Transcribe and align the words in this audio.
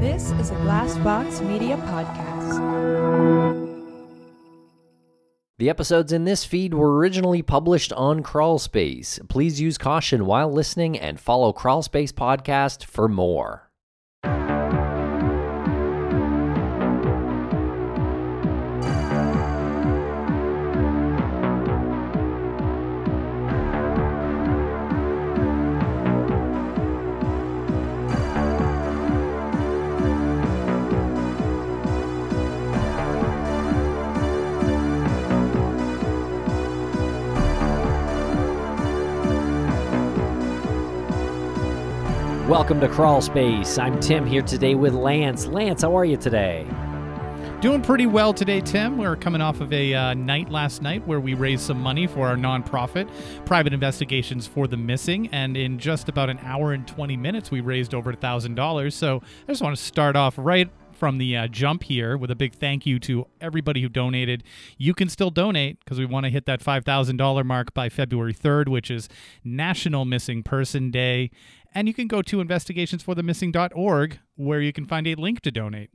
This 0.00 0.30
is 0.32 0.50
a 0.50 0.54
Glassbox 0.56 1.40
Media 1.46 1.78
podcast. 1.78 2.60
The 5.56 5.70
episodes 5.70 6.12
in 6.12 6.24
this 6.24 6.44
feed 6.44 6.74
were 6.74 6.98
originally 6.98 7.40
published 7.40 7.94
on 7.94 8.22
Crawlspace. 8.22 9.26
Please 9.30 9.58
use 9.58 9.78
caution 9.78 10.26
while 10.26 10.52
listening 10.52 10.98
and 10.98 11.18
follow 11.18 11.50
Crawlspace 11.54 12.12
Podcast 12.12 12.84
for 12.84 13.08
more. 13.08 13.65
Welcome 42.66 42.80
to 42.80 42.88
Crawl 42.88 43.22
Space. 43.22 43.78
I'm 43.78 44.00
Tim 44.00 44.26
here 44.26 44.42
today 44.42 44.74
with 44.74 44.92
Lance. 44.92 45.46
Lance, 45.46 45.82
how 45.82 45.96
are 45.96 46.04
you 46.04 46.16
today? 46.16 46.66
Doing 47.60 47.80
pretty 47.80 48.06
well 48.06 48.34
today, 48.34 48.60
Tim. 48.60 48.98
We're 48.98 49.14
coming 49.14 49.40
off 49.40 49.60
of 49.60 49.72
a 49.72 49.94
uh, 49.94 50.14
night 50.14 50.50
last 50.50 50.82
night 50.82 51.06
where 51.06 51.20
we 51.20 51.34
raised 51.34 51.62
some 51.62 51.80
money 51.80 52.08
for 52.08 52.26
our 52.26 52.34
nonprofit, 52.34 53.08
Private 53.44 53.72
Investigations 53.72 54.48
for 54.48 54.66
the 54.66 54.76
Missing. 54.76 55.28
And 55.28 55.56
in 55.56 55.78
just 55.78 56.08
about 56.08 56.28
an 56.28 56.40
hour 56.42 56.72
and 56.72 56.88
20 56.88 57.16
minutes, 57.16 57.52
we 57.52 57.60
raised 57.60 57.94
over 57.94 58.12
$1,000. 58.12 58.92
So 58.92 59.22
I 59.46 59.52
just 59.52 59.62
want 59.62 59.76
to 59.76 59.80
start 59.80 60.16
off 60.16 60.34
right 60.36 60.68
from 60.96 61.18
the 61.18 61.36
uh, 61.36 61.46
jump 61.46 61.84
here 61.84 62.16
with 62.16 62.30
a 62.30 62.34
big 62.34 62.54
thank 62.54 62.84
you 62.86 62.98
to 62.98 63.26
everybody 63.40 63.82
who 63.82 63.88
donated. 63.88 64.42
You 64.76 64.94
can 64.94 65.08
still 65.08 65.30
donate 65.30 65.78
because 65.80 65.98
we 65.98 66.06
want 66.06 66.24
to 66.24 66.30
hit 66.30 66.46
that 66.46 66.60
$5,000 66.60 67.44
mark 67.44 67.74
by 67.74 67.88
February 67.88 68.34
3rd, 68.34 68.68
which 68.68 68.90
is 68.90 69.08
National 69.44 70.04
Missing 70.04 70.42
Person 70.42 70.90
Day. 70.90 71.30
And 71.76 71.86
you 71.86 71.92
can 71.92 72.06
go 72.06 72.22
to 72.22 72.38
investigationsforthemissing.org 72.38 74.18
where 74.36 74.62
you 74.62 74.72
can 74.72 74.86
find 74.86 75.06
a 75.06 75.14
link 75.14 75.42
to 75.42 75.50
donate. 75.50 75.90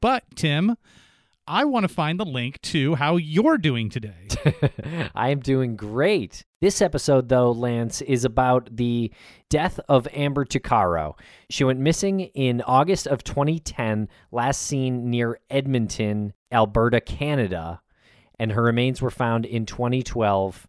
But, 0.00 0.24
Tim, 0.34 0.78
I 1.46 1.66
want 1.66 1.84
to 1.84 1.92
find 1.92 2.18
the 2.18 2.24
link 2.24 2.58
to 2.62 2.94
how 2.94 3.16
you're 3.16 3.58
doing 3.58 3.90
today. 3.90 4.28
I 5.14 5.28
am 5.28 5.40
doing 5.40 5.76
great. 5.76 6.46
This 6.62 6.80
episode, 6.80 7.28
though, 7.28 7.52
Lance, 7.52 8.00
is 8.00 8.24
about 8.24 8.74
the 8.74 9.12
death 9.50 9.78
of 9.90 10.08
Amber 10.14 10.46
Tuccaro. 10.46 11.18
She 11.50 11.64
went 11.64 11.80
missing 11.80 12.20
in 12.20 12.62
August 12.62 13.06
of 13.06 13.22
2010, 13.22 14.08
last 14.32 14.62
seen 14.62 15.10
near 15.10 15.38
Edmonton, 15.50 16.32
Alberta, 16.50 17.02
Canada, 17.02 17.82
and 18.38 18.52
her 18.52 18.62
remains 18.62 19.02
were 19.02 19.10
found 19.10 19.44
in 19.44 19.66
2012. 19.66 20.66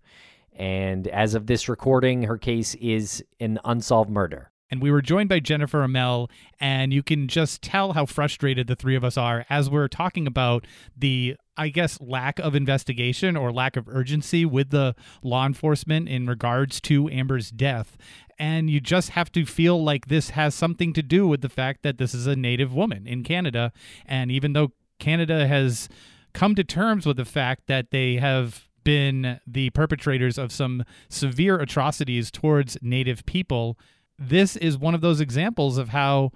And 0.53 1.07
as 1.07 1.33
of 1.33 1.47
this 1.47 1.69
recording, 1.69 2.23
her 2.23 2.37
case 2.37 2.75
is 2.75 3.23
an 3.39 3.59
unsolved 3.63 4.09
murder. 4.09 4.51
And 4.71 4.81
we 4.81 4.89
were 4.89 5.01
joined 5.01 5.27
by 5.27 5.41
Jennifer 5.41 5.85
Amell, 5.85 6.29
and 6.57 6.93
you 6.93 7.03
can 7.03 7.27
just 7.27 7.61
tell 7.61 7.91
how 7.91 8.05
frustrated 8.05 8.67
the 8.67 8.75
three 8.75 8.95
of 8.95 9.03
us 9.03 9.17
are 9.17 9.45
as 9.49 9.69
we're 9.69 9.89
talking 9.89 10.25
about 10.25 10.65
the, 10.97 11.35
I 11.57 11.67
guess, 11.67 11.99
lack 11.99 12.39
of 12.39 12.55
investigation 12.55 13.35
or 13.35 13.51
lack 13.51 13.75
of 13.75 13.89
urgency 13.89 14.45
with 14.45 14.69
the 14.69 14.95
law 15.21 15.45
enforcement 15.45 16.07
in 16.07 16.25
regards 16.25 16.79
to 16.81 17.09
Amber's 17.09 17.51
death. 17.51 17.97
And 18.39 18.69
you 18.69 18.79
just 18.79 19.09
have 19.09 19.29
to 19.33 19.45
feel 19.45 19.83
like 19.83 20.07
this 20.07 20.29
has 20.31 20.55
something 20.55 20.93
to 20.93 21.03
do 21.03 21.27
with 21.27 21.41
the 21.41 21.49
fact 21.49 21.83
that 21.83 21.97
this 21.97 22.13
is 22.13 22.25
a 22.25 22.37
Native 22.37 22.73
woman 22.73 23.05
in 23.05 23.23
Canada. 23.23 23.73
And 24.05 24.31
even 24.31 24.53
though 24.53 24.71
Canada 24.99 25.47
has 25.47 25.89
come 26.33 26.55
to 26.55 26.63
terms 26.63 27.05
with 27.05 27.17
the 27.17 27.25
fact 27.25 27.67
that 27.67 27.91
they 27.91 28.15
have 28.15 28.69
been 28.83 29.39
the 29.45 29.69
perpetrators 29.71 30.37
of 30.37 30.51
some 30.51 30.83
severe 31.09 31.57
atrocities 31.59 32.31
towards 32.31 32.77
Native 32.81 33.25
people. 33.25 33.77
This 34.17 34.55
is 34.55 34.77
one 34.77 34.95
of 34.95 35.01
those 35.01 35.21
examples 35.21 35.77
of 35.77 35.89
how 35.89 36.31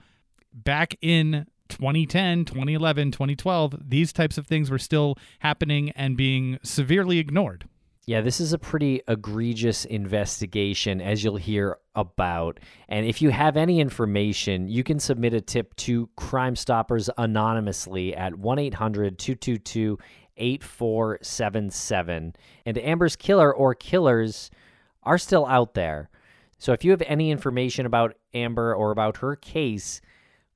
back 0.53 0.95
in 1.01 1.47
2010, 1.69 2.45
2011, 2.45 3.11
2012, 3.11 3.75
these 3.89 4.13
types 4.13 4.37
of 4.37 4.47
things 4.47 4.69
were 4.69 4.79
still 4.79 5.17
happening 5.39 5.89
and 5.91 6.15
being 6.15 6.59
severely 6.63 7.19
ignored. 7.19 7.67
Yeah, 8.07 8.21
this 8.21 8.39
is 8.39 8.53
a 8.53 8.59
pretty 8.59 9.01
egregious 9.07 9.83
investigation, 9.83 11.01
as 11.01 11.23
you'll 11.23 11.37
hear 11.37 11.77
about. 11.95 12.59
And 12.87 13.07
if 13.07 13.19
you 13.19 13.31
have 13.31 13.57
any 13.57 13.79
information, 13.79 14.67
you 14.67 14.83
can 14.83 14.99
submit 14.99 15.33
a 15.33 15.41
tip 15.41 15.75
to 15.77 16.07
Crime 16.15 16.55
Stoppers 16.55 17.09
anonymously 17.17 18.15
at 18.15 18.35
1 18.35 18.59
800 18.59 19.17
222 19.17 19.97
8477. 20.37 22.35
And 22.65 22.77
Amber's 22.77 23.15
killer 23.15 23.53
or 23.53 23.75
killers 23.75 24.51
are 25.03 25.17
still 25.17 25.45
out 25.45 25.73
there. 25.73 26.09
So 26.57 26.73
if 26.73 26.83
you 26.83 26.91
have 26.91 27.03
any 27.05 27.31
information 27.31 27.85
about 27.85 28.15
Amber 28.33 28.73
or 28.73 28.91
about 28.91 29.17
her 29.17 29.35
case, 29.35 30.01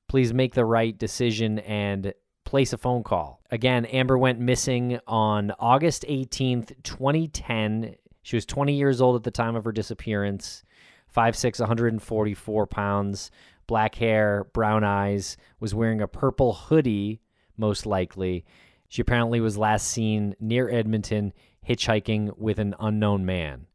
please 0.08 0.34
make 0.34 0.54
the 0.56 0.66
right 0.66 0.98
decision 0.98 1.60
and 1.60 2.14
place 2.46 2.74
a 2.74 2.78
phone 2.78 3.04
call. 3.04 3.42
Again, 3.52 3.86
Amber 3.86 4.18
went 4.18 4.40
missing 4.40 5.00
on 5.06 5.52
August 5.60 6.04
18th, 6.10 6.82
2010. 6.84 7.96
She 8.24 8.36
was 8.36 8.46
20 8.46 8.74
years 8.74 9.02
old 9.02 9.16
at 9.16 9.24
the 9.24 9.32
time 9.32 9.56
of 9.56 9.66
her 9.66 9.72
disappearance, 9.72 10.64
5'6, 11.16 11.60
144 11.60 12.68
pounds, 12.68 13.30
black 13.68 13.96
hair, 13.96 14.46
brown 14.54 14.84
eyes, 14.84 15.38
was 15.60 15.76
wearing 15.76 16.02
a 16.02 16.08
purple 16.08 16.54
hoodie, 16.54 17.22
most 17.56 17.86
likely. 17.86 18.46
She 18.90 19.02
apparently 19.02 19.40
was 19.40 19.58
last 19.58 19.88
seen 19.88 20.36
near 20.40 20.70
Edmonton 20.70 21.34
hitchhiking 21.68 22.38
with 22.38 22.60
an 22.60 22.76
unknown 22.80 23.26
man, 23.26 23.66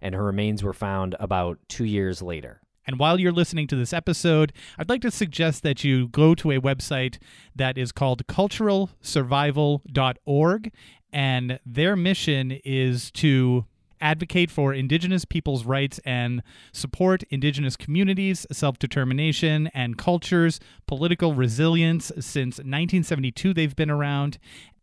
and 0.00 0.14
her 0.14 0.24
remains 0.24 0.62
were 0.62 0.72
found 0.72 1.14
about 1.18 1.58
two 1.68 1.84
years 1.84 2.22
later. 2.22 2.62
And 2.86 2.98
while 2.98 3.20
you're 3.20 3.32
listening 3.32 3.66
to 3.68 3.76
this 3.76 3.92
episode, 3.92 4.54
I'd 4.78 4.88
like 4.88 5.02
to 5.02 5.10
suggest 5.10 5.62
that 5.62 5.84
you 5.84 6.08
go 6.08 6.34
to 6.36 6.52
a 6.52 6.60
website 6.60 7.18
that 7.54 7.76
is 7.78 7.92
called 7.92 8.26
culturalsurvival.org. 8.26 10.72
And 11.12 11.60
their 11.66 11.94
mission 11.94 12.58
is 12.64 13.10
to 13.12 13.66
advocate 14.02 14.50
for 14.50 14.74
Indigenous 14.74 15.24
peoples' 15.24 15.64
rights 15.64 15.98
and 16.04 16.42
support 16.72 17.22
Indigenous 17.30 17.76
communities, 17.76 18.46
self 18.52 18.78
determination, 18.78 19.68
and 19.68 19.96
cultures, 19.96 20.60
political 20.86 21.34
resilience. 21.34 22.06
Since 22.16 22.58
1972, 22.58 23.54
they've 23.54 23.76
been 23.76 23.90
around. 23.90 24.38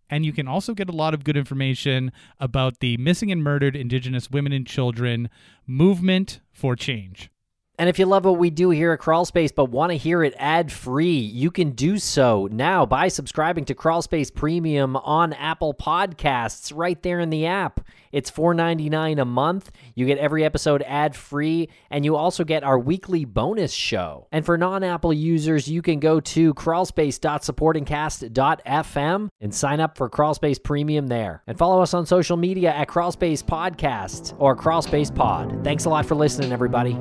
And 0.10 0.26
you 0.26 0.34
can 0.34 0.48
also 0.48 0.74
get 0.74 0.90
a 0.90 0.96
lot 0.96 1.14
of 1.14 1.24
good 1.24 1.38
information 1.38 2.12
about 2.40 2.80
the 2.80 2.98
missing 2.98 3.32
and 3.32 3.44
murdered 3.44 3.76
Indigenous 3.76 4.32
women 4.32 4.52
and 4.52 4.66
children 4.66 5.30
movement 5.68 6.40
for 6.52 6.76
change. 6.76 7.30
And 7.80 7.88
if 7.88 7.98
you 7.98 8.06
love 8.06 8.26
what 8.26 8.38
we 8.38 8.50
do 8.50 8.72
here 8.72 8.92
at 8.92 9.00
Crawlspace 9.00 9.56
but 9.56 9.72
want 9.72 9.94
to 9.94 9.98
hear 9.98 10.22
it 10.22 10.34
ad 10.38 10.70
free, 10.70 11.18
you 11.18 11.50
can 11.50 11.72
do 11.72 11.98
so 11.98 12.50
now 12.52 12.86
by 12.86 13.08
subscribing 13.08 13.64
to 13.66 13.74
Crawlspace 13.74 14.36
Premium 14.36 14.98
on 14.98 15.32
Apple 15.32 15.74
Podcasts 15.74 16.74
right 16.76 17.02
there 17.02 17.22
in 17.22 17.30
the 17.30 17.46
app. 17.46 17.80
It's 18.12 18.30
$4.99 18.30 19.22
a 19.22 19.26
month. 19.26 19.72
You 19.96 20.06
get 20.06 20.18
every 20.18 20.44
episode 20.44 20.82
ad 20.82 21.16
free, 21.16 21.70
and 21.90 22.04
you 22.04 22.18
also 22.18 22.44
get 22.44 22.66
our 22.66 22.78
weekly 22.78 23.24
bonus 23.24 23.72
show. 23.72 24.28
And 24.32 24.46
for 24.46 24.58
non 24.58 24.84
Apple 24.84 25.14
users, 25.14 25.70
you 25.70 25.82
can 25.82 26.02
go 26.02 26.20
to 26.20 26.54
crawlspace.supportingcast.fm 26.56 29.30
and 29.40 29.56
sign 29.56 29.80
up 29.80 29.98
for 29.98 30.10
Crawlspace 30.10 30.62
Premium 30.62 31.08
there. 31.08 31.44
And 31.48 31.58
follow 31.58 31.82
us 31.82 31.94
on 31.94 32.06
social 32.06 32.36
media 32.36 32.74
at 32.74 32.90
Crawlspace 32.90 33.42
Podcast 33.42 34.36
or 34.38 34.58
Crawlspace 34.58 35.16
Pod. 35.16 35.64
Thanks 35.64 35.86
a 35.86 35.90
lot 35.90 36.06
for 36.06 36.16
listening, 36.16 36.52
everybody. 36.52 37.00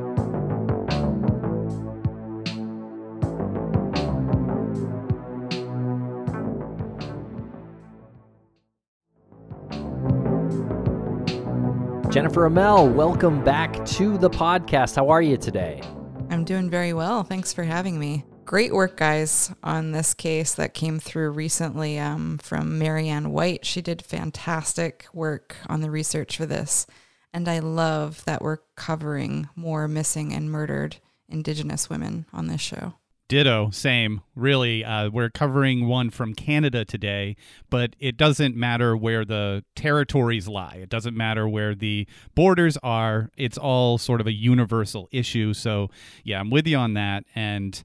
Jennifer 12.11 12.49
Amell, 12.49 12.91
welcome 12.91 13.45
back 13.45 13.85
to 13.85 14.17
the 14.17 14.31
podcast. 14.31 14.97
How 14.97 15.11
are 15.11 15.21
you 15.21 15.37
today? 15.37 15.83
I'm 16.31 16.43
doing 16.43 16.71
very 16.71 16.95
well. 16.95 17.23
Thanks 17.23 17.53
for 17.53 17.65
having 17.65 17.99
me. 17.99 18.25
Great 18.47 18.73
work, 18.73 18.97
guys, 18.97 19.53
on 19.63 19.93
this 19.93 20.15
case 20.15 20.55
that 20.55 20.73
came 20.73 20.99
through 20.99 21.33
recently 21.33 21.99
um, 21.99 22.39
from 22.39 22.81
Maryann 22.81 23.27
White. 23.27 23.67
She 23.67 23.83
did 23.83 24.01
fantastic 24.01 25.07
work 25.13 25.57
on 25.67 25.83
the 25.83 25.91
research 25.91 26.39
for 26.39 26.47
this. 26.47 26.87
And 27.35 27.47
I 27.47 27.59
love 27.59 28.25
that 28.25 28.41
we're 28.41 28.61
covering 28.75 29.51
more 29.55 29.87
missing 29.87 30.33
and 30.33 30.51
murdered 30.51 30.97
Indigenous 31.29 31.91
women 31.91 32.25
on 32.33 32.47
this 32.47 32.63
show. 32.63 32.95
Ditto, 33.29 33.69
same. 33.71 34.23
Really, 34.35 34.83
uh, 34.83 35.11
we're 35.11 35.29
covering 35.29 35.87
one 35.87 36.09
from 36.09 36.35
Canada 36.35 36.87
today, 36.87 37.37
but 37.69 37.95
it 37.99 38.17
doesn't 38.17 38.57
matter 38.57 38.97
where 38.97 39.23
the 39.23 39.65
territories 39.77 40.49
lie. 40.49 40.79
It 40.81 40.89
doesn't 40.89 41.15
matter 41.15 41.47
where 41.47 41.75
the 41.75 42.07
borders 42.35 42.79
are. 42.83 43.31
It's 43.37 43.59
all 43.59 43.99
sort 43.99 44.23
of 44.23 44.27
a 44.27 44.33
universal 44.33 45.09
issue. 45.13 45.53
So, 45.53 45.91
yeah, 46.25 46.41
I'm 46.41 46.49
with 46.49 46.67
you 46.67 46.79
on 46.79 46.95
that. 46.95 47.25
And 47.35 47.83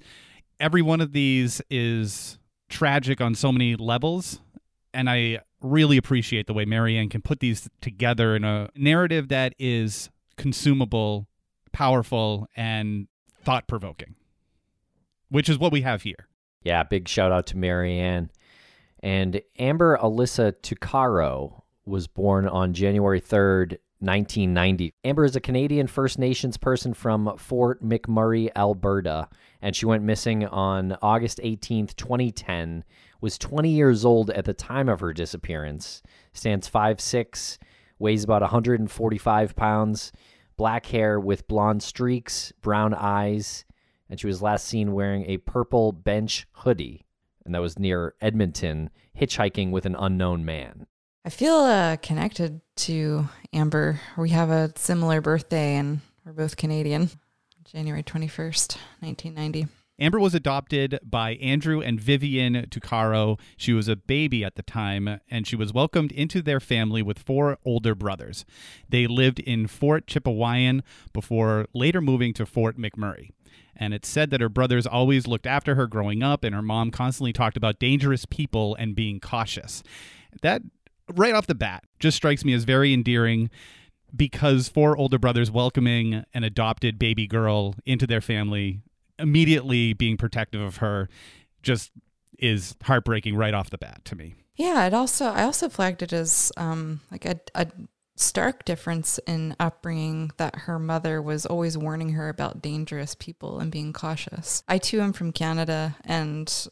every 0.62 0.81
one 0.81 1.01
of 1.01 1.12
these 1.12 1.62
is 1.69 2.40
tragic 2.69 3.19
on 3.19 3.36
so 3.36 3.51
many 3.51 3.75
levels. 3.75 4.40
And 4.94 5.10
I 5.10 5.42
really 5.62 5.98
appreciate 5.98 6.48
the 6.48 6.54
way 6.54 6.66
Maryann 6.66 7.10
can 7.10 7.22
put 7.22 7.42
these 7.42 7.69
together 7.81 8.34
in 8.34 8.45
a 8.45 8.69
narrative 8.78 9.28
that 9.28 9.56
is 9.60 10.10
consumable, 10.38 11.28
powerful, 11.74 12.48
and 12.56 13.07
thought 13.44 13.68
provoking, 13.68 14.16
which 15.33 15.50
is 15.50 15.57
what 15.57 15.71
we 15.71 15.81
have 15.81 16.03
here. 16.03 16.27
Yeah, 16.62 16.83
big 16.83 17.07
shout 17.07 17.31
out 17.31 17.47
to 17.47 17.56
Maryann. 17.56 18.30
And 19.01 19.41
Amber 19.57 19.97
Alyssa 19.97 20.53
Tuccaro 20.62 21.63
was 21.85 22.06
born 22.06 22.47
on 22.47 22.75
January 22.75 23.19
3rd, 23.19 23.80
1990. 23.97 24.94
Amber 25.03 25.25
is 25.25 25.35
a 25.35 25.41
Canadian 25.41 25.88
First 25.88 26.19
Nations 26.19 26.56
person 26.57 26.94
from 26.94 27.35
Fort 27.39 27.83
McMurray, 27.83 28.51
Alberta, 28.56 29.27
and 29.59 29.75
she 29.75 29.88
went 29.88 30.03
missing 30.03 30.45
on 30.45 30.95
August 31.01 31.39
18th, 31.44 31.95
2010. 31.95 32.83
Was 33.19 33.39
20 33.39 33.71
years 33.71 34.06
old 34.06 34.30
at 34.30 34.45
the 34.45 34.53
time 34.53 34.88
of 34.88 35.00
her 35.00 35.13
disappearance. 35.13 36.03
Stands 36.33 36.69
5'6, 36.69 37.57
weighs 37.97 38.24
about 38.24 38.44
145 38.44 39.56
pounds, 39.56 40.12
black 40.57 40.85
hair 40.85 41.19
with 41.19 41.47
blonde 41.47 41.81
streaks, 41.81 42.53
brown 42.62 42.94
eyes, 42.94 43.65
and 44.13 44.19
she 44.19 44.27
was 44.27 44.44
last 44.44 44.68
seen 44.68 44.94
wearing 44.94 45.25
a 45.25 45.38
purple 45.38 45.92
bench 45.92 46.45
hoodie, 46.51 47.04
and 47.44 47.56
that 47.56 47.62
was 47.62 47.80
near 47.80 48.13
Edmonton, 48.21 48.92
hitchhiking 49.19 49.71
with 49.71 49.88
an 49.88 49.95
unknown 49.98 50.45
man. 50.45 50.86
I 51.25 51.31
feel 51.31 51.56
uh, 51.56 51.98
connected 51.98 52.62
to 52.75 53.27
Amber. 53.54 54.00
We 54.15 54.30
have 54.30 54.51
a 54.51 54.71
similar 54.75 55.19
birthday 55.19 55.77
and 55.77 56.01
we're 56.24 56.33
both 56.33 56.57
Canadian. 56.57 57.10
January 57.63 58.04
21st, 58.04 58.77
1990. 59.00 59.65
Amber 59.98 60.19
was 60.19 60.36
adopted 60.36 61.00
by 61.04 61.31
Andrew 61.36 61.81
and 61.81 62.00
Vivian 62.00 62.68
Tuccaro. 62.69 63.39
She 63.57 63.74
was 63.74 63.88
a 63.88 63.95
baby 63.95 64.44
at 64.44 64.56
the 64.56 64.62
time, 64.62 65.21
and 65.27 65.48
she 65.48 65.56
was 65.56 65.74
welcomed 65.74 66.12
into 66.12 66.44
their 66.44 66.59
family 66.59 67.01
with 67.01 67.18
four 67.18 67.57
older 67.66 67.95
brothers. 67.95 68.45
They 68.88 69.07
lived 69.07 69.39
in 69.39 69.66
Fort 69.66 70.06
Chipewyan 70.06 70.81
before 71.13 71.66
later 71.74 72.00
moving 72.00 72.33
to 72.33 72.45
Fort 72.45 72.77
McMurray. 72.77 73.31
And 73.75 73.93
it's 73.93 74.07
said 74.07 74.29
that 74.29 74.41
her 74.41 74.49
brothers 74.49 74.85
always 74.85 75.27
looked 75.27 75.47
after 75.47 75.75
her 75.75 75.87
growing 75.87 76.21
up, 76.21 76.43
and 76.43 76.53
her 76.53 76.61
mom 76.61 76.91
constantly 76.91 77.33
talked 77.33 77.57
about 77.57 77.79
dangerous 77.79 78.25
people 78.25 78.75
and 78.75 78.95
being 78.95 79.19
cautious. 79.19 79.83
That 80.41 80.61
right 81.13 81.33
off 81.33 81.47
the 81.47 81.55
bat 81.55 81.83
just 81.99 82.17
strikes 82.17 82.45
me 82.45 82.53
as 82.53 82.63
very 82.63 82.93
endearing 82.93 83.49
because 84.15 84.69
four 84.69 84.95
older 84.97 85.17
brothers 85.17 85.49
welcoming 85.49 86.23
an 86.33 86.43
adopted 86.43 86.99
baby 86.99 87.27
girl 87.27 87.75
into 87.85 88.05
their 88.05 88.21
family, 88.21 88.81
immediately 89.17 89.93
being 89.93 90.17
protective 90.17 90.61
of 90.61 90.77
her, 90.77 91.09
just 91.63 91.91
is 92.37 92.75
heartbreaking 92.83 93.35
right 93.35 93.53
off 93.53 93.69
the 93.69 93.77
bat 93.77 94.03
to 94.05 94.15
me. 94.15 94.35
Yeah, 94.55 94.85
it 94.85 94.93
also 94.93 95.25
I 95.25 95.43
also 95.43 95.67
flagged 95.67 96.03
it 96.03 96.13
as 96.13 96.51
um, 96.57 97.01
like 97.11 97.25
a, 97.25 97.39
a 97.55 97.67
stark 98.15 98.63
difference 98.65 99.19
in 99.25 99.56
upbringing 99.60 100.31
that 100.38 100.56
her 100.56 100.77
mother 100.77 101.21
was 101.21 101.45
always 101.45 101.77
warning 101.77 102.10
her 102.10 102.30
about 102.30 102.62
dangerous 102.62 103.15
people 103.15 103.60
and 103.60 103.71
being 103.71 103.94
cautious. 103.94 104.63
I 104.68 104.77
too 104.77 105.01
am 105.01 105.13
from 105.13 105.31
Canada, 105.31 105.95
and 106.06 106.68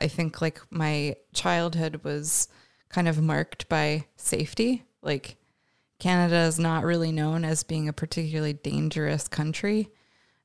I 0.00 0.08
think 0.08 0.40
like 0.40 0.60
my 0.70 1.16
childhood 1.32 2.02
was 2.04 2.48
kind 2.88 3.08
of 3.08 3.20
marked 3.20 3.68
by 3.68 4.06
safety. 4.16 4.84
Like 5.02 5.36
Canada 5.98 6.42
is 6.42 6.58
not 6.58 6.84
really 6.84 7.12
known 7.12 7.44
as 7.44 7.64
being 7.64 7.88
a 7.88 7.92
particularly 7.92 8.52
dangerous 8.52 9.26
country. 9.26 9.90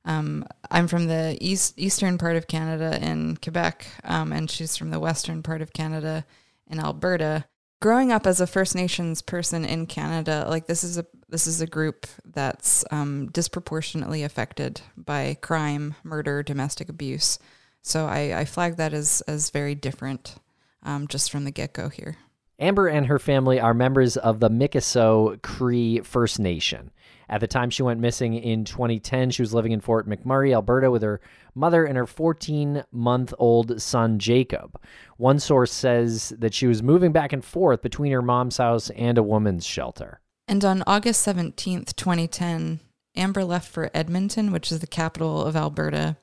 Um, 0.04 0.46
I'm 0.70 0.88
from 0.88 1.06
the 1.06 1.36
east 1.40 1.74
eastern 1.78 2.18
part 2.18 2.36
of 2.36 2.46
Canada 2.46 2.98
in 3.00 3.36
Quebec, 3.36 3.86
um, 4.04 4.32
and 4.32 4.50
she's 4.50 4.76
from 4.76 4.90
the 4.90 5.00
western 5.00 5.42
part 5.42 5.62
of 5.62 5.72
Canada 5.72 6.24
in 6.66 6.80
Alberta. 6.80 7.44
Growing 7.80 8.12
up 8.12 8.26
as 8.26 8.42
a 8.42 8.46
First 8.46 8.74
Nations 8.74 9.22
person 9.22 9.64
in 9.64 9.86
Canada, 9.86 10.44
like 10.48 10.66
this 10.66 10.84
is 10.84 10.98
a 10.98 11.06
this 11.30 11.46
is 11.46 11.62
a 11.62 11.66
group 11.66 12.06
that's 12.26 12.84
um, 12.90 13.28
disproportionately 13.28 14.22
affected 14.22 14.82
by 14.96 15.38
crime, 15.40 15.94
murder, 16.02 16.42
domestic 16.42 16.90
abuse. 16.90 17.38
So 17.82 18.04
I, 18.04 18.40
I 18.40 18.44
flag 18.44 18.76
that 18.76 18.92
as 18.92 19.22
as 19.22 19.48
very 19.48 19.74
different, 19.74 20.36
um, 20.82 21.08
just 21.08 21.30
from 21.30 21.44
the 21.44 21.50
get 21.50 21.72
go 21.72 21.88
here. 21.88 22.18
Amber 22.58 22.86
and 22.86 23.06
her 23.06 23.18
family 23.18 23.58
are 23.58 23.72
members 23.72 24.18
of 24.18 24.40
the 24.40 24.50
Mikisew 24.50 25.40
Cree 25.40 26.00
First 26.00 26.38
Nation. 26.38 26.90
At 27.30 27.40
the 27.40 27.46
time 27.46 27.70
she 27.70 27.84
went 27.84 28.00
missing 28.00 28.34
in 28.34 28.64
2010, 28.64 29.30
she 29.30 29.40
was 29.40 29.54
living 29.54 29.70
in 29.70 29.80
Fort 29.80 30.08
McMurray, 30.08 30.52
Alberta, 30.52 30.90
with 30.90 31.02
her 31.02 31.20
mother 31.54 31.84
and 31.84 31.96
her 31.96 32.06
14 32.06 32.82
month 32.90 33.32
old 33.38 33.80
son, 33.80 34.18
Jacob. 34.18 34.78
One 35.16 35.38
source 35.38 35.72
says 35.72 36.34
that 36.36 36.52
she 36.54 36.66
was 36.66 36.82
moving 36.82 37.12
back 37.12 37.32
and 37.32 37.44
forth 37.44 37.82
between 37.82 38.10
her 38.10 38.20
mom's 38.20 38.56
house 38.56 38.90
and 38.90 39.16
a 39.16 39.22
woman's 39.22 39.64
shelter. 39.64 40.20
And 40.48 40.64
on 40.64 40.82
August 40.88 41.24
17th, 41.24 41.94
2010, 41.94 42.80
Amber 43.14 43.44
left 43.44 43.70
for 43.70 43.92
Edmonton, 43.94 44.50
which 44.50 44.72
is 44.72 44.80
the 44.80 44.88
capital 44.88 45.44
of 45.44 45.54
Alberta, 45.54 46.16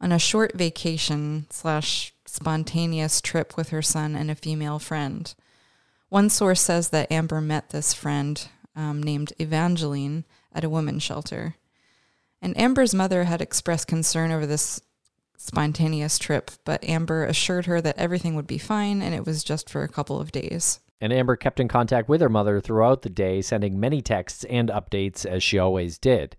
on 0.00 0.12
a 0.12 0.20
short 0.20 0.52
vacation 0.54 1.46
slash 1.50 2.14
spontaneous 2.26 3.20
trip 3.20 3.56
with 3.56 3.70
her 3.70 3.82
son 3.82 4.14
and 4.14 4.30
a 4.30 4.36
female 4.36 4.78
friend. 4.78 5.34
One 6.10 6.30
source 6.30 6.60
says 6.60 6.90
that 6.90 7.10
Amber 7.10 7.40
met 7.40 7.70
this 7.70 7.92
friend 7.92 8.46
um, 8.76 9.02
named 9.02 9.32
Evangeline 9.40 10.24
at 10.54 10.64
a 10.64 10.68
women's 10.68 11.02
shelter. 11.02 11.56
And 12.40 12.58
Amber's 12.58 12.94
mother 12.94 13.24
had 13.24 13.40
expressed 13.40 13.88
concern 13.88 14.30
over 14.30 14.46
this 14.46 14.80
spontaneous 15.36 16.18
trip, 16.18 16.50
but 16.64 16.84
Amber 16.84 17.24
assured 17.24 17.66
her 17.66 17.80
that 17.80 17.98
everything 17.98 18.34
would 18.34 18.46
be 18.46 18.58
fine 18.58 19.02
and 19.02 19.14
it 19.14 19.26
was 19.26 19.44
just 19.44 19.68
for 19.68 19.82
a 19.82 19.88
couple 19.88 20.20
of 20.20 20.32
days. 20.32 20.80
And 21.00 21.12
Amber 21.12 21.36
kept 21.36 21.60
in 21.60 21.68
contact 21.68 22.08
with 22.08 22.20
her 22.20 22.28
mother 22.28 22.60
throughout 22.60 23.02
the 23.02 23.10
day, 23.10 23.42
sending 23.42 23.78
many 23.78 24.00
texts 24.00 24.44
and 24.44 24.68
updates 24.70 25.26
as 25.26 25.42
she 25.42 25.58
always 25.58 25.98
did. 25.98 26.36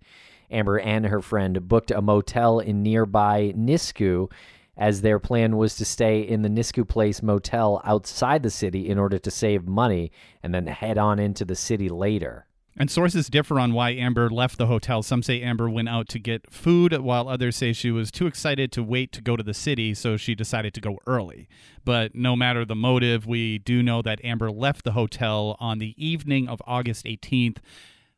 Amber 0.50 0.78
and 0.78 1.06
her 1.06 1.20
friend 1.20 1.68
booked 1.68 1.90
a 1.90 2.00
motel 2.00 2.60
in 2.60 2.82
nearby 2.82 3.52
Nisku 3.56 4.30
as 4.76 5.00
their 5.00 5.18
plan 5.18 5.56
was 5.56 5.76
to 5.76 5.84
stay 5.84 6.20
in 6.20 6.42
the 6.42 6.48
Nisku 6.48 6.86
Place 6.86 7.22
motel 7.22 7.80
outside 7.84 8.42
the 8.42 8.50
city 8.50 8.88
in 8.88 8.98
order 8.98 9.18
to 9.18 9.30
save 9.30 9.66
money 9.66 10.12
and 10.42 10.54
then 10.54 10.66
head 10.66 10.98
on 10.98 11.18
into 11.18 11.44
the 11.44 11.56
city 11.56 11.88
later. 11.88 12.45
And 12.78 12.90
sources 12.90 13.28
differ 13.28 13.58
on 13.58 13.72
why 13.72 13.90
Amber 13.90 14.28
left 14.28 14.58
the 14.58 14.66
hotel. 14.66 15.02
Some 15.02 15.22
say 15.22 15.40
Amber 15.40 15.70
went 15.70 15.88
out 15.88 16.08
to 16.10 16.18
get 16.18 16.52
food, 16.52 16.92
while 16.98 17.26
others 17.26 17.56
say 17.56 17.72
she 17.72 17.90
was 17.90 18.10
too 18.10 18.26
excited 18.26 18.70
to 18.72 18.82
wait 18.82 19.12
to 19.12 19.22
go 19.22 19.34
to 19.34 19.42
the 19.42 19.54
city, 19.54 19.94
so 19.94 20.18
she 20.18 20.34
decided 20.34 20.74
to 20.74 20.80
go 20.82 20.98
early. 21.06 21.48
But 21.84 22.14
no 22.14 22.36
matter 22.36 22.66
the 22.66 22.74
motive, 22.74 23.26
we 23.26 23.58
do 23.58 23.82
know 23.82 24.02
that 24.02 24.22
Amber 24.22 24.50
left 24.50 24.84
the 24.84 24.92
hotel 24.92 25.56
on 25.58 25.78
the 25.78 25.94
evening 25.96 26.48
of 26.48 26.60
August 26.66 27.06
18th, 27.06 27.58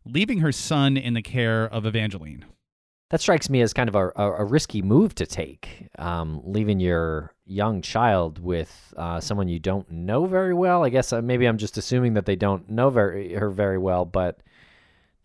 leaving 0.05 0.41
her 0.41 0.51
son 0.51 0.97
in 0.97 1.15
the 1.15 1.23
care 1.23 1.65
of 1.65 1.87
Evangeline 1.87 2.45
that 3.11 3.21
strikes 3.21 3.49
me 3.49 3.63
as 3.63 3.73
kind 3.73 3.89
of 3.89 3.95
a, 3.95 4.11
a, 4.17 4.45
risky 4.45 4.83
move 4.83 5.15
to 5.15 5.25
take, 5.25 5.89
um, 5.99 6.43
leaving 6.45 6.79
your 6.79 7.33
young 7.49 7.83
child 7.83 8.39
with 8.39 8.95
uh, 8.97 9.21
someone 9.21 9.49
you 9.49 9.59
don't 9.59 9.91
know 9.91 10.27
very 10.27 10.55
well. 10.55 10.85
I 10.85 10.91
guess 10.91 11.13
uh, 11.13 11.23
maybe 11.23 11.47
I'm 11.47 11.59
just 11.59 11.79
assuming 11.79 12.15
that 12.15 12.27
they 12.27 12.37
don't 12.37 12.69
know 12.71 12.91
very 12.91 13.35
her 13.35 13.51
very 13.51 13.79
well, 13.79 14.05
but 14.05 14.41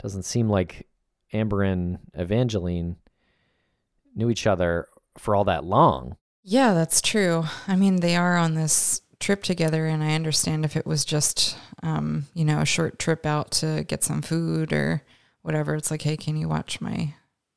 doesn't 0.02 0.24
seem 0.24 0.48
like 0.48 0.86
Amber 1.32 1.62
and 1.62 1.98
Evangeline 2.14 2.96
knew 4.14 4.30
each 4.30 4.46
other 4.46 4.88
for 5.18 5.34
all 5.34 5.44
that 5.44 5.64
long. 5.64 6.16
Yeah, 6.42 6.74
that's 6.74 7.00
true. 7.00 7.44
I 7.66 7.76
mean, 7.76 7.96
they 7.96 8.16
are 8.16 8.36
on 8.36 8.54
this 8.54 9.00
trip 9.18 9.42
together, 9.42 9.86
and 9.86 10.02
I 10.02 10.14
understand 10.14 10.64
if 10.64 10.76
it 10.76 10.86
was 10.86 11.04
just, 11.04 11.56
um, 11.82 12.26
you 12.34 12.44
know, 12.44 12.60
a 12.60 12.66
short 12.66 12.98
trip 12.98 13.24
out 13.24 13.50
to 13.52 13.84
get 13.84 14.04
some 14.04 14.20
food 14.20 14.72
or 14.72 15.02
whatever. 15.42 15.74
It's 15.74 15.90
like, 15.90 16.02
hey, 16.02 16.16
can 16.16 16.36
you 16.36 16.48
watch 16.48 16.80
my 16.80 17.14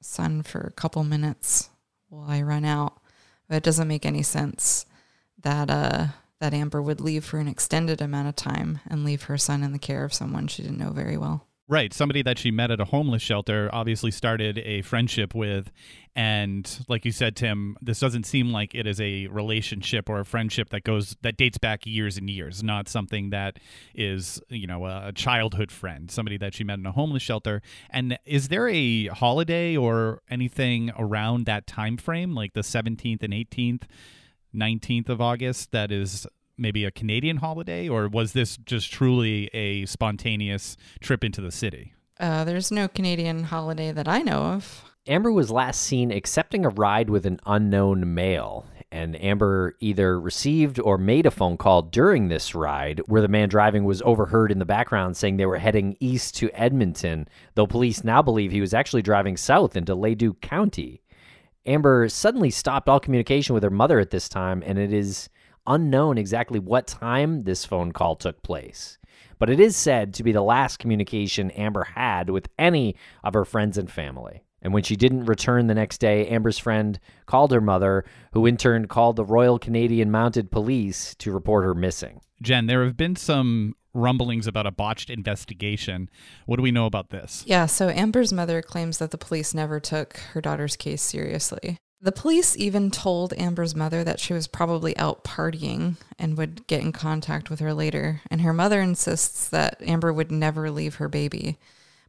son 0.08 0.42
for 0.42 0.60
a 0.62 0.72
couple 0.72 1.04
minutes 1.04 1.70
while 2.10 2.30
I 2.30 2.42
run 2.42 2.66
out. 2.66 3.02
But 3.48 3.58
it 3.58 3.64
doesn't 3.64 3.88
make 3.88 4.06
any 4.06 4.24
sense 4.24 4.86
that 5.42 5.70
uh, 5.70 6.08
that 6.40 6.54
Amber 6.54 6.82
would 6.82 7.02
leave 7.02 7.26
for 7.26 7.40
an 7.40 7.48
extended 7.48 8.02
amount 8.02 8.28
of 8.28 8.36
time 8.36 8.80
and 8.88 9.04
leave 9.04 9.24
her 9.24 9.38
son 9.38 9.64
in 9.64 9.72
the 9.72 9.80
care 9.80 10.04
of 10.04 10.14
someone 10.14 10.48
she 10.48 10.62
didn't 10.62 10.78
know 10.78 10.92
very 10.92 11.18
well. 11.18 11.48
Right. 11.70 11.94
Somebody 11.94 12.22
that 12.22 12.40
she 12.40 12.50
met 12.50 12.72
at 12.72 12.80
a 12.80 12.86
homeless 12.86 13.22
shelter 13.22 13.70
obviously 13.74 14.10
started 14.10 14.58
a 14.60 14.84
friendship 14.84 15.36
with. 15.36 15.70
And 16.16 16.86
like 16.88 17.04
you 17.04 17.12
said, 17.12 17.36
Tim, 17.36 17.76
this 17.82 18.00
doesn't 18.00 18.26
seem 18.26 18.54
like 18.54 18.74
it 18.74 18.88
is 18.88 19.02
a 19.02 19.28
relationship 19.28 20.10
or 20.10 20.22
a 20.22 20.26
friendship 20.26 20.70
that 20.70 20.86
goes, 20.86 21.18
that 21.24 21.36
dates 21.36 21.58
back 21.58 21.86
years 21.86 22.18
and 22.18 22.30
years, 22.30 22.64
not 22.64 22.88
something 22.88 23.32
that 23.32 23.60
is, 23.94 24.40
you 24.48 24.66
know, 24.66 24.86
a 24.86 25.12
childhood 25.14 25.70
friend, 25.70 26.10
somebody 26.10 26.38
that 26.38 26.54
she 26.54 26.64
met 26.64 26.80
in 26.80 26.86
a 26.86 26.94
homeless 26.94 27.22
shelter. 27.22 27.62
And 27.90 28.18
is 28.24 28.48
there 28.48 28.70
a 28.70 29.08
holiday 29.08 29.76
or 29.76 30.22
anything 30.30 30.92
around 30.98 31.48
that 31.48 31.68
time 31.68 31.98
frame, 31.98 32.34
like 32.34 32.54
the 32.54 32.62
17th 32.62 33.22
and 33.22 33.34
18th? 33.34 33.84
19th 34.56 35.10
of 35.10 35.20
August 35.20 35.72
that 35.72 35.92
is 35.92 36.26
maybe 36.58 36.86
a 36.86 36.92
Canadian 36.92 37.38
holiday, 37.38 37.88
or 37.88 38.08
was 38.08 38.34
this 38.34 38.58
just 38.58 38.92
truly 38.92 39.50
a 39.54 39.86
spontaneous 39.86 40.78
trip 41.00 41.24
into 41.24 41.42
the 41.42 41.52
city? 41.52 41.94
Uh, 42.20 42.44
there's 42.44 42.72
no 42.72 42.88
Canadian 42.88 43.44
holiday 43.44 43.92
that 43.92 44.08
I 44.08 44.22
know 44.22 44.44
of. 44.44 44.84
Amber 45.08 45.32
was 45.32 45.50
last 45.50 45.82
seen 45.82 46.12
accepting 46.12 46.66
a 46.66 46.70
ride 46.70 47.10
with 47.10 47.26
an 47.26 47.40
unknown 47.46 48.14
male. 48.14 48.66
And 48.92 49.22
Amber 49.22 49.76
either 49.80 50.20
received 50.20 50.80
or 50.80 50.98
made 50.98 51.26
a 51.26 51.32
phone 51.32 51.58
call 51.58 51.82
during 51.82 52.30
this 52.30 52.56
ride 52.56 53.02
where 53.08 53.22
the 53.22 53.28
man 53.28 53.50
driving 53.50 53.84
was 53.84 54.02
overheard 54.04 54.52
in 54.52 54.60
the 54.60 54.66
background 54.66 55.18
saying 55.18 55.38
they 55.38 55.46
were 55.46 55.58
heading 55.58 55.98
east 56.00 56.36
to 56.38 56.50
Edmonton, 56.52 57.28
though 57.56 57.68
police 57.68 58.04
now 58.04 58.22
believe 58.22 58.52
he 58.52 58.62
was 58.62 58.74
actually 58.74 59.02
driving 59.02 59.36
south 59.36 59.76
into 59.76 59.94
Leduc 59.94 60.40
County. 60.42 61.02
Amber 61.66 62.08
suddenly 62.08 62.50
stopped 62.50 62.88
all 62.88 63.00
communication 63.00 63.54
with 63.54 63.64
her 63.64 63.70
mother 63.70 64.00
at 64.00 64.12
this 64.12 64.30
time, 64.30 64.64
and 64.66 64.78
it 64.78 64.94
is 64.94 65.28
unknown 65.68 66.18
exactly 66.18 66.60
what 66.60 66.88
time 66.88 67.44
this 67.44 67.66
phone 67.66 67.92
call 67.92 68.16
took 68.16 68.42
place. 68.42 68.98
But 69.40 69.50
it 69.50 69.60
is 69.60 69.76
said 69.76 70.14
to 70.16 70.24
be 70.24 70.32
the 70.32 70.42
last 70.42 70.80
communication 70.80 71.52
Amber 71.52 71.84
had 71.84 72.30
with 72.30 72.50
any 72.58 72.96
of 73.24 73.34
her 73.34 73.46
friends 73.46 73.78
and 73.78 73.92
family. 73.92 74.44
And 74.62 74.74
when 74.74 74.84
she 74.84 74.96
didn't 74.96 75.26
return 75.26 75.68
the 75.68 75.76
next 75.76 76.00
day, 76.00 76.28
Amber's 76.28 76.58
friend 76.58 77.00
called 77.28 77.52
her 77.52 77.62
mother, 77.62 78.06
who 78.34 78.46
in 78.46 78.58
turn 78.58 78.88
called 78.88 79.16
the 79.16 79.24
Royal 79.24 79.60
Canadian 79.60 80.10
Mounted 80.10 80.50
Police 80.50 81.14
to 81.20 81.32
report 81.32 81.64
her 81.64 81.76
missing. 81.76 82.22
Jen, 82.42 82.66
there 82.66 82.84
have 82.84 82.98
been 82.98 83.16
some 83.16 83.76
rumblings 83.94 84.48
about 84.48 84.68
a 84.68 84.72
botched 84.72 85.10
investigation. 85.10 86.10
What 86.46 86.58
do 86.58 86.64
we 86.64 86.72
know 86.72 86.86
about 86.86 87.10
this? 87.10 87.44
Yeah, 87.48 87.66
so 87.66 87.90
Amber's 87.90 88.34
mother 88.34 88.62
claims 88.62 88.98
that 88.98 89.12
the 89.12 89.18
police 89.18 89.54
never 89.54 89.80
took 89.80 90.18
her 90.34 90.42
daughter's 90.42 90.76
case 90.76 91.02
seriously. 91.02 91.78
The 92.00 92.12
police 92.12 92.56
even 92.56 92.92
told 92.92 93.34
Amber's 93.34 93.76
mother 93.76 94.04
that 94.04 94.20
she 94.20 94.34
was 94.34 94.48
probably 94.48 94.96
out 94.98 95.24
partying 95.24 95.96
and 96.20 96.38
would 96.38 96.68
get 96.68 96.82
in 96.82 96.92
contact 96.92 97.50
with 97.50 97.60
her 97.60 97.74
later. 97.74 98.22
And 98.30 98.42
her 98.42 98.54
mother 98.54 98.82
insists 98.82 99.50
that 99.50 99.82
Amber 99.82 100.14
would 100.14 100.32
never 100.32 100.70
leave 100.70 100.96
her 100.96 101.10
baby. 101.10 101.58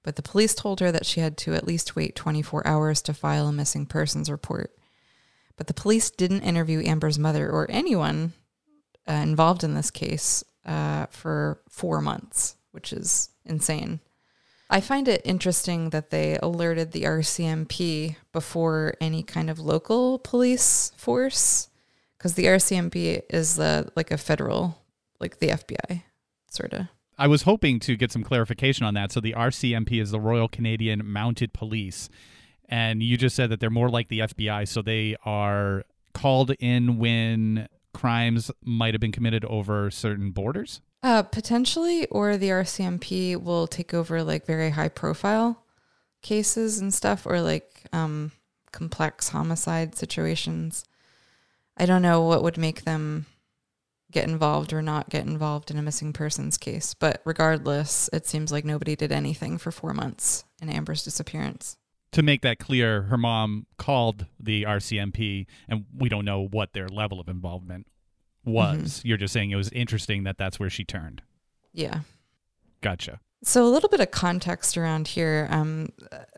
But 0.02 0.16
the 0.16 0.22
police 0.22 0.54
told 0.54 0.80
her 0.80 0.92
that 0.92 1.06
she 1.06 1.20
had 1.20 1.38
to 1.38 1.54
at 1.54 1.66
least 1.66 1.96
wait 1.96 2.14
24 2.14 2.66
hours 2.66 3.00
to 3.02 3.14
file 3.14 3.48
a 3.48 3.52
missing 3.52 3.86
persons 3.86 4.30
report. 4.30 4.76
But 5.56 5.66
the 5.66 5.74
police 5.74 6.10
didn't 6.10 6.42
interview 6.42 6.82
Amber's 6.84 7.18
mother 7.18 7.50
or 7.50 7.66
anyone 7.70 8.34
uh, 9.08 9.12
involved 9.12 9.64
in 9.64 9.74
this 9.74 9.90
case 9.90 10.44
uh, 10.66 11.06
for 11.06 11.60
four 11.68 12.00
months, 12.00 12.56
which 12.72 12.92
is 12.92 13.30
insane. 13.44 14.00
I 14.70 14.80
find 14.80 15.08
it 15.08 15.22
interesting 15.24 15.90
that 15.90 16.10
they 16.10 16.38
alerted 16.42 16.92
the 16.92 17.04
RCMP 17.04 18.16
before 18.32 18.94
any 19.00 19.22
kind 19.22 19.48
of 19.48 19.58
local 19.58 20.18
police 20.18 20.92
force, 20.96 21.70
because 22.16 22.34
the 22.34 22.44
RCMP 22.44 23.22
is 23.30 23.56
the 23.56 23.90
like 23.96 24.10
a 24.10 24.18
federal, 24.18 24.78
like 25.20 25.38
the 25.38 25.48
FBI, 25.48 26.02
sort 26.50 26.74
of. 26.74 26.86
I 27.16 27.26
was 27.26 27.42
hoping 27.42 27.80
to 27.80 27.96
get 27.96 28.12
some 28.12 28.22
clarification 28.22 28.84
on 28.84 28.94
that. 28.94 29.10
So 29.10 29.20
the 29.20 29.32
RCMP 29.32 30.00
is 30.00 30.10
the 30.10 30.20
Royal 30.20 30.48
Canadian 30.48 31.04
Mounted 31.04 31.52
Police, 31.52 32.10
and 32.68 33.02
you 33.02 33.16
just 33.16 33.34
said 33.34 33.50
that 33.50 33.60
they're 33.60 33.70
more 33.70 33.88
like 33.88 34.08
the 34.08 34.20
FBI, 34.20 34.68
so 34.68 34.82
they 34.82 35.16
are 35.24 35.84
called 36.12 36.52
in 36.60 36.98
when 36.98 37.68
crimes 37.94 38.50
might 38.62 38.92
have 38.92 39.00
been 39.00 39.12
committed 39.12 39.44
over 39.46 39.90
certain 39.90 40.30
borders. 40.30 40.82
Uh, 41.02 41.22
potentially, 41.22 42.06
or 42.06 42.36
the 42.36 42.48
RCMP 42.48 43.40
will 43.40 43.66
take 43.66 43.94
over 43.94 44.22
like 44.22 44.46
very 44.46 44.70
high 44.70 44.88
profile 44.88 45.64
cases 46.22 46.80
and 46.80 46.92
stuff, 46.92 47.24
or 47.24 47.40
like 47.40 47.84
um, 47.92 48.32
complex 48.72 49.28
homicide 49.28 49.94
situations. 49.94 50.84
I 51.76 51.86
don't 51.86 52.02
know 52.02 52.22
what 52.22 52.42
would 52.42 52.58
make 52.58 52.82
them 52.82 53.26
get 54.10 54.26
involved 54.26 54.72
or 54.72 54.82
not 54.82 55.10
get 55.10 55.26
involved 55.26 55.70
in 55.70 55.78
a 55.78 55.82
missing 55.82 56.12
persons 56.12 56.56
case, 56.56 56.94
but 56.94 57.20
regardless, 57.24 58.08
it 58.12 58.26
seems 58.26 58.50
like 58.50 58.64
nobody 58.64 58.96
did 58.96 59.12
anything 59.12 59.58
for 59.58 59.70
four 59.70 59.92
months 59.92 60.44
in 60.60 60.68
Amber's 60.68 61.04
disappearance. 61.04 61.76
To 62.12 62.22
make 62.22 62.40
that 62.42 62.58
clear, 62.58 63.02
her 63.02 63.18
mom 63.18 63.66
called 63.76 64.26
the 64.40 64.62
RCMP, 64.64 65.46
and 65.68 65.84
we 65.94 66.08
don't 66.08 66.24
know 66.24 66.46
what 66.46 66.72
their 66.72 66.88
level 66.88 67.20
of 67.20 67.28
involvement 67.28 67.86
was. 68.48 68.76
Mm-hmm. 68.76 69.08
You're 69.08 69.18
just 69.18 69.32
saying 69.32 69.50
it 69.50 69.56
was 69.56 69.70
interesting 69.70 70.24
that 70.24 70.38
that's 70.38 70.58
where 70.58 70.70
she 70.70 70.84
turned. 70.84 71.22
Yeah. 71.72 72.00
Gotcha. 72.80 73.20
So 73.44 73.64
a 73.64 73.70
little 73.70 73.88
bit 73.88 74.00
of 74.00 74.10
context 74.10 74.76
around 74.76 75.08
here. 75.08 75.46
Um, 75.50 75.90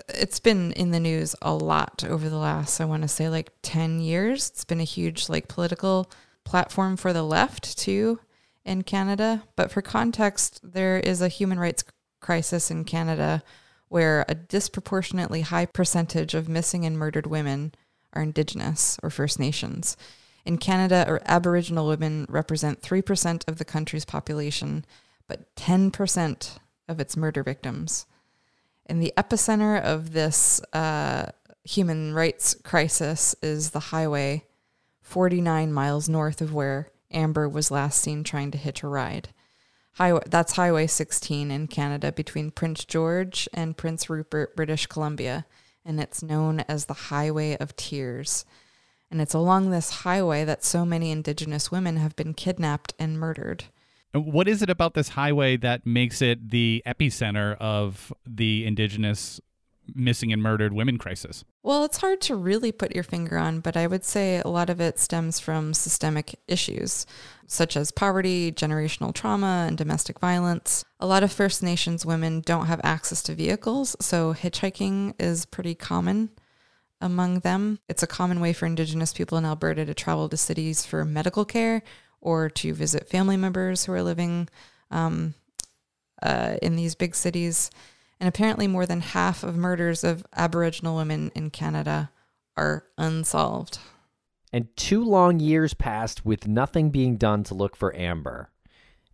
it's 0.08 0.38
been 0.40 0.72
in 0.72 0.90
the 0.90 1.00
news 1.00 1.34
a 1.40 1.54
lot 1.54 2.04
over 2.06 2.28
the 2.28 2.36
last, 2.36 2.80
I 2.80 2.84
want 2.84 3.02
to 3.02 3.08
say, 3.08 3.28
like 3.28 3.52
ten 3.62 4.00
years. 4.00 4.50
It's 4.50 4.64
been 4.64 4.80
a 4.80 4.84
huge 4.84 5.28
like 5.28 5.48
political 5.48 6.10
platform 6.44 6.96
for 6.96 7.12
the 7.12 7.22
left 7.22 7.78
too 7.78 8.20
in 8.64 8.82
Canada. 8.82 9.44
But 9.56 9.70
for 9.70 9.80
context, 9.80 10.60
there 10.62 10.98
is 10.98 11.22
a 11.22 11.28
human 11.28 11.58
rights 11.58 11.84
crisis 12.20 12.70
in 12.70 12.84
Canada 12.84 13.42
where 13.88 14.24
a 14.28 14.34
disproportionately 14.34 15.40
high 15.40 15.66
percentage 15.66 16.34
of 16.34 16.48
missing 16.48 16.84
and 16.84 16.98
murdered 16.98 17.26
women 17.26 17.72
are 18.12 18.22
Indigenous 18.22 18.98
or 19.02 19.10
First 19.10 19.40
Nations. 19.40 19.96
In 20.44 20.58
Canada, 20.58 21.20
Aboriginal 21.26 21.86
women 21.86 22.26
represent 22.28 22.82
3% 22.82 23.46
of 23.48 23.58
the 23.58 23.64
country's 23.64 24.04
population, 24.04 24.84
but 25.28 25.54
10% 25.56 26.58
of 26.88 27.00
its 27.00 27.16
murder 27.16 27.42
victims. 27.42 28.06
In 28.86 29.00
the 29.00 29.12
epicenter 29.16 29.80
of 29.80 30.12
this 30.12 30.60
uh, 30.72 31.30
human 31.64 32.14
rights 32.14 32.54
crisis 32.64 33.34
is 33.42 33.70
the 33.70 33.80
highway 33.80 34.44
49 35.02 35.72
miles 35.72 36.08
north 36.08 36.40
of 36.40 36.54
where 36.54 36.90
Amber 37.12 37.48
was 37.48 37.70
last 37.70 38.00
seen 38.00 38.22
trying 38.24 38.50
to 38.52 38.58
hitch 38.58 38.82
a 38.82 38.88
ride. 38.88 39.30
Highway, 39.94 40.22
that's 40.26 40.52
Highway 40.52 40.86
16 40.86 41.50
in 41.50 41.66
Canada 41.66 42.12
between 42.12 42.52
Prince 42.52 42.84
George 42.84 43.48
and 43.52 43.76
Prince 43.76 44.08
Rupert, 44.08 44.54
British 44.54 44.86
Columbia, 44.86 45.46
and 45.84 46.00
it's 46.00 46.22
known 46.22 46.60
as 46.60 46.84
the 46.84 46.94
Highway 46.94 47.56
of 47.56 47.74
Tears. 47.76 48.44
And 49.10 49.20
it's 49.20 49.34
along 49.34 49.70
this 49.70 49.90
highway 49.90 50.44
that 50.44 50.64
so 50.64 50.84
many 50.84 51.10
Indigenous 51.10 51.70
women 51.70 51.96
have 51.96 52.14
been 52.14 52.34
kidnapped 52.34 52.94
and 52.98 53.18
murdered. 53.18 53.64
What 54.12 54.48
is 54.48 54.62
it 54.62 54.70
about 54.70 54.94
this 54.94 55.10
highway 55.10 55.56
that 55.58 55.86
makes 55.86 56.20
it 56.22 56.50
the 56.50 56.82
epicenter 56.86 57.56
of 57.58 58.12
the 58.26 58.66
Indigenous 58.66 59.40
missing 59.94 60.32
and 60.32 60.42
murdered 60.42 60.72
women 60.72 60.98
crisis? 60.98 61.44
Well, 61.62 61.84
it's 61.84 61.98
hard 61.98 62.20
to 62.22 62.36
really 62.36 62.72
put 62.72 62.94
your 62.94 63.04
finger 63.04 63.36
on, 63.36 63.60
but 63.60 63.76
I 63.76 63.86
would 63.86 64.04
say 64.04 64.40
a 64.40 64.48
lot 64.48 64.70
of 64.70 64.80
it 64.80 64.98
stems 64.98 65.40
from 65.40 65.74
systemic 65.74 66.38
issues 66.48 67.06
such 67.46 67.76
as 67.76 67.90
poverty, 67.90 68.52
generational 68.52 69.12
trauma, 69.12 69.64
and 69.66 69.76
domestic 69.76 70.20
violence. 70.20 70.84
A 71.00 71.06
lot 71.06 71.24
of 71.24 71.32
First 71.32 71.62
Nations 71.62 72.06
women 72.06 72.40
don't 72.40 72.66
have 72.66 72.80
access 72.84 73.22
to 73.24 73.34
vehicles, 73.34 73.96
so 74.00 74.34
hitchhiking 74.34 75.14
is 75.18 75.46
pretty 75.46 75.74
common 75.74 76.30
among 77.00 77.40
them. 77.40 77.78
It's 77.88 78.02
a 78.02 78.06
common 78.06 78.40
way 78.40 78.52
for 78.52 78.66
Indigenous 78.66 79.12
people 79.12 79.38
in 79.38 79.44
Alberta 79.44 79.84
to 79.84 79.94
travel 79.94 80.28
to 80.28 80.36
cities 80.36 80.84
for 80.84 81.04
medical 81.04 81.44
care 81.44 81.82
or 82.20 82.50
to 82.50 82.74
visit 82.74 83.08
family 83.08 83.36
members 83.36 83.84
who 83.84 83.92
are 83.92 84.02
living 84.02 84.48
um, 84.90 85.34
uh, 86.22 86.56
in 86.60 86.76
these 86.76 86.94
big 86.94 87.14
cities. 87.14 87.70
And 88.18 88.28
apparently, 88.28 88.66
more 88.66 88.84
than 88.84 89.00
half 89.00 89.42
of 89.42 89.56
murders 89.56 90.04
of 90.04 90.26
Aboriginal 90.36 90.96
women 90.96 91.32
in 91.34 91.50
Canada 91.50 92.10
are 92.56 92.84
unsolved. 92.98 93.78
And 94.52 94.68
two 94.76 95.02
long 95.02 95.40
years 95.40 95.74
passed 95.74 96.26
with 96.26 96.46
nothing 96.46 96.90
being 96.90 97.16
done 97.16 97.44
to 97.44 97.54
look 97.54 97.76
for 97.76 97.96
Amber. 97.96 98.50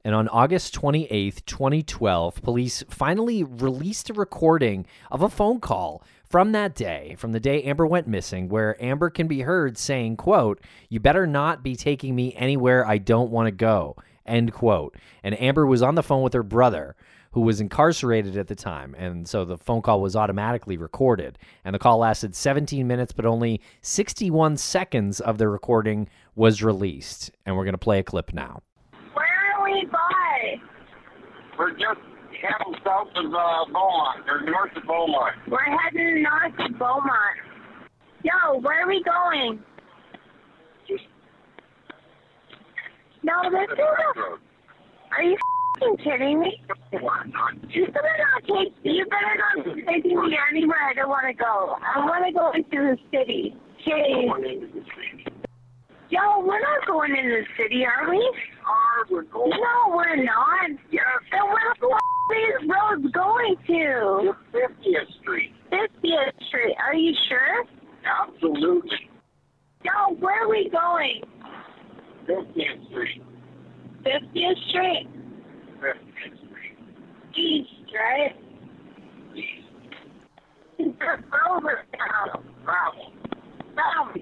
And 0.06 0.14
on 0.14 0.28
August 0.28 0.74
28th, 0.74 1.44
2012, 1.46 2.42
police 2.42 2.84
finally 2.88 3.42
released 3.42 4.08
a 4.08 4.14
recording 4.14 4.86
of 5.10 5.20
a 5.20 5.28
phone 5.28 5.60
call 5.60 6.02
from 6.28 6.52
that 6.52 6.74
day, 6.74 7.14
from 7.18 7.32
the 7.32 7.40
day 7.40 7.62
Amber 7.62 7.86
went 7.86 8.08
missing, 8.08 8.48
where 8.48 8.82
Amber 8.82 9.10
can 9.10 9.28
be 9.28 9.40
heard 9.40 9.78
saying, 9.78 10.16
quote, 10.16 10.60
You 10.88 11.00
better 11.00 11.26
not 11.26 11.62
be 11.62 11.76
taking 11.76 12.14
me 12.14 12.34
anywhere 12.34 12.86
I 12.86 12.98
don't 12.98 13.30
want 13.30 13.46
to 13.46 13.52
go, 13.52 13.96
end 14.26 14.52
quote. 14.52 14.96
And 15.22 15.40
Amber 15.40 15.66
was 15.66 15.82
on 15.82 15.94
the 15.94 16.02
phone 16.02 16.22
with 16.22 16.32
her 16.32 16.42
brother, 16.42 16.96
who 17.32 17.42
was 17.42 17.60
incarcerated 17.60 18.36
at 18.36 18.48
the 18.48 18.54
time. 18.54 18.94
And 18.98 19.28
so 19.28 19.44
the 19.44 19.58
phone 19.58 19.82
call 19.82 20.00
was 20.00 20.16
automatically 20.16 20.76
recorded. 20.76 21.38
And 21.64 21.74
the 21.74 21.78
call 21.78 21.98
lasted 21.98 22.34
17 22.34 22.86
minutes, 22.86 23.12
but 23.12 23.26
only 23.26 23.60
61 23.82 24.56
seconds 24.56 25.20
of 25.20 25.38
the 25.38 25.48
recording 25.48 26.08
was 26.34 26.62
released. 26.62 27.30
And 27.44 27.56
we're 27.56 27.64
going 27.64 27.74
to 27.74 27.78
play 27.78 27.98
a 27.98 28.02
clip 28.02 28.32
now. 28.32 28.62
Where 29.12 29.26
are 29.54 29.64
we 29.64 29.84
by? 29.84 30.56
We're 31.58 31.72
just 31.72 32.00
heading 32.46 32.74
south 32.84 33.08
of 33.16 33.26
uh, 33.34 33.64
Beaumont, 33.72 34.28
or 34.28 34.40
north 34.42 34.76
of 34.76 34.82
Beaumont. 34.84 35.34
We're 35.48 35.58
heading 35.58 36.22
north 36.22 36.54
of 36.58 36.78
Beaumont. 36.78 37.38
Yo, 38.22 38.58
where 38.60 38.82
are 38.82 38.88
we 38.88 39.02
going? 39.04 39.62
Just 40.88 41.04
No, 43.22 43.34
this 43.50 43.68
is 43.72 43.78
a... 43.78 44.20
Are 45.14 45.22
you 45.22 45.34
f***ing 45.34 45.96
kidding 45.98 46.40
me? 46.40 46.60
You 46.92 46.98
better 46.98 48.16
not 48.18 48.42
take... 48.42 48.74
You 48.82 49.06
better 49.06 49.36
not 49.38 49.74
be 49.74 49.82
taking 49.82 50.20
me 50.20 50.36
anywhere 50.50 50.78
I 50.90 50.94
don't 50.94 51.08
want 51.08 51.26
to 51.28 51.34
go. 51.34 51.76
I 51.82 51.98
want 52.00 52.26
to 52.26 52.32
go 52.32 52.52
into 52.52 52.96
the 52.96 52.98
city. 53.10 53.56
Jeez. 53.86 54.86
Yo, 56.08 56.40
we're 56.40 56.60
not 56.60 56.86
going 56.86 57.10
into 57.10 57.42
the 57.42 57.46
city, 57.62 57.84
are 57.84 58.08
we? 58.08 58.18
Are 58.66 59.06
we're 59.10 59.22
going 59.24 59.50
No, 59.50 59.94
we're 59.94 60.22
not. 60.22 60.70
Yes, 60.90 61.02
Then 61.30 61.42
where 61.46 61.74
the 61.80 61.88
f- 62.30 62.36
these 62.60 62.68
roads 62.70 63.12
going 63.12 63.56
to? 63.66 64.34
to 64.52 64.58
50th 64.58 65.20
Street. 65.20 65.52
50th 65.72 66.46
Street. 66.48 66.74
Are 66.84 66.94
you 66.94 67.14
sure? 67.28 67.64
Absolutely. 68.04 69.10
Yo, 69.84 70.14
where 70.16 70.44
are 70.44 70.48
we 70.48 70.70
going? 70.70 71.22
50th 72.28 72.86
Street. 72.88 73.22
50th 74.04 74.68
Street? 74.70 75.08
50th 75.80 76.38
Street. 76.48 76.78
East, 77.36 77.70
right? 77.94 78.36
Just 79.34 79.48
over 81.50 81.84
town. 81.96 82.44
Problem. 82.64 83.12
South. 83.76 84.16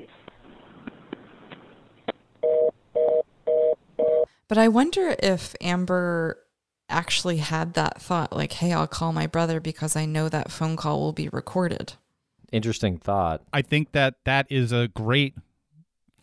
But 4.48 4.58
I 4.58 4.68
wonder 4.68 5.16
if 5.22 5.54
Amber 5.60 6.38
actually 6.88 7.38
had 7.38 7.74
that 7.74 8.00
thought 8.00 8.32
like, 8.32 8.52
hey, 8.52 8.72
I'll 8.72 8.86
call 8.86 9.12
my 9.12 9.26
brother 9.26 9.60
because 9.60 9.96
I 9.96 10.06
know 10.06 10.28
that 10.28 10.50
phone 10.50 10.76
call 10.76 11.00
will 11.00 11.12
be 11.12 11.28
recorded. 11.28 11.94
Interesting 12.52 12.98
thought. 12.98 13.42
I 13.52 13.62
think 13.62 13.92
that 13.92 14.16
that 14.24 14.46
is 14.50 14.72
a 14.72 14.88
great 14.88 15.34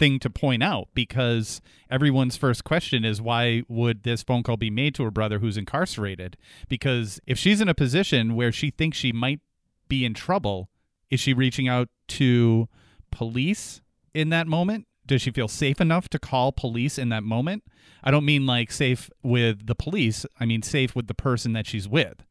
thing 0.02 0.18
to 0.18 0.30
point 0.32 0.64
out 0.64 0.88
because 0.96 1.62
everyone's 1.90 2.36
first 2.36 2.64
question 2.64 3.06
is 3.06 3.22
why 3.22 3.62
would 3.68 4.02
this 4.02 4.24
phone 4.24 4.42
call 4.42 4.58
be 4.58 4.72
made 4.72 4.96
to 4.96 5.04
her 5.04 5.12
brother 5.12 5.40
who's 5.40 5.58
incarcerated? 5.58 6.38
Because 6.68 7.20
if 7.28 7.38
she's 7.38 7.62
in 7.62 7.70
a 7.70 7.76
position 7.76 8.36
where 8.36 8.52
she 8.52 8.72
thinks 8.72 8.98
she 8.98 9.12
might 9.12 9.42
be 9.88 10.04
in 10.04 10.16
trouble, 10.16 10.70
is 11.12 11.20
she 11.20 11.34
reaching 11.34 11.68
out 11.68 11.90
to 12.08 12.68
police 13.12 13.82
in 14.14 14.30
that 14.30 14.48
moment? 14.48 14.88
Does 15.12 15.22
she 15.22 15.32
feel 15.32 15.50
safe 15.50 15.82
enough 15.82 16.08
to 16.08 16.18
call 16.18 16.54
police 16.54 16.98
in 16.98 17.10
that 17.10 17.22
moment? 17.22 17.66
I 18.02 18.12
don't 18.12 18.24
mean 18.24 18.46
like 18.46 18.72
safe 18.72 19.10
with 19.22 19.68
the 19.68 19.76
police, 19.76 20.26
I 20.40 20.46
mean 20.46 20.62
safe 20.62 20.96
with 20.96 21.08
the 21.08 21.14
person 21.14 21.52
that 21.52 21.68
she's 21.68 21.86
with. 21.86 22.24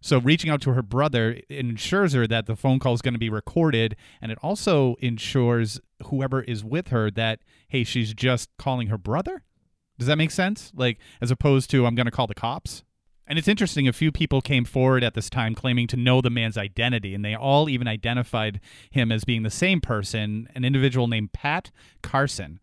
So 0.00 0.18
reaching 0.18 0.50
out 0.50 0.60
to 0.62 0.72
her 0.72 0.82
brother 0.82 1.38
ensures 1.48 2.14
her 2.14 2.26
that 2.26 2.46
the 2.46 2.56
phone 2.56 2.80
call 2.80 2.94
is 2.94 3.00
going 3.00 3.14
to 3.14 3.20
be 3.20 3.30
recorded, 3.30 3.94
and 4.20 4.32
it 4.32 4.38
also 4.42 4.96
ensures 4.98 5.80
whoever 6.06 6.42
is 6.42 6.64
with 6.64 6.88
her 6.88 7.12
that 7.12 7.42
hey, 7.68 7.84
she's 7.84 8.12
just 8.12 8.50
calling 8.58 8.88
her 8.88 8.98
brother. 8.98 9.44
Does 9.96 10.08
that 10.08 10.18
make 10.18 10.32
sense? 10.32 10.72
Like 10.74 10.98
as 11.20 11.30
opposed 11.30 11.70
to 11.70 11.86
I'm 11.86 11.94
going 11.94 12.06
to 12.06 12.10
call 12.10 12.26
the 12.26 12.34
cops. 12.34 12.82
And 13.26 13.38
it's 13.38 13.48
interesting, 13.48 13.88
a 13.88 13.92
few 13.92 14.12
people 14.12 14.40
came 14.40 14.64
forward 14.64 15.02
at 15.02 15.14
this 15.14 15.28
time 15.28 15.54
claiming 15.54 15.88
to 15.88 15.96
know 15.96 16.20
the 16.20 16.30
man's 16.30 16.56
identity, 16.56 17.12
and 17.12 17.24
they 17.24 17.34
all 17.34 17.68
even 17.68 17.88
identified 17.88 18.60
him 18.90 19.10
as 19.10 19.24
being 19.24 19.42
the 19.42 19.50
same 19.50 19.80
person, 19.80 20.48
an 20.54 20.64
individual 20.64 21.08
named 21.08 21.32
Pat 21.32 21.72
Carson, 22.02 22.60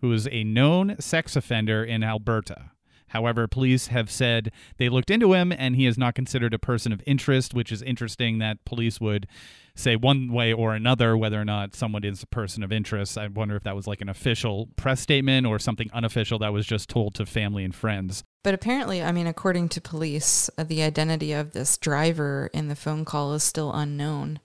who 0.00 0.12
is 0.12 0.26
a 0.30 0.42
known 0.42 0.96
sex 1.00 1.36
offender 1.36 1.84
in 1.84 2.02
Alberta. 2.02 2.70
However, 3.08 3.46
police 3.46 3.88
have 3.88 4.10
said 4.10 4.50
they 4.78 4.88
looked 4.88 5.10
into 5.10 5.32
him 5.32 5.52
and 5.52 5.76
he 5.76 5.86
is 5.86 5.96
not 5.96 6.14
considered 6.14 6.52
a 6.52 6.58
person 6.58 6.92
of 6.92 7.02
interest, 7.06 7.54
which 7.54 7.70
is 7.70 7.82
interesting 7.82 8.38
that 8.38 8.64
police 8.64 9.00
would 9.00 9.26
say 9.74 9.94
one 9.96 10.32
way 10.32 10.52
or 10.52 10.74
another 10.74 11.16
whether 11.16 11.40
or 11.40 11.44
not 11.44 11.74
someone 11.74 12.04
is 12.04 12.22
a 12.22 12.26
person 12.26 12.62
of 12.62 12.72
interest. 12.72 13.16
I 13.16 13.28
wonder 13.28 13.54
if 13.54 13.62
that 13.62 13.76
was 13.76 13.86
like 13.86 14.00
an 14.00 14.08
official 14.08 14.68
press 14.76 15.00
statement 15.00 15.46
or 15.46 15.58
something 15.58 15.90
unofficial 15.92 16.38
that 16.40 16.52
was 16.52 16.66
just 16.66 16.88
told 16.88 17.14
to 17.14 17.26
family 17.26 17.62
and 17.62 17.74
friends. 17.74 18.24
But 18.46 18.54
apparently, 18.54 19.02
I 19.02 19.10
mean, 19.10 19.26
according 19.26 19.70
to 19.70 19.80
police, 19.80 20.48
uh, 20.56 20.62
the 20.62 20.84
identity 20.84 21.32
of 21.32 21.50
this 21.50 21.76
driver 21.76 22.48
in 22.54 22.68
the 22.68 22.76
phone 22.76 23.04
call 23.04 23.34
is 23.34 23.42
still 23.42 23.72
unknown. 23.72 24.38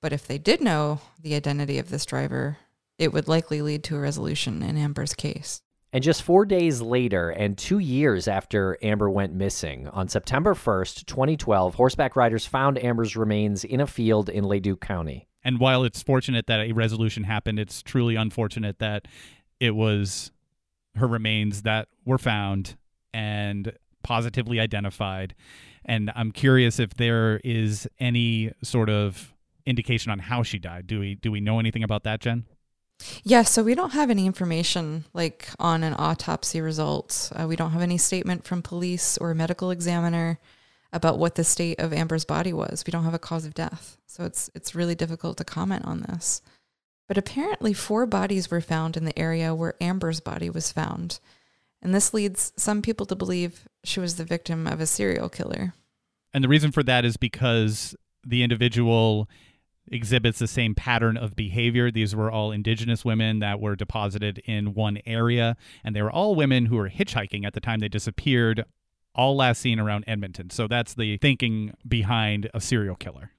But 0.00 0.14
if 0.14 0.26
they 0.26 0.38
did 0.38 0.62
know 0.62 1.02
the 1.20 1.34
identity 1.34 1.78
of 1.78 1.90
this 1.90 2.06
driver, 2.06 2.56
it 2.96 3.12
would 3.12 3.28
likely 3.28 3.60
lead 3.60 3.84
to 3.84 3.96
a 3.96 4.00
resolution 4.00 4.62
in 4.62 4.78
Amber's 4.78 5.12
case. 5.12 5.60
And 5.92 6.02
just 6.02 6.22
four 6.22 6.46
days 6.46 6.80
later, 6.80 7.28
and 7.28 7.58
two 7.58 7.80
years 7.80 8.28
after 8.28 8.78
Amber 8.80 9.10
went 9.10 9.34
missing, 9.34 9.88
on 9.88 10.08
September 10.08 10.54
1st, 10.54 11.04
2012, 11.04 11.74
horseback 11.74 12.16
riders 12.16 12.46
found 12.46 12.82
Amber's 12.82 13.14
remains 13.14 13.62
in 13.62 13.82
a 13.82 13.86
field 13.86 14.30
in 14.30 14.44
Leduc 14.44 14.80
County. 14.80 15.28
And 15.44 15.60
while 15.60 15.84
it's 15.84 16.02
fortunate 16.02 16.46
that 16.46 16.60
a 16.60 16.72
resolution 16.72 17.24
happened, 17.24 17.58
it's 17.58 17.82
truly 17.82 18.16
unfortunate 18.16 18.78
that 18.78 19.06
it 19.60 19.72
was 19.72 20.32
her 20.96 21.06
remains 21.06 21.60
that 21.62 21.88
were 22.06 22.16
found 22.16 22.76
and 23.12 23.72
positively 24.02 24.60
identified. 24.60 25.34
And 25.84 26.12
I'm 26.14 26.32
curious 26.32 26.78
if 26.78 26.94
there 26.94 27.40
is 27.44 27.88
any 27.98 28.52
sort 28.62 28.88
of 28.88 29.32
indication 29.66 30.10
on 30.12 30.18
how 30.18 30.42
she 30.42 30.58
died. 30.58 30.86
Do 30.86 31.00
we 31.00 31.14
do 31.14 31.30
we 31.30 31.40
know 31.40 31.58
anything 31.58 31.82
about 31.82 32.04
that, 32.04 32.20
Jen? 32.20 32.44
Yeah, 33.24 33.42
so 33.42 33.64
we 33.64 33.74
don't 33.74 33.92
have 33.92 34.10
any 34.10 34.26
information 34.26 35.04
like 35.12 35.48
on 35.58 35.82
an 35.82 35.94
autopsy 35.98 36.60
result. 36.60 37.32
Uh, 37.34 37.46
we 37.48 37.56
don't 37.56 37.72
have 37.72 37.82
any 37.82 37.98
statement 37.98 38.44
from 38.44 38.62
police 38.62 39.18
or 39.18 39.34
medical 39.34 39.70
examiner 39.72 40.38
about 40.92 41.18
what 41.18 41.34
the 41.34 41.42
state 41.42 41.80
of 41.80 41.92
Amber's 41.92 42.24
body 42.24 42.52
was. 42.52 42.84
We 42.86 42.90
don't 42.90 43.04
have 43.04 43.14
a 43.14 43.18
cause 43.18 43.44
of 43.44 43.54
death. 43.54 43.96
So 44.06 44.24
it's 44.24 44.50
it's 44.54 44.74
really 44.74 44.94
difficult 44.94 45.36
to 45.38 45.44
comment 45.44 45.84
on 45.84 46.02
this. 46.02 46.42
But 47.08 47.18
apparently 47.18 47.72
four 47.72 48.06
bodies 48.06 48.50
were 48.50 48.60
found 48.60 48.96
in 48.96 49.04
the 49.04 49.18
area 49.18 49.54
where 49.54 49.74
Amber's 49.80 50.20
body 50.20 50.48
was 50.48 50.70
found. 50.70 51.18
And 51.82 51.94
this 51.94 52.14
leads 52.14 52.52
some 52.56 52.80
people 52.80 53.06
to 53.06 53.16
believe 53.16 53.68
she 53.84 54.00
was 54.00 54.16
the 54.16 54.24
victim 54.24 54.66
of 54.66 54.80
a 54.80 54.86
serial 54.86 55.28
killer. 55.28 55.74
And 56.32 56.42
the 56.42 56.48
reason 56.48 56.72
for 56.72 56.82
that 56.84 57.04
is 57.04 57.16
because 57.16 57.96
the 58.24 58.42
individual 58.42 59.28
exhibits 59.90 60.38
the 60.38 60.46
same 60.46 60.74
pattern 60.74 61.16
of 61.16 61.34
behavior. 61.34 61.90
These 61.90 62.14
were 62.14 62.30
all 62.30 62.52
indigenous 62.52 63.04
women 63.04 63.40
that 63.40 63.60
were 63.60 63.74
deposited 63.74 64.38
in 64.46 64.74
one 64.74 64.98
area, 65.04 65.56
and 65.84 65.94
they 65.94 66.02
were 66.02 66.10
all 66.10 66.34
women 66.34 66.66
who 66.66 66.76
were 66.76 66.88
hitchhiking 66.88 67.44
at 67.44 67.52
the 67.52 67.60
time 67.60 67.80
they 67.80 67.88
disappeared, 67.88 68.64
all 69.14 69.36
last 69.36 69.60
seen 69.60 69.80
around 69.80 70.04
Edmonton. 70.06 70.50
So 70.50 70.68
that's 70.68 70.94
the 70.94 71.18
thinking 71.18 71.74
behind 71.86 72.48
a 72.54 72.60
serial 72.60 72.94
killer. 72.94 73.32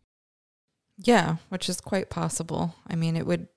Yeah, 0.97 1.38
which 1.49 1.69
is 1.69 1.82
quite 1.82 2.10
possible. 2.10 2.75
I 2.88 2.95
mean, 2.95 3.15
it 3.15 3.25
would 3.25 3.47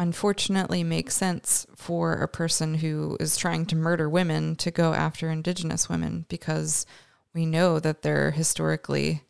unfortunately 0.00 0.82
make 0.82 1.10
sense 1.10 1.66
for 1.76 2.14
a 2.14 2.26
person 2.26 2.76
who 2.76 3.18
is 3.20 3.36
trying 3.36 3.66
to 3.66 3.76
murder 3.76 4.08
women 4.08 4.56
to 4.56 4.70
go 4.70 4.94
after 4.94 5.28
indigenous 5.28 5.90
women 5.90 6.24
because 6.30 6.86
we 7.34 7.44
know 7.44 7.78
that 7.78 8.00
they're 8.00 8.30
historically 8.30 9.22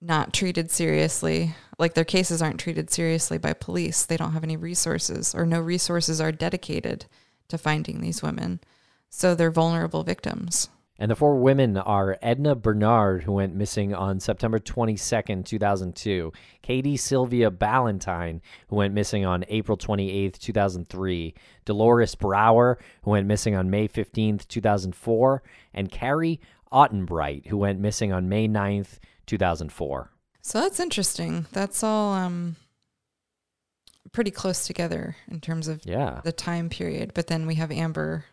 not 0.00 0.32
treated 0.32 0.68
seriously. 0.68 1.54
Like 1.78 1.94
their 1.94 2.04
cases 2.04 2.42
aren't 2.42 2.58
treated 2.58 2.90
seriously 2.90 3.38
by 3.38 3.52
police. 3.52 4.04
They 4.04 4.16
don't 4.16 4.32
have 4.32 4.42
any 4.42 4.56
resources, 4.56 5.32
or 5.32 5.46
no 5.46 5.60
resources 5.60 6.20
are 6.20 6.32
dedicated 6.32 7.06
to 7.46 7.56
finding 7.56 8.00
these 8.00 8.20
women. 8.20 8.58
So 9.10 9.36
they're 9.36 9.52
vulnerable 9.52 10.02
victims. 10.02 10.70
And 10.96 11.10
the 11.10 11.16
four 11.16 11.36
women 11.36 11.76
are 11.76 12.16
Edna 12.22 12.54
Bernard, 12.54 13.24
who 13.24 13.32
went 13.32 13.54
missing 13.54 13.92
on 13.92 14.20
September 14.20 14.60
22nd, 14.60 15.44
2002, 15.44 16.32
Katie 16.62 16.96
Sylvia 16.96 17.50
Ballantyne, 17.50 18.40
who 18.68 18.76
went 18.76 18.94
missing 18.94 19.24
on 19.26 19.44
April 19.48 19.76
28th, 19.76 20.38
2003, 20.38 21.34
Dolores 21.64 22.14
Brower, 22.14 22.78
who 23.02 23.10
went 23.10 23.26
missing 23.26 23.56
on 23.56 23.70
May 23.70 23.88
15th, 23.88 24.46
2004, 24.46 25.42
and 25.74 25.90
Carrie 25.90 26.40
Ottenbreit, 26.72 27.46
who 27.48 27.58
went 27.58 27.80
missing 27.80 28.12
on 28.12 28.28
May 28.28 28.46
9th, 28.46 28.98
2004. 29.26 30.10
So 30.42 30.60
that's 30.60 30.78
interesting. 30.78 31.46
That's 31.52 31.82
all 31.82 32.12
um, 32.12 32.54
pretty 34.12 34.30
close 34.30 34.64
together 34.66 35.16
in 35.28 35.40
terms 35.40 35.66
of 35.66 35.80
Yeah. 35.84 36.20
the 36.22 36.30
time 36.32 36.68
period. 36.68 37.14
But 37.14 37.26
then 37.26 37.46
we 37.48 37.56
have 37.56 37.72
Amber 37.72 38.26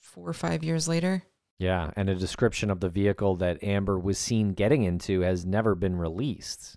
four 0.00 0.28
or 0.28 0.32
five 0.34 0.64
years 0.64 0.88
later. 0.88 1.22
Yeah, 1.58 1.90
and 1.96 2.08
a 2.08 2.14
description 2.14 2.70
of 2.70 2.80
the 2.80 2.88
vehicle 2.88 3.34
that 3.36 3.62
Amber 3.64 3.98
was 3.98 4.16
seen 4.16 4.52
getting 4.52 4.84
into 4.84 5.22
has 5.22 5.44
never 5.44 5.74
been 5.74 5.96
released. 5.96 6.76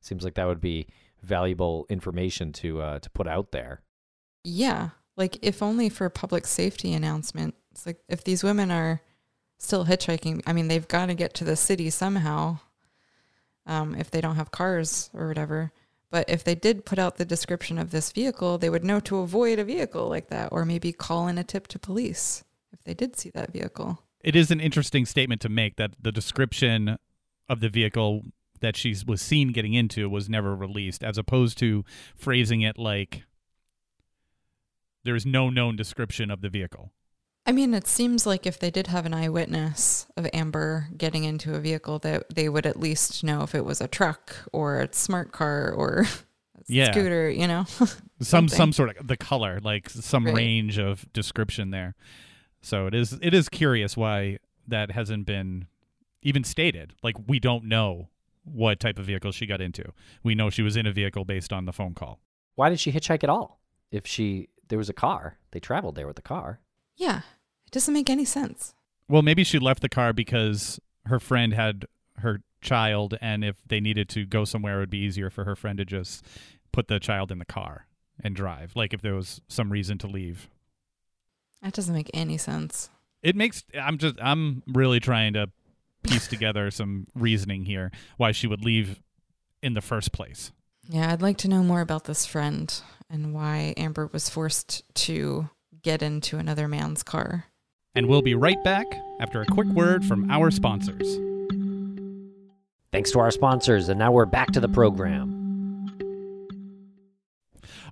Seems 0.00 0.24
like 0.24 0.34
that 0.34 0.46
would 0.46 0.60
be 0.60 0.86
valuable 1.22 1.86
information 1.88 2.52
to 2.52 2.80
uh, 2.80 2.98
to 2.98 3.10
put 3.10 3.28
out 3.28 3.52
there. 3.52 3.82
Yeah. 4.42 4.90
Like 5.16 5.38
if 5.42 5.62
only 5.62 5.88
for 5.88 6.08
public 6.08 6.46
safety 6.46 6.94
announcement. 6.94 7.54
It's 7.70 7.86
like 7.86 7.98
if 8.08 8.24
these 8.24 8.42
women 8.42 8.70
are 8.70 9.02
still 9.58 9.84
hitchhiking, 9.84 10.42
I 10.46 10.52
mean 10.52 10.68
they've 10.68 10.88
got 10.88 11.06
to 11.06 11.14
get 11.14 11.34
to 11.34 11.44
the 11.44 11.56
city 11.56 11.90
somehow. 11.90 12.58
Um, 13.64 13.94
if 13.94 14.10
they 14.10 14.20
don't 14.20 14.36
have 14.36 14.50
cars 14.50 15.08
or 15.14 15.28
whatever. 15.28 15.72
But 16.10 16.28
if 16.28 16.42
they 16.42 16.56
did 16.56 16.84
put 16.84 16.98
out 16.98 17.16
the 17.16 17.24
description 17.24 17.78
of 17.78 17.90
this 17.90 18.10
vehicle, 18.12 18.58
they 18.58 18.68
would 18.68 18.84
know 18.84 18.98
to 19.00 19.18
avoid 19.18 19.58
a 19.58 19.64
vehicle 19.64 20.08
like 20.08 20.28
that 20.28 20.48
or 20.52 20.64
maybe 20.64 20.92
call 20.92 21.28
in 21.28 21.38
a 21.38 21.44
tip 21.44 21.68
to 21.68 21.78
police 21.78 22.44
if 22.72 22.82
they 22.82 22.92
did 22.92 23.16
see 23.16 23.30
that 23.30 23.52
vehicle. 23.52 24.02
It 24.22 24.36
is 24.36 24.50
an 24.50 24.60
interesting 24.60 25.04
statement 25.06 25.40
to 25.42 25.48
make 25.48 25.76
that 25.76 25.92
the 26.00 26.12
description 26.12 26.96
of 27.48 27.60
the 27.60 27.68
vehicle 27.68 28.22
that 28.60 28.76
she 28.76 28.94
was 29.06 29.20
seen 29.20 29.48
getting 29.48 29.74
into 29.74 30.08
was 30.08 30.28
never 30.28 30.54
released, 30.54 31.02
as 31.02 31.18
opposed 31.18 31.58
to 31.58 31.84
phrasing 32.14 32.60
it 32.62 32.78
like 32.78 33.24
there 35.04 35.16
is 35.16 35.26
no 35.26 35.50
known 35.50 35.74
description 35.74 36.30
of 36.30 36.40
the 36.40 36.48
vehicle. 36.48 36.92
I 37.44 37.50
mean, 37.50 37.74
it 37.74 37.88
seems 37.88 38.24
like 38.24 38.46
if 38.46 38.60
they 38.60 38.70
did 38.70 38.86
have 38.86 39.04
an 39.04 39.12
eyewitness 39.14 40.06
of 40.16 40.28
Amber 40.32 40.86
getting 40.96 41.24
into 41.24 41.56
a 41.56 41.58
vehicle, 41.58 41.98
that 42.00 42.32
they 42.32 42.48
would 42.48 42.66
at 42.66 42.78
least 42.78 43.24
know 43.24 43.42
if 43.42 43.52
it 43.52 43.64
was 43.64 43.80
a 43.80 43.88
truck 43.88 44.36
or 44.52 44.78
a 44.80 44.92
smart 44.92 45.32
car 45.32 45.72
or 45.72 46.02
a 46.56 46.60
Yeah. 46.68 46.92
scooter, 46.92 47.28
you 47.28 47.48
know? 47.48 47.66
some 48.20 48.48
some 48.48 48.72
sort 48.72 48.96
of 48.96 49.08
the 49.08 49.16
color 49.16 49.58
like 49.60 49.90
some 49.90 50.26
Right. 50.26 50.36
range 50.36 50.78
of 50.78 51.12
description 51.12 51.70
there 51.70 51.96
so 52.62 52.86
it 52.86 52.94
is 52.94 53.18
it 53.20 53.34
is 53.34 53.48
curious 53.48 53.96
why 53.96 54.38
that 54.66 54.90
hasn't 54.92 55.26
been 55.26 55.66
even 56.22 56.44
stated 56.44 56.94
like 57.02 57.16
we 57.26 57.38
don't 57.38 57.64
know 57.64 58.08
what 58.44 58.80
type 58.80 58.98
of 58.98 59.04
vehicle 59.04 59.30
she 59.32 59.44
got 59.46 59.60
into 59.60 59.84
we 60.22 60.34
know 60.34 60.48
she 60.50 60.62
was 60.62 60.76
in 60.76 60.86
a 60.86 60.92
vehicle 60.92 61.24
based 61.24 61.52
on 61.52 61.64
the 61.66 61.72
phone 61.72 61.94
call 61.94 62.18
Why 62.54 62.70
did 62.70 62.80
she 62.80 62.92
hitchhike 62.92 63.22
at 63.24 63.30
all? 63.30 63.58
if 63.90 64.06
she 64.06 64.48
there 64.68 64.78
was 64.78 64.88
a 64.88 64.94
car. 64.94 65.36
They 65.50 65.60
traveled 65.60 65.96
there 65.96 66.06
with 66.06 66.16
the 66.16 66.22
car. 66.22 66.58
Yeah, 66.96 67.18
it 67.66 67.72
doesn't 67.72 67.92
make 67.92 68.08
any 68.08 68.24
sense. 68.24 68.72
Well, 69.06 69.20
maybe 69.20 69.44
she 69.44 69.58
left 69.58 69.82
the 69.82 69.88
car 69.90 70.14
because 70.14 70.80
her 71.04 71.20
friend 71.20 71.52
had 71.52 71.84
her 72.18 72.40
child, 72.62 73.18
and 73.20 73.44
if 73.44 73.56
they 73.66 73.80
needed 73.80 74.08
to 74.10 74.24
go 74.24 74.46
somewhere, 74.46 74.76
it 74.76 74.80
would 74.80 74.90
be 74.90 75.04
easier 75.04 75.28
for 75.28 75.44
her 75.44 75.54
friend 75.54 75.76
to 75.76 75.84
just 75.84 76.24
put 76.72 76.88
the 76.88 76.98
child 76.98 77.30
in 77.30 77.38
the 77.38 77.44
car 77.44 77.86
and 78.24 78.34
drive. 78.34 78.72
Like 78.74 78.94
if 78.94 79.02
there 79.02 79.14
was 79.14 79.42
some 79.46 79.70
reason 79.70 79.98
to 79.98 80.06
leave. 80.06 80.48
That 81.62 81.72
doesn't 81.72 81.94
make 81.94 82.10
any 82.12 82.36
sense. 82.38 82.90
It 83.22 83.36
makes 83.36 83.64
I'm 83.80 83.98
just 83.98 84.16
I'm 84.20 84.62
really 84.66 85.00
trying 85.00 85.34
to 85.34 85.50
piece 86.02 86.26
together 86.28 86.70
some 86.70 87.06
reasoning 87.14 87.64
here 87.64 87.90
why 88.16 88.32
she 88.32 88.46
would 88.46 88.64
leave 88.64 89.00
in 89.62 89.74
the 89.74 89.80
first 89.80 90.12
place. 90.12 90.52
Yeah, 90.88 91.12
I'd 91.12 91.22
like 91.22 91.38
to 91.38 91.48
know 91.48 91.62
more 91.62 91.80
about 91.80 92.04
this 92.04 92.26
friend 92.26 92.74
and 93.08 93.32
why 93.32 93.74
Amber 93.76 94.08
was 94.12 94.28
forced 94.28 94.82
to 94.94 95.48
get 95.82 96.02
into 96.02 96.38
another 96.38 96.66
man's 96.66 97.02
car. 97.02 97.46
And 97.94 98.06
we'll 98.06 98.22
be 98.22 98.34
right 98.34 98.62
back 98.64 98.86
after 99.20 99.42
a 99.42 99.46
quick 99.46 99.68
word 99.68 100.04
from 100.04 100.30
our 100.30 100.50
sponsors. 100.50 101.18
Thanks 102.90 103.10
to 103.12 103.20
our 103.20 103.30
sponsors, 103.30 103.88
and 103.88 103.98
now 103.98 104.12
we're 104.12 104.26
back 104.26 104.50
to 104.52 104.60
the 104.60 104.68
program. 104.68 105.38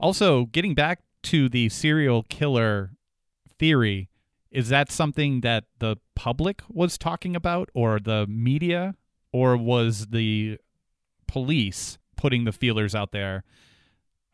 Also, 0.00 0.46
getting 0.46 0.74
back 0.74 1.00
to 1.24 1.48
the 1.48 1.68
serial 1.68 2.22
killer 2.24 2.90
theory, 3.60 4.08
is 4.50 4.70
that 4.70 4.90
something 4.90 5.42
that 5.42 5.64
the 5.78 5.96
public 6.16 6.62
was 6.68 6.98
talking 6.98 7.36
about 7.36 7.68
or 7.74 8.00
the 8.00 8.26
media 8.26 8.96
or 9.32 9.56
was 9.56 10.08
the 10.08 10.58
police 11.28 11.98
putting 12.16 12.44
the 12.44 12.52
feelers 12.52 12.94
out 12.94 13.12
there 13.12 13.44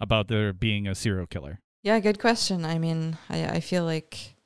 about 0.00 0.28
there 0.28 0.52
being 0.52 0.86
a 0.86 0.94
serial 0.94 1.26
killer? 1.26 1.60
Yeah, 1.82 1.98
good 2.00 2.18
question. 2.18 2.64
I 2.64 2.78
mean, 2.78 3.18
I, 3.28 3.44
I 3.46 3.60
feel 3.60 3.84
like 3.84 4.36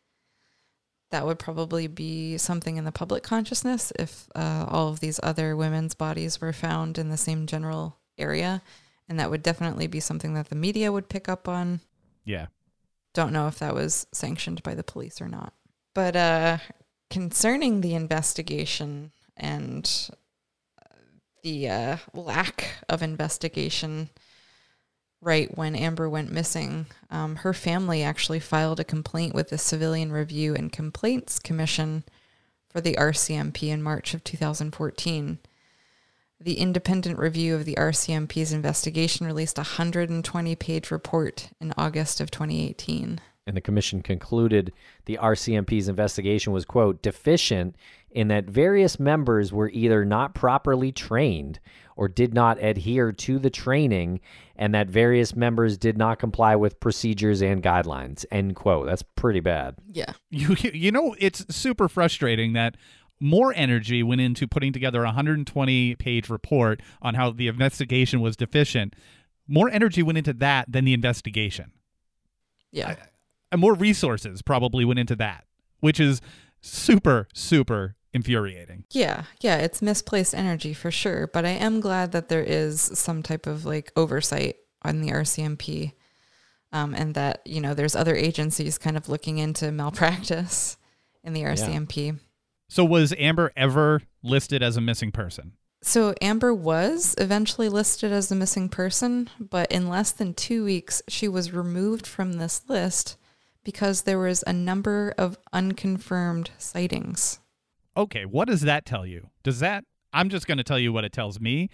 that 1.11 1.27
would 1.27 1.39
probably 1.39 1.87
be 1.87 2.39
something 2.39 2.77
in 2.77 2.85
the 2.85 2.93
public 2.93 3.23
consciousness 3.23 3.93
if 3.99 4.29
uh, 4.35 4.65
all 4.69 4.89
of 4.89 5.01
these 5.01 5.21
other 5.23 5.57
women's 5.57 5.95
bodies 5.95 6.41
were 6.41 6.53
found 6.53 6.99
in 6.99 7.11
the 7.11 7.17
same 7.17 7.47
general 7.47 7.99
area. 8.17 8.63
And 9.09 9.19
that 9.19 9.31
would 9.31 9.43
definitely 9.43 9.89
be 9.89 10.01
something 10.01 10.35
that 10.35 10.49
the 10.49 10.55
media 10.55 10.93
would 10.93 11.09
pick 11.09 11.29
up 11.29 11.49
on. 11.49 11.81
Yeah. 12.25 12.47
Don't 13.13 13.33
know 13.33 13.49
if 13.49 13.59
that 13.59 13.75
was 13.75 14.07
sanctioned 14.13 14.63
by 14.63 14.75
the 14.75 14.85
police 14.85 15.21
or 15.21 15.29
not. 15.29 15.53
But 15.95 16.17
uh, 16.17 16.59
concerning 17.11 17.81
the 17.81 17.95
investigation 17.95 19.11
and 19.37 19.91
uh, 20.81 20.95
the 21.43 21.69
uh, 21.69 21.97
lack 22.15 22.75
of 22.89 23.03
investigation, 23.03 24.11
right 25.21 25.57
when 25.57 25.75
Amber 25.75 26.09
went 26.09 26.31
missing, 26.31 26.87
um, 27.11 27.37
her 27.37 27.53
family 27.53 28.03
actually 28.03 28.41
filed 28.41 28.79
a 28.79 28.85
complaint 28.85 29.35
with 29.35 29.49
the 29.51 29.59
Civilian 29.59 30.13
Review 30.13 30.55
and 30.55 30.73
Complaints 30.73 31.39
Commission 31.39 32.05
for 32.69 32.81
the 32.81 32.95
RCMP 32.95 33.69
in 33.69 33.83
March 33.83 34.15
of 34.15 34.23
2014. 34.23 35.39
The 36.43 36.59
independent 36.59 37.19
review 37.19 37.55
of 37.55 37.67
the 37.67 37.75
RCMP's 37.75 38.53
investigation 38.53 39.27
released 39.27 39.59
a 39.59 39.61
120 39.61 40.57
page 40.57 40.91
report 40.91 41.51
in 41.61 41.75
August 41.77 42.19
of 42.19 42.31
2018. 42.31 43.21
And 43.47 43.57
the 43.57 43.61
commission 43.61 44.01
concluded 44.01 44.73
the 45.05 45.19
RCMP's 45.21 45.89
investigation 45.89 46.53
was, 46.53 46.65
quote, 46.65 47.03
deficient 47.03 47.77
in 48.11 48.29
that 48.29 48.47
various 48.47 48.99
members 48.99 49.53
were 49.53 49.69
either 49.71 50.05
not 50.05 50.35
properly 50.35 50.93
trained 50.93 51.61
or 51.95 52.09
did 52.09 52.33
not 52.33 52.63
adhere 52.63 53.13
to 53.13 53.39
the 53.39 53.51
training, 53.51 54.21
and 54.57 54.75
that 54.75 54.89
various 54.89 55.37
members 55.37 55.77
did 55.77 55.99
not 55.99 56.19
comply 56.19 56.57
with 56.57 56.81
procedures 56.81 57.43
and 57.43 57.63
guidelines, 57.63 58.25
end 58.31 58.57
quote. 58.57 58.87
That's 58.87 59.03
pretty 59.03 59.41
bad. 59.41 59.75
Yeah. 59.93 60.13
You 60.31 60.57
you 60.73 60.93
know 60.93 61.15
it's 61.19 61.45
super 61.55 61.89
frustrating 61.89 62.55
that 62.55 62.77
more 63.21 63.53
energy 63.55 64.03
went 64.03 64.21
into 64.21 64.49
putting 64.49 64.73
together 64.73 65.03
a 65.03 65.07
120 65.07 65.95
page 65.97 66.31
report 66.31 66.81
on 67.03 67.15
how 67.15 67.31
the 67.31 67.49
investigation 67.49 68.21
was 68.21 68.37
deficient. 68.37 68.97
More 69.47 69.69
energy 69.69 70.03
went 70.03 70.19
into 70.19 70.33
that 70.35 70.71
than 70.71 70.85
the 70.85 70.95
investigation. 70.95 71.73
Yeah. 72.73 72.97
And 73.53 73.61
more 73.61 73.75
resources 73.75 74.43
probably 74.43 74.85
went 74.85 75.01
into 75.01 75.17
that, 75.17 75.45
which 75.81 76.01
is 76.01 76.21
super 76.61 77.29
super 77.35 77.97
infuriating. 78.13 78.85
Yeah, 78.91 79.25
yeah, 79.41 79.57
it's 79.57 79.83
misplaced 79.83 80.35
energy 80.35 80.73
for 80.73 80.91
sure. 80.91 81.27
But 81.27 81.45
I 81.45 81.51
am 81.51 81.81
glad 81.81 82.13
that 82.13 82.29
there 82.29 82.43
is 82.43 82.81
some 82.81 83.23
type 83.23 83.47
of 83.47 83.65
like 83.65 83.93
oversight 83.97 84.57
on 84.83 85.01
the 85.01 85.11
RCMP, 85.11 85.93
um, 86.73 86.95
and 86.95 87.15
that 87.15 87.43
you 87.45 87.61
know 87.61 87.75
there's 87.75 87.97
other 87.97 88.15
agencies 88.15 88.79
kind 88.79 88.97
of 88.97 89.09
looking 89.09 89.39
into 89.39 89.73
malpractice 89.73 90.77
in 91.25 91.33
the 91.33 91.43
RCMP. 91.43 92.19
So 92.71 92.85
was 92.85 93.13
Amber 93.19 93.51
ever 93.57 94.03
listed 94.23 94.63
as 94.63 94.77
a 94.77 94.81
missing 94.81 95.11
person? 95.11 95.55
So 95.83 96.15
Amber 96.23 96.55
was 96.55 97.17
eventually 97.19 97.69
listed 97.69 98.13
as 98.13 98.31
a 98.31 98.37
missing 98.37 98.69
person, 98.69 99.29
but 99.41 99.73
in 99.73 99.89
less 99.89 100.13
than 100.13 100.35
two 100.35 100.65
weeks, 100.65 101.03
she 101.09 101.27
was 101.27 101.53
removed 101.53 102.07
from 102.07 102.35
this 102.35 102.63
list 102.69 103.17
because 103.65 104.03
there 104.03 104.21
was 104.21 104.45
a 104.47 104.53
number 104.53 105.13
of 105.19 105.37
unconfirmed 105.53 106.53
sightings. 106.59 107.41
Okay, 107.97 108.25
what 108.25 108.47
does 108.47 108.61
that 108.61 108.87
tell 108.87 109.05
you? 109.05 109.31
Does 109.43 109.59
that 109.59 109.85
I'm 110.13 110.29
just 110.29 110.47
going 110.47 110.59
to 110.59 110.65
tell 110.65 110.79
you 110.79 110.93
what 110.93 111.05
it 111.05 111.13
tells 111.13 111.41
me 111.41 111.71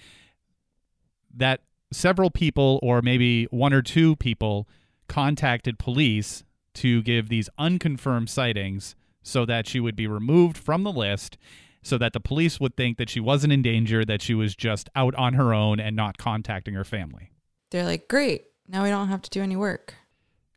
that 1.35 1.61
several 1.92 2.30
people 2.30 2.80
or 2.82 3.02
maybe 3.02 3.44
one 3.50 3.74
or 3.74 3.82
two 3.82 4.16
people 4.16 4.66
contacted 5.09 5.78
police 5.78 6.42
to 6.74 7.02
give 7.02 7.28
these 7.28 7.50
unconfirmed 7.59 8.30
sightings 8.30 8.96
so 9.26 9.44
that 9.44 9.66
she 9.66 9.80
would 9.80 9.96
be 9.96 10.06
removed 10.06 10.56
from 10.56 10.84
the 10.84 10.92
list 10.92 11.36
so 11.82 11.98
that 11.98 12.12
the 12.12 12.20
police 12.20 12.58
would 12.60 12.76
think 12.76 12.96
that 12.96 13.10
she 13.10 13.20
wasn't 13.20 13.52
in 13.52 13.62
danger 13.62 14.04
that 14.04 14.22
she 14.22 14.34
was 14.34 14.54
just 14.54 14.88
out 14.94 15.14
on 15.16 15.34
her 15.34 15.52
own 15.52 15.80
and 15.80 15.94
not 15.94 16.16
contacting 16.16 16.74
her 16.74 16.84
family. 16.84 17.30
They're 17.70 17.84
like, 17.84 18.08
great, 18.08 18.44
now 18.68 18.84
we 18.84 18.90
don't 18.90 19.08
have 19.08 19.22
to 19.22 19.30
do 19.30 19.42
any 19.42 19.56
work. 19.56 19.94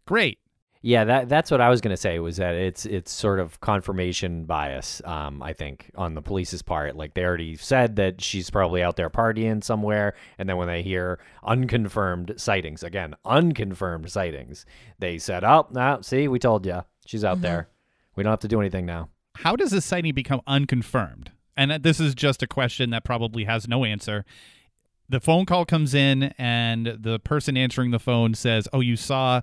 Great. 0.05 0.39
Yeah, 0.81 1.03
that 1.03 1.27
that's 1.27 1.51
what 1.51 1.59
I 1.59 1.69
was 1.69 1.81
going 1.81 1.93
to 1.93 2.01
say 2.01 2.19
was 2.19 2.37
that 2.37 2.55
it's 2.55 2.85
it's 2.85 3.11
sort 3.11 3.39
of 3.41 3.59
confirmation 3.59 4.45
bias. 4.45 5.01
Um, 5.03 5.43
I 5.43 5.51
think 5.51 5.91
on 5.95 6.13
the 6.13 6.21
police's 6.21 6.61
part, 6.61 6.95
like 6.95 7.15
they 7.15 7.25
already 7.25 7.57
said 7.57 7.97
that 7.97 8.21
she's 8.21 8.49
probably 8.49 8.81
out 8.81 8.95
there 8.95 9.09
partying 9.09 9.61
somewhere, 9.61 10.15
and 10.37 10.47
then 10.47 10.55
when 10.55 10.69
they 10.69 10.81
hear 10.81 11.19
unconfirmed 11.43 12.35
sightings, 12.37 12.81
again 12.81 13.13
unconfirmed 13.25 14.09
sightings, 14.09 14.65
they 14.99 15.17
said, 15.17 15.43
"Oh, 15.43 15.67
no, 15.69 15.99
see, 16.01 16.29
we 16.29 16.39
told 16.39 16.65
you, 16.65 16.85
she's 17.05 17.25
out 17.25 17.41
there. 17.41 17.67
We 18.19 18.23
don't 18.23 18.31
have 18.31 18.39
to 18.41 18.47
do 18.47 18.59
anything 18.59 18.85
now." 18.85 19.09
How 19.37 19.55
does 19.55 19.73
a 19.73 19.81
sighting 19.81 20.13
become 20.13 20.41
unconfirmed? 20.45 21.31
And 21.55 21.83
this 21.83 21.99
is 21.99 22.15
just 22.15 22.43
a 22.43 22.47
question 22.47 22.89
that 22.91 23.03
probably 23.03 23.45
has 23.45 23.67
no 23.67 23.83
answer. 23.83 24.25
The 25.09 25.19
phone 25.19 25.45
call 25.45 25.65
comes 25.65 25.93
in, 25.93 26.33
and 26.37 26.97
the 26.99 27.19
person 27.19 27.57
answering 27.57 27.91
the 27.91 27.99
phone 27.99 28.33
says, 28.33 28.67
Oh, 28.71 28.79
you 28.79 28.95
saw 28.95 29.41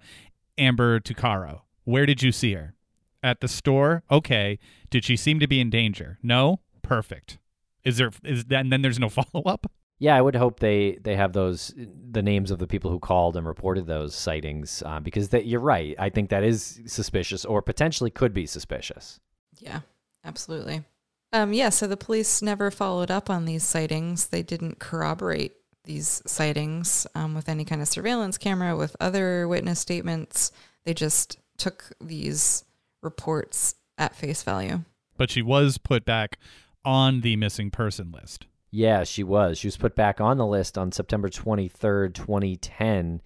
Amber 0.57 1.01
Tuccaro. 1.01 1.63
Where 1.85 2.07
did 2.07 2.23
you 2.23 2.33
see 2.33 2.55
her? 2.55 2.75
At 3.23 3.41
the 3.41 3.49
store? 3.49 4.03
Okay. 4.11 4.59
Did 4.91 5.05
she 5.05 5.17
seem 5.17 5.41
to 5.41 5.47
be 5.47 5.61
in 5.61 5.69
danger? 5.69 6.19
No? 6.23 6.61
Perfect. 6.83 7.39
Is 7.85 7.97
there 7.97 8.11
is 8.23 8.45
and 8.51 8.73
then 8.73 8.83
there's 8.83 8.99
no 8.99 9.09
follow 9.11 9.43
up? 9.45 9.71
Yeah, 9.99 10.15
I 10.15 10.21
would 10.21 10.37
hope 10.37 10.61
they 10.61 10.99
they 11.03 11.17
have 11.17 11.33
those 11.33 11.75
the 11.77 12.23
names 12.23 12.51
of 12.51 12.59
the 12.59 12.67
people 12.67 12.91
who 12.91 12.99
called 12.99 13.37
and 13.37 13.47
reported 13.47 13.87
those 13.87 14.15
sightings 14.15 14.83
uh, 14.85 15.01
because 15.01 15.31
that 15.31 15.47
you're 15.47 15.61
right. 15.61 15.95
I 15.99 16.11
think 16.11 16.29
that 16.31 16.45
is 16.45 16.81
suspicious 16.87 17.45
or 17.45 17.63
potentially 17.63 18.11
could 18.11 18.35
be 18.35 18.47
suspicious. 18.47 19.19
Yeah, 19.59 19.81
absolutely. 20.25 20.85
Um, 21.33 21.53
yeah, 21.53 21.71
so 21.71 21.87
the 21.87 21.97
police 21.97 22.43
never 22.43 22.71
followed 22.71 23.11
up 23.11 23.31
on 23.31 23.47
these 23.47 23.65
sightings. 23.65 24.29
They 24.29 24.43
didn't 24.43 24.79
corroborate 24.79 25.55
these 25.85 26.23
sightings 26.27 27.07
um, 27.15 27.35
with 27.35 27.49
any 27.49 27.65
kind 27.65 27.81
of 27.81 27.89
surveillance 27.89 28.39
camera, 28.39 28.77
with 28.77 28.97
other 29.01 29.49
witness 29.49 29.81
statements. 29.81 30.53
They 30.85 30.95
just 30.95 31.39
took 31.57 31.93
these 32.01 32.65
reports 33.03 33.77
at 33.99 34.15
face 34.15 34.43
value. 34.43 34.83
But 35.17 35.31
she 35.31 35.43
was 35.43 35.79
put 35.79 36.05
back 36.05 36.39
on 36.85 37.23
the 37.23 37.37
missing 37.37 37.71
person 37.71 38.13
list. 38.13 38.47
Yeah, 38.77 39.05
she 39.05 39.25
was. 39.25 39.57
She 39.57 39.69
was 39.69 39.79
put 39.79 39.97
back 39.97 40.21
on 40.21 40.37
the 40.37 40.45
list 40.45 40.77
on 40.77 40.93
September 40.93 41.31
23rd, 41.31 42.13
2010, 42.13 43.23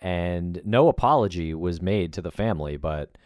and 0.00 0.62
no 0.64 0.86
apology 0.86 1.52
was 1.52 1.82
made 1.82 2.12
to 2.12 2.22
the 2.22 2.30
family, 2.30 2.76
but 2.76 3.18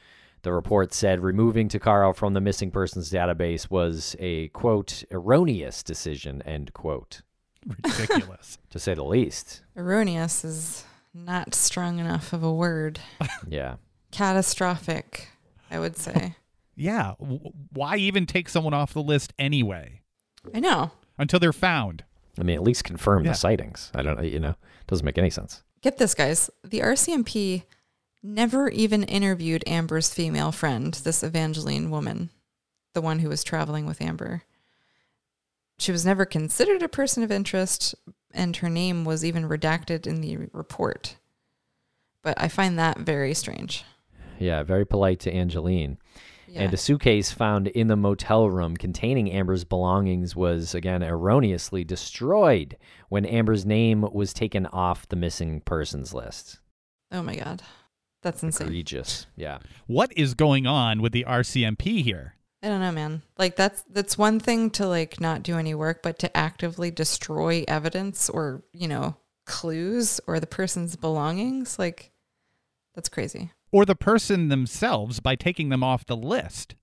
the 0.44 0.52
report 0.54 0.94
said 0.94 1.22
removing 1.22 1.68
Tuccaro 1.68 2.16
from 2.16 2.32
the 2.32 2.40
missing 2.40 2.70
persons 2.70 3.12
database 3.12 3.70
was 3.70 4.16
a 4.18 4.48
quote 4.48 5.04
erroneous 5.10 5.82
decision, 5.82 6.40
end 6.46 6.72
quote, 6.72 7.20
Ridiculous. 7.66 8.56
to 8.70 8.78
say 8.78 8.94
the 8.94 9.04
least. 9.04 9.60
Erroneous 9.76 10.46
is 10.46 10.86
not 11.12 11.54
strong 11.54 11.98
enough 11.98 12.32
of 12.32 12.42
a 12.42 12.52
word. 12.52 12.98
Yeah. 13.46 13.74
Catastrophic, 14.10 15.28
I 15.70 15.78
would 15.78 15.98
say. 15.98 16.34
yeah. 16.76 17.12
Why 17.18 17.96
even 17.96 18.24
take 18.24 18.48
someone 18.48 18.72
off 18.72 18.94
the 18.94 19.02
list 19.02 19.34
anyway? 19.38 20.00
I 20.54 20.60
know. 20.60 20.92
Until 21.22 21.38
they're 21.38 21.52
found. 21.52 22.04
I 22.38 22.42
mean, 22.42 22.56
at 22.56 22.62
least 22.62 22.82
confirm 22.84 23.24
Yeah. 23.24 23.30
the 23.32 23.36
sightings. 23.36 23.90
I 23.94 24.02
don't 24.02 24.16
know, 24.16 24.24
you 24.24 24.40
know, 24.40 24.56
doesn't 24.88 25.04
make 25.04 25.18
any 25.18 25.30
sense. 25.30 25.62
Get 25.80 25.98
this, 25.98 26.14
guys. 26.14 26.50
The 26.64 26.80
RCMP 26.82 27.62
never 28.22 28.68
even 28.70 29.04
interviewed 29.04 29.62
Amber's 29.66 30.12
female 30.12 30.50
friend, 30.52 30.92
this 30.94 31.22
Evangeline 31.22 31.90
woman, 31.90 32.30
the 32.92 33.00
one 33.00 33.20
who 33.20 33.28
was 33.28 33.44
traveling 33.44 33.86
with 33.86 34.00
Amber. 34.00 34.42
She 35.78 35.92
was 35.92 36.04
never 36.06 36.24
considered 36.24 36.82
a 36.82 36.88
person 36.88 37.22
of 37.22 37.30
interest, 37.32 37.94
and 38.32 38.56
her 38.56 38.68
name 38.68 39.04
was 39.04 39.24
even 39.24 39.48
redacted 39.48 40.06
in 40.06 40.20
the 40.20 40.36
report. 40.52 41.16
But 42.22 42.40
I 42.40 42.48
find 42.48 42.78
that 42.78 42.98
very 42.98 43.34
strange. 43.34 43.84
Yeah, 44.38 44.62
very 44.62 44.84
polite 44.86 45.20
to 45.20 45.32
Angeline. 45.32 45.98
Yeah. 46.52 46.64
And 46.64 46.74
a 46.74 46.76
suitcase 46.76 47.32
found 47.32 47.68
in 47.68 47.86
the 47.86 47.96
motel 47.96 48.50
room 48.50 48.76
containing 48.76 49.30
Amber's 49.30 49.64
belongings 49.64 50.36
was 50.36 50.74
again 50.74 51.02
erroneously 51.02 51.82
destroyed 51.82 52.76
when 53.08 53.24
Amber's 53.24 53.64
name 53.64 54.02
was 54.12 54.34
taken 54.34 54.66
off 54.66 55.08
the 55.08 55.16
missing 55.16 55.62
persons 55.62 56.12
list. 56.12 56.58
oh 57.10 57.22
my 57.22 57.36
God. 57.36 57.62
That's 58.20 58.42
insane. 58.42 58.68
Egregious. 58.68 59.26
Yeah. 59.34 59.60
What 59.86 60.12
is 60.14 60.34
going 60.34 60.66
on 60.66 61.00
with 61.00 61.12
the 61.12 61.24
RCMP 61.26 62.02
here? 62.04 62.34
I 62.62 62.68
don't 62.68 62.80
know, 62.80 62.92
man. 62.92 63.22
Like 63.38 63.56
that's 63.56 63.82
that's 63.88 64.18
one 64.18 64.38
thing 64.38 64.68
to 64.72 64.86
like 64.86 65.20
not 65.20 65.42
do 65.42 65.56
any 65.56 65.74
work, 65.74 66.02
but 66.02 66.18
to 66.18 66.36
actively 66.36 66.90
destroy 66.90 67.64
evidence 67.66 68.28
or, 68.28 68.62
you 68.74 68.86
know, 68.88 69.16
clues 69.46 70.20
or 70.26 70.38
the 70.38 70.46
person's 70.46 70.96
belongings, 70.96 71.78
like 71.78 72.12
that's 72.94 73.08
crazy. 73.08 73.52
Or 73.72 73.84
the 73.84 73.96
person 73.96 74.48
themselves 74.48 75.18
by 75.20 75.34
taking 75.34 75.70
them 75.70 75.82
off 75.82 76.04
the 76.06 76.16
list 76.16 76.74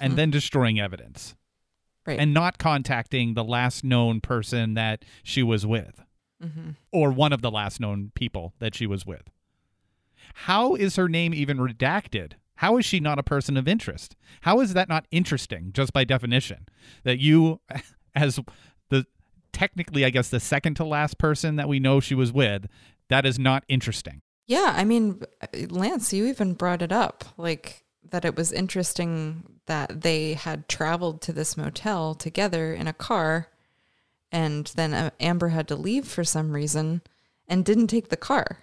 and 0.00 0.16
then 0.16 0.30
destroying 0.30 0.80
evidence 0.80 1.34
Right. 2.04 2.18
and 2.18 2.34
not 2.34 2.58
contacting 2.58 3.34
the 3.34 3.44
last 3.44 3.84
known 3.84 4.20
person 4.20 4.74
that 4.74 5.04
she 5.22 5.40
was 5.44 5.64
with 5.64 6.02
mm-hmm. 6.42 6.70
or 6.90 7.12
one 7.12 7.32
of 7.32 7.42
the 7.42 7.50
last 7.50 7.78
known 7.78 8.10
people 8.16 8.54
that 8.58 8.74
she 8.74 8.86
was 8.88 9.06
with. 9.06 9.30
How 10.34 10.74
is 10.74 10.96
her 10.96 11.08
name 11.08 11.32
even 11.32 11.58
redacted? 11.58 12.32
How 12.56 12.76
is 12.76 12.84
she 12.84 12.98
not 12.98 13.18
a 13.18 13.22
person 13.22 13.56
of 13.56 13.68
interest? 13.68 14.16
How 14.42 14.60
is 14.60 14.74
that 14.74 14.88
not 14.88 15.06
interesting 15.10 15.70
just 15.72 15.92
by 15.92 16.04
definition? 16.04 16.66
That 17.04 17.18
you, 17.18 17.60
as 18.14 18.40
the 18.88 19.06
technically, 19.52 20.04
I 20.04 20.10
guess, 20.10 20.28
the 20.28 20.40
second 20.40 20.74
to 20.74 20.84
last 20.84 21.18
person 21.18 21.56
that 21.56 21.68
we 21.68 21.78
know 21.78 22.00
she 22.00 22.14
was 22.14 22.32
with, 22.32 22.66
that 23.08 23.26
is 23.26 23.38
not 23.38 23.64
interesting. 23.68 24.22
Yeah, 24.52 24.74
I 24.76 24.84
mean, 24.84 25.22
Lance, 25.70 26.12
you 26.12 26.26
even 26.26 26.52
brought 26.52 26.82
it 26.82 26.92
up, 26.92 27.24
like 27.38 27.84
that 28.10 28.26
it 28.26 28.36
was 28.36 28.52
interesting 28.52 29.44
that 29.64 30.02
they 30.02 30.34
had 30.34 30.68
traveled 30.68 31.22
to 31.22 31.32
this 31.32 31.56
motel 31.56 32.14
together 32.14 32.74
in 32.74 32.86
a 32.86 32.92
car, 32.92 33.48
and 34.30 34.66
then 34.76 34.92
uh, 34.92 35.08
Amber 35.18 35.48
had 35.48 35.68
to 35.68 35.74
leave 35.74 36.06
for 36.06 36.22
some 36.22 36.52
reason 36.52 37.00
and 37.48 37.64
didn't 37.64 37.86
take 37.86 38.10
the 38.10 38.16
car. 38.18 38.58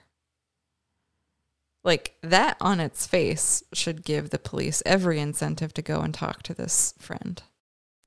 Like 1.83 2.17
that 2.21 2.57
on 2.61 2.79
its 2.79 3.07
face 3.07 3.63
should 3.73 4.05
give 4.05 4.29
the 4.29 4.37
police 4.37 4.83
every 4.85 5.19
incentive 5.19 5.73
to 5.73 5.81
go 5.81 6.01
and 6.01 6.13
talk 6.13 6.43
to 6.43 6.53
this 6.53 6.93
friend. 6.99 7.41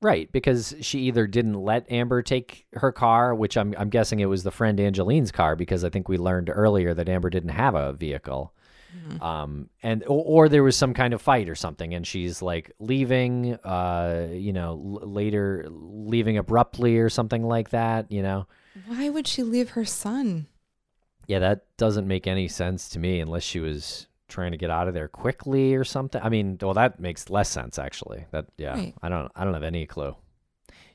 Right, 0.03 0.29
because 0.33 0.75
she 0.81 0.99
either 1.03 1.27
didn't 1.27 1.53
let 1.53 1.89
Amber 1.89 2.21
take 2.21 2.65
her 2.73 2.91
car, 2.91 3.33
which 3.33 3.55
I'm 3.55 3.73
I'm 3.77 3.89
guessing 3.89 4.19
it 4.19 4.25
was 4.25 4.43
the 4.43 4.51
friend 4.51 4.77
Angeline's 4.77 5.31
car 5.31 5.55
because 5.55 5.85
I 5.85 5.89
think 5.89 6.09
we 6.09 6.17
learned 6.17 6.49
earlier 6.53 6.93
that 6.93 7.07
Amber 7.07 7.29
didn't 7.29 7.51
have 7.51 7.73
a 7.73 7.93
vehicle. 7.93 8.53
Um 9.21 9.69
and 9.81 10.03
or, 10.03 10.23
or 10.45 10.49
there 10.49 10.61
was 10.61 10.75
some 10.75 10.93
kind 10.93 11.13
of 11.13 11.21
fight 11.21 11.49
or 11.49 11.55
something 11.55 11.95
and 11.95 12.05
she's 12.05 12.41
like 12.41 12.71
leaving 12.79 13.55
uh 13.63 14.27
you 14.31 14.53
know 14.53 14.71
l- 14.71 15.09
later 15.09 15.65
leaving 15.69 16.37
abruptly 16.37 16.97
or 16.97 17.09
something 17.09 17.43
like 17.43 17.69
that, 17.69 18.11
you 18.11 18.21
know. 18.21 18.45
Why 18.85 19.09
would 19.09 19.25
she 19.25 19.41
leave 19.41 19.71
her 19.71 19.85
son? 19.85 20.47
Yeah, 21.27 21.39
that 21.39 21.65
doesn't 21.77 22.07
make 22.07 22.27
any 22.27 22.47
sense 22.49 22.89
to 22.89 22.99
me 22.99 23.19
unless 23.21 23.43
she 23.43 23.59
was 23.61 24.07
trying 24.33 24.51
to 24.51 24.57
get 24.57 24.69
out 24.69 24.87
of 24.87 24.93
there 24.93 25.07
quickly 25.07 25.75
or 25.75 25.83
something. 25.83 26.21
I 26.21 26.29
mean, 26.29 26.57
well, 26.61 26.73
that 26.73 26.99
makes 26.99 27.29
less 27.29 27.49
sense 27.49 27.79
actually. 27.79 28.25
That 28.31 28.47
yeah, 28.57 28.73
Right. 28.75 28.95
I 29.01 29.09
don't 29.09 29.31
I 29.35 29.45
don't 29.45 29.53
have 29.53 29.63
any 29.63 29.85
clue. 29.85 30.15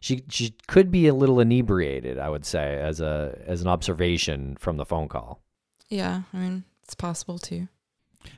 She 0.00 0.24
she 0.28 0.54
could 0.66 0.90
be 0.90 1.06
a 1.06 1.14
little 1.14 1.40
inebriated, 1.40 2.18
I 2.18 2.28
would 2.28 2.44
say, 2.44 2.76
as 2.76 3.00
a 3.00 3.38
as 3.46 3.62
an 3.62 3.68
observation 3.68 4.56
from 4.58 4.76
the 4.76 4.84
phone 4.84 5.08
call. 5.08 5.40
Yeah, 5.88 6.22
I 6.34 6.36
mean, 6.36 6.64
it's 6.82 6.94
possible 6.94 7.38
too. 7.38 7.68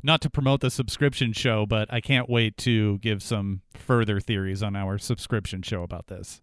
Not 0.02 0.20
to 0.20 0.30
promote 0.30 0.60
the 0.60 0.70
subscription 0.70 1.32
show, 1.32 1.66
but 1.66 1.92
I 1.92 2.00
can't 2.00 2.28
wait 2.28 2.56
to 2.58 2.98
give 2.98 3.22
some 3.22 3.62
further 3.74 4.20
theories 4.20 4.62
on 4.62 4.76
our 4.76 4.98
subscription 4.98 5.62
show 5.62 5.82
about 5.82 6.06
this. 6.06 6.42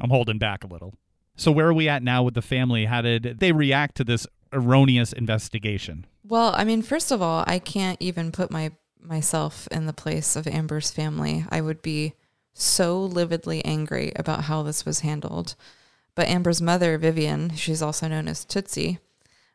I'm 0.00 0.10
holding 0.10 0.38
back 0.38 0.64
a 0.64 0.66
little. 0.66 0.94
So, 1.36 1.52
where 1.52 1.68
are 1.68 1.74
we 1.74 1.88
at 1.88 2.02
now 2.02 2.22
with 2.22 2.34
the 2.34 2.42
family? 2.42 2.86
How 2.86 3.02
did 3.02 3.38
they 3.38 3.52
react 3.52 3.96
to 3.96 4.04
this 4.04 4.26
erroneous 4.52 5.12
investigation? 5.12 6.06
Well, 6.24 6.54
I 6.56 6.64
mean, 6.64 6.82
first 6.82 7.10
of 7.10 7.22
all, 7.22 7.44
I 7.46 7.58
can't 7.58 8.00
even 8.00 8.32
put 8.32 8.50
my 8.50 8.72
myself 9.00 9.68
in 9.70 9.86
the 9.86 9.92
place 9.92 10.34
of 10.34 10.48
Amber's 10.48 10.90
family. 10.90 11.44
I 11.48 11.60
would 11.60 11.80
be 11.80 12.14
so 12.54 13.00
lividly 13.00 13.64
angry 13.64 14.12
about 14.16 14.44
how 14.44 14.62
this 14.62 14.84
was 14.84 15.00
handled. 15.00 15.54
But 16.16 16.28
Amber's 16.28 16.62
mother, 16.62 16.98
Vivian, 16.98 17.54
she's 17.54 17.82
also 17.82 18.08
known 18.08 18.26
as 18.26 18.44
Tootsie, 18.44 18.98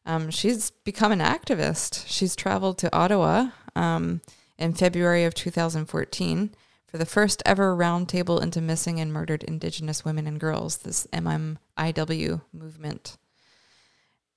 um, 0.05 0.31
she's 0.31 0.71
become 0.71 1.11
an 1.11 1.19
activist. 1.19 2.05
She's 2.07 2.35
traveled 2.35 2.77
to 2.79 2.95
Ottawa 2.95 3.49
um, 3.75 4.21
in 4.57 4.73
February 4.73 5.25
of 5.25 5.33
2014 5.33 6.51
for 6.87 6.97
the 6.97 7.05
first 7.05 7.41
ever 7.45 7.75
roundtable 7.75 8.41
into 8.41 8.61
missing 8.61 8.99
and 8.99 9.13
murdered 9.13 9.43
Indigenous 9.43 10.03
women 10.03 10.27
and 10.27 10.39
girls, 10.39 10.77
this 10.77 11.07
MMIW 11.13 12.41
movement. 12.51 13.17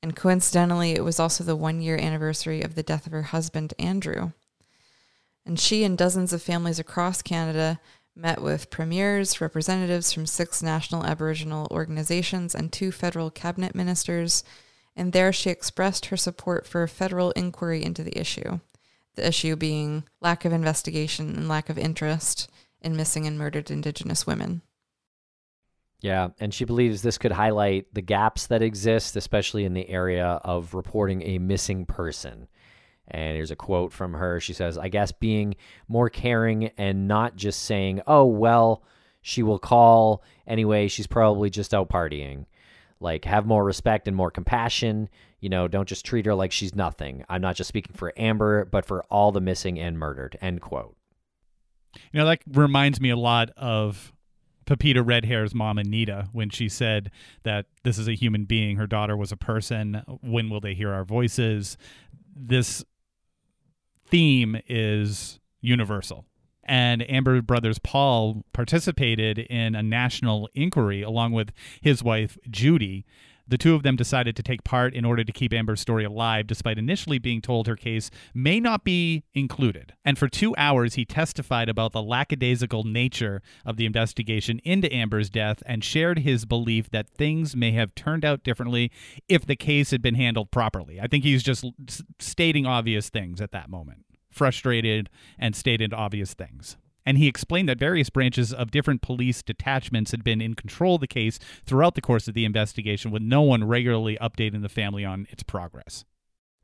And 0.05 0.15
coincidentally, 0.15 0.93
it 0.93 1.03
was 1.03 1.19
also 1.19 1.43
the 1.45 1.57
one 1.57 1.81
year 1.81 1.97
anniversary 1.97 2.61
of 2.61 2.75
the 2.75 2.83
death 2.83 3.07
of 3.07 3.13
her 3.13 3.23
husband, 3.23 3.73
Andrew. 3.79 4.33
And 5.47 5.59
she 5.59 5.83
and 5.83 5.97
dozens 5.97 6.35
of 6.35 6.43
families 6.43 6.79
across 6.79 7.23
Canada 7.23 7.81
met 8.15 8.43
with 8.43 8.69
premiers, 8.69 9.41
representatives 9.41 10.13
from 10.13 10.27
six 10.27 10.63
national 10.63 11.07
Aboriginal 11.07 11.69
organizations, 11.71 12.55
and 12.55 12.71
two 12.71 12.93
federal 12.93 13.31
cabinet 13.31 13.75
ministers. 13.75 14.45
And 14.95 15.15
there 15.15 15.33
she 15.33 15.49
expressed 15.49 16.05
her 16.07 16.19
support 16.19 16.67
for 16.67 16.83
a 16.83 16.89
federal 16.89 17.31
inquiry 17.31 17.83
into 17.83 18.05
the 18.05 18.19
issue. 18.21 18.61
The 19.15 19.27
issue 19.27 19.57
being 19.57 20.05
lack 20.21 20.45
of 20.45 20.53
investigation 20.53 21.35
and 21.35 21.49
lack 21.49 21.71
of 21.71 21.79
interest 21.79 22.51
in 22.83 22.95
missing 22.95 23.27
and 23.27 23.39
murdered 23.39 23.71
Indigenous 23.71 24.27
women. 24.27 24.61
Yeah, 26.05 26.29
and 26.39 26.53
she 26.53 26.67
believes 26.67 27.01
this 27.01 27.17
could 27.17 27.33
highlight 27.33 27.87
the 27.95 28.03
gaps 28.03 28.49
that 28.49 28.61
exist, 28.61 29.17
especially 29.17 29.65
in 29.65 29.73
the 29.73 29.89
area 29.89 30.39
of 30.45 30.75
reporting 30.75 31.23
a 31.23 31.39
missing 31.39 31.87
person. 31.87 32.47
And 33.09 33.37
here's 33.37 33.51
a 33.51 33.57
quote 33.57 33.91
from 33.91 34.13
her. 34.13 34.39
She 34.39 34.53
says, 34.53 34.77
I 34.77 34.89
guess 34.89 35.13
being 35.13 35.55
more 35.89 36.11
caring 36.11 36.67
and 36.77 37.09
not 37.09 37.37
just 37.37 37.63
saying, 37.63 38.03
oh, 38.07 38.27
well, 38.27 38.83
she 39.23 39.43
will 39.43 39.59
call 39.59 40.23
anyway, 40.47 40.89
she's 40.89 41.07
probably 41.07 41.49
just 41.49 41.73
out 41.73 41.89
partying. 41.89 42.45
Like, 43.01 43.25
have 43.25 43.47
more 43.47 43.65
respect 43.65 44.07
and 44.07 44.15
more 44.15 44.31
compassion. 44.31 45.09
You 45.41 45.49
know, 45.49 45.69
don't 45.69 45.89
just 45.89 46.05
treat 46.05 46.27
her 46.27 46.35
like 46.35 46.53
she's 46.53 46.75
nothing. 46.75 47.25
I'm 47.31 47.41
not 47.41 47.57
just 47.57 47.69
speaking 47.69 47.97
for 47.97 48.13
Amber, 48.19 48.67
but 48.67 48.85
for 48.85 49.05
all 49.05 49.33
the 49.33 49.41
missing 49.41 49.79
and 49.81 49.99
murdered. 49.99 50.37
End 50.43 50.61
quote. 50.61 50.99
You 52.13 52.21
know, 52.21 52.27
that 52.27 52.41
reminds 52.47 53.01
me 53.01 53.09
a 53.09 53.17
lot 53.17 53.53
of 53.57 54.14
Pepita 54.67 55.03
Redhair's 55.03 55.55
mom, 55.55 55.79
Anita, 55.79 56.29
when 56.33 56.51
she 56.51 56.69
said 56.69 57.11
that 57.43 57.67
this 57.83 57.99
is 57.99 58.09
a 58.09 58.15
human 58.15 58.45
being, 58.45 58.77
her 58.77 58.87
daughter 58.87 59.17
was 59.17 59.33
a 59.33 59.37
person. 59.37 60.03
When 60.23 60.51
will 60.51 60.61
they 60.61 60.75
hear 60.75 60.93
our 60.93 61.05
voices? 61.05 61.77
This 62.35 62.85
theme 64.07 64.61
is 64.69 65.41
universal. 65.61 66.25
And 66.67 67.09
Amber 67.11 67.43
Brothers 67.43 67.79
Paul 67.79 68.45
participated 68.53 69.39
in 69.39 69.75
a 69.75 69.83
national 69.83 70.49
inquiry 70.55 71.03
along 71.03 71.33
with 71.33 71.53
his 71.81 72.03
wife, 72.03 72.39
Judy. 72.49 73.05
The 73.47 73.59
two 73.59 73.75
of 73.75 73.83
them 73.83 73.97
decided 73.97 74.37
to 74.37 74.43
take 74.43 74.65
part 74.65 74.95
in 74.95 75.05
order 75.05 75.23
to 75.23 75.33
keep 75.33 75.53
Amber's 75.53 75.81
story 75.81 76.05
alive, 76.05 76.47
despite 76.47 76.79
initially 76.79 77.19
being 77.19 77.43
told 77.43 77.67
her 77.67 77.77
case 77.77 78.11
may 78.33 78.59
not 78.59 78.85
be 78.85 79.25
included. 79.35 79.93
And 80.05 80.19
for 80.19 80.29
two 80.29 80.55
hours, 80.57 80.95
he 80.95 81.05
testified 81.05 81.69
about 81.69 81.93
the 81.93 82.03
lackadaisical 82.03 82.85
nature 82.85 83.43
of 83.67 83.77
the 83.77 83.85
investigation 83.87 84.61
into 84.65 84.93
Amber's 84.95 85.29
death 85.29 85.63
and 85.67 85.85
shared 85.85 86.21
his 86.21 86.47
belief 86.47 86.91
that 86.91 87.11
things 87.11 87.55
may 87.55 87.73
have 87.73 87.95
turned 87.95 88.25
out 88.25 88.45
differently 88.45 88.91
if 89.29 89.45
the 89.45 89.57
case 89.57 89.91
had 89.91 90.01
been 90.01 90.15
handled 90.15 90.51
properly. 90.51 91.01
I 91.01 91.07
think 91.07 91.25
he's 91.25 91.43
just 91.43 91.65
stating 92.19 92.65
obvious 92.65 93.11
things 93.11 93.41
at 93.43 93.53
that 93.53 93.69
moment, 93.69 94.07
frustrated 94.31 95.11
and 95.39 95.55
stated 95.55 95.93
obvious 95.93 96.33
things 96.33 96.79
and 97.07 97.19
he 97.19 97.29
explained 97.29 97.69
that 97.69 97.79
various 97.79 98.11
branches 98.11 98.53
of 98.53 98.71
different 98.71 99.03
police 99.03 99.43
detachments 99.43 100.11
had 100.11 100.25
been 100.25 100.41
in 100.41 100.55
control 100.55 100.97
of 100.97 101.01
the 101.01 101.07
case 101.07 101.39
throughout 101.65 101.95
the 101.95 102.01
course 102.01 102.29
of 102.29 102.35
the 102.35 102.45
investigation, 102.45 103.11
with 103.11 103.23
no 103.23 103.43
one 103.43 103.65
regularly 103.65 104.17
updating 104.21 104.63
the 104.63 104.69
family 104.69 105.05
on 105.05 105.27
its 105.31 105.43
progress. 105.43 106.05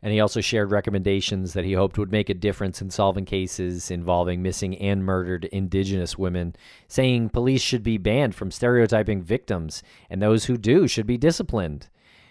And 0.03 0.12
he 0.14 0.20
also 0.20 0.40
shared 0.40 0.70
recommendations 0.70 1.53
that 1.53 1.66
he 1.66 1.74
hoped 1.74 1.98
would 1.98 2.11
make 2.11 2.31
a 2.31 2.35
difference 2.35 2.81
in 2.81 2.90
solving 2.90 3.26
cases 3.26 3.90
involving 3.90 4.42
missing 4.42 4.76
and 4.79 5.05
murdered 5.05 5.44
Indigenous 5.46 6.16
women, 6.16 6.57
saying 6.88 7.29
police 7.29 7.61
should 7.61 7.83
be 7.83 7.98
banned 7.98 8.35
from 8.35 8.50
stereotyping 8.50 9.22
victims, 9.22 9.83
and 10.09 10.22
those 10.22 10.46
who 10.46 10.57
do 10.57 10.88
should 10.88 11.07
be 11.07 11.18
disciplined. 11.18 11.88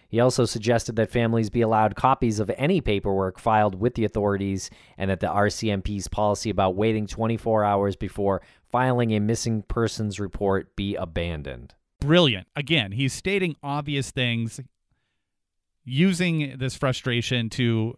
He 0.10 0.20
also 0.20 0.46
suggested 0.46 0.96
that 0.96 1.12
families 1.12 1.52
be 1.52 1.62
allowed 1.62 1.96
copies 1.96 2.40
of 2.40 2.52
any 2.58 2.82
paperwork 2.82 3.40
filed 3.40 3.80
with 3.80 3.94
the 3.94 4.06
authorities 4.06 4.72
and 4.98 5.10
that 5.12 5.20
the 5.20 5.28
RCMP's 5.28 6.08
policy 6.08 6.50
about 6.50 6.76
waiting 6.76 7.06
24 7.06 7.64
hours 7.64 7.96
before 7.96 8.42
filing 8.72 9.12
a 9.12 9.20
missing 9.20 9.62
persons 9.62 10.20
report 10.20 10.76
be 10.76 10.96
abandoned. 10.96 11.76
Brilliant. 12.02 12.48
Again, 12.56 12.94
he's 12.94 13.14
stating 13.14 13.56
obvious 13.62 14.10
things, 14.10 14.60
using 15.84 16.58
this 16.58 16.76
frustration 16.76 17.50
to 17.52 17.94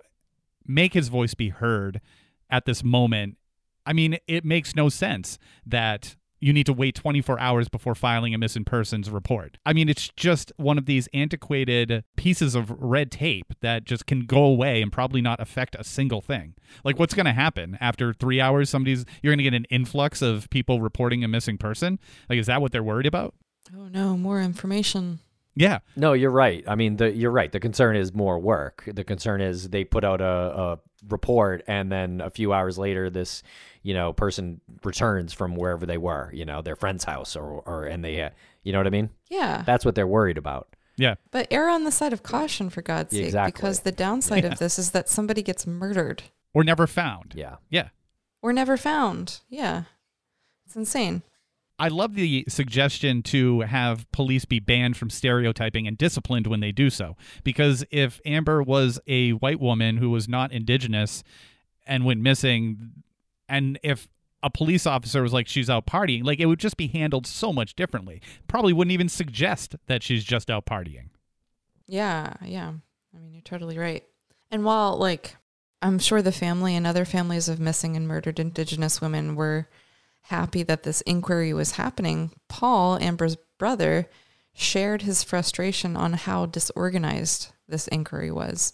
make 0.68 0.94
his 0.94 1.08
voice 1.08 1.34
be 1.34 1.50
heard 1.50 2.02
at 2.50 2.66
this 2.66 2.84
moment. 2.84 3.38
I 3.86 3.94
mean, 3.94 4.18
it 4.28 4.44
makes 4.44 4.76
no 4.76 4.90
sense 4.90 5.40
that 5.66 6.18
you 6.42 6.52
need 6.52 6.66
to 6.66 6.74
wait 6.74 6.96
24 6.96 7.40
hours 7.40 7.70
before 7.70 7.96
filing 7.96 8.34
a 8.34 8.38
missing 8.38 8.66
persons 8.66 9.10
report. 9.10 9.58
I 9.66 9.74
mean, 9.74 9.88
it's 9.88 10.10
just 10.18 10.52
one 10.58 10.78
of 10.78 10.88
these 10.88 11.08
antiquated 11.14 12.04
pieces 12.18 12.56
of 12.56 12.72
red 12.72 13.12
tape 13.12 13.54
that 13.62 13.86
just 13.86 14.08
can 14.08 14.26
go 14.26 14.44
away 14.44 14.82
and 14.82 14.92
probably 14.92 15.22
not 15.22 15.40
affect 15.40 15.76
a 15.80 15.84
single 15.84 16.22
thing. 16.22 16.56
Like, 16.84 16.98
what's 17.00 17.14
going 17.14 17.28
to 17.28 17.32
happen 17.32 17.78
after 17.80 18.12
three 18.12 18.42
hours? 18.42 18.70
Somebody's, 18.70 19.06
you're 19.22 19.32
going 19.32 19.38
to 19.38 19.44
get 19.44 19.54
an 19.54 19.66
influx 19.70 20.22
of 20.22 20.50
people 20.50 20.82
reporting 20.82 21.24
a 21.24 21.28
missing 21.28 21.58
person? 21.58 22.00
Like, 22.28 22.40
is 22.40 22.48
that 22.48 22.62
what 22.62 22.72
they're 22.72 22.84
worried 22.84 23.06
about? 23.06 23.36
Oh 23.78 23.88
no, 23.88 24.18
more 24.18 24.42
information. 24.42 25.20
Yeah. 25.56 25.80
No, 25.96 26.14
you're 26.14 26.32
right. 26.32 26.64
I 26.68 26.76
mean, 26.76 26.96
the, 26.98 27.12
you're 27.12 27.32
right. 27.32 27.52
The 27.52 27.60
concern 27.60 27.96
is 27.98 28.14
more 28.14 28.40
work. 28.40 28.84
The 28.88 29.04
concern 29.04 29.42
is 29.42 29.70
they 29.70 29.84
put 29.84 30.04
out 30.06 30.22
a, 30.22 30.26
a 30.26 30.80
report, 31.10 31.64
and 31.68 31.92
then 31.92 32.22
a 32.22 32.30
few 32.30 32.54
hours 32.54 32.78
later, 32.78 33.10
this 33.10 33.44
you 33.84 33.94
know 33.94 34.14
person 34.14 34.62
returns 34.84 35.34
from 35.34 35.56
wherever 35.56 35.86
they 35.86 35.98
were, 35.98 36.32
you 36.34 36.46
know, 36.46 36.62
their 36.62 36.76
friend's 36.76 37.04
house, 37.04 37.36
or 37.36 37.62
or 37.66 37.84
and 37.86 38.04
they, 38.06 38.22
uh, 38.22 38.30
you 38.64 38.72
know 38.72 38.80
what 38.80 38.88
I 38.88 38.92
mean? 38.92 39.10
Yeah. 39.30 39.64
That's 39.66 39.84
what 39.84 39.96
they're 39.96 40.08
worried 40.08 40.38
about. 40.38 40.70
Yeah. 40.98 41.16
But 41.32 41.48
err 41.52 41.68
on 41.70 41.84
the 41.84 41.92
side 41.92 42.14
of 42.14 42.22
caution, 42.24 42.70
for 42.70 42.82
God's 42.82 43.12
sake, 43.12 43.26
Exactly. 43.26 43.52
because 43.52 43.80
the 43.82 43.92
downside 43.92 44.44
Yeah. 44.44 44.52
of 44.54 44.60
this 44.60 44.78
is 44.78 44.92
that 44.92 45.10
somebody 45.10 45.42
gets 45.42 45.66
murdered 45.66 46.24
Or 46.54 46.64
never 46.64 46.86
found. 46.88 47.34
Yeah. 47.36 47.56
Yeah. 47.70 47.90
or 48.42 48.54
never 48.54 48.78
found. 48.78 49.40
Yeah. 49.50 49.84
It's 50.66 50.76
insane. 50.76 51.24
I 51.82 51.88
love 51.88 52.14
the 52.14 52.46
suggestion 52.48 53.24
to 53.24 53.62
have 53.62 54.10
police 54.12 54.46
be 54.46 54.60
banned 54.60 54.98
from 54.98 55.10
stereotyping 55.10 55.88
and 55.88 55.98
disciplined 55.98 56.46
when 56.46 56.60
they 56.60 56.72
do 56.72 56.92
so. 56.92 57.18
Because 57.44 57.84
if 57.90 58.22
Amber 58.24 58.62
was 58.62 59.00
a 59.08 59.32
white 59.32 59.60
woman 59.60 59.98
who 59.98 60.12
was 60.12 60.30
not 60.30 60.52
indigenous 60.52 61.24
and 61.88 62.06
went 62.06 62.22
missing, 62.22 63.04
and 63.50 63.80
if 63.82 64.08
a 64.44 64.52
police 64.52 64.86
officer 64.86 65.24
was 65.24 65.34
like, 65.34 65.48
she's 65.48 65.72
out 65.72 65.88
partying, 65.88 66.24
like 66.24 66.40
it 66.40 66.46
would 66.46 66.60
just 66.60 66.78
be 66.78 66.86
handled 66.86 67.26
so 67.26 67.52
much 67.52 67.76
differently. 67.76 68.22
Probably 68.48 68.74
wouldn't 68.74 68.94
even 68.94 69.10
suggest 69.10 69.76
that 69.88 70.04
she's 70.04 70.24
just 70.24 70.52
out 70.52 70.68
partying. 70.68 71.10
Yeah, 71.88 72.34
yeah. 72.46 72.74
I 73.16 73.20
mean, 73.20 73.34
you're 73.34 73.42
totally 73.42 73.80
right. 73.80 74.04
And 74.52 74.64
while, 74.64 74.98
like, 74.98 75.36
I'm 75.82 75.98
sure 75.98 76.22
the 76.22 76.32
family 76.32 76.76
and 76.76 76.86
other 76.86 77.06
families 77.06 77.50
of 77.50 77.60
missing 77.60 77.96
and 77.96 78.08
murdered 78.08 78.40
Indigenous 78.40 79.02
women 79.02 79.36
were 79.36 79.68
happy 80.24 80.64
that 80.64 80.84
this 80.84 81.02
inquiry 81.02 81.54
was 81.54 81.74
happening, 81.74 82.32
Paul, 82.48 82.98
Amber's 83.00 83.38
brother, 83.58 84.10
shared 84.54 85.04
his 85.04 85.24
frustration 85.24 85.96
on 85.96 86.14
how 86.14 86.46
disorganized 86.46 87.52
this 87.68 87.88
inquiry 87.88 88.32
was. 88.32 88.74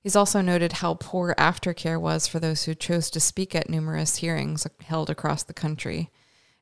He's 0.00 0.16
also 0.16 0.40
noted 0.40 0.74
how 0.74 0.94
poor 0.94 1.34
aftercare 1.36 2.00
was 2.00 2.26
for 2.26 2.38
those 2.38 2.64
who 2.64 2.74
chose 2.74 3.10
to 3.10 3.20
speak 3.20 3.54
at 3.54 3.68
numerous 3.68 4.16
hearings 4.16 4.66
held 4.80 5.10
across 5.10 5.42
the 5.42 5.52
country. 5.52 6.10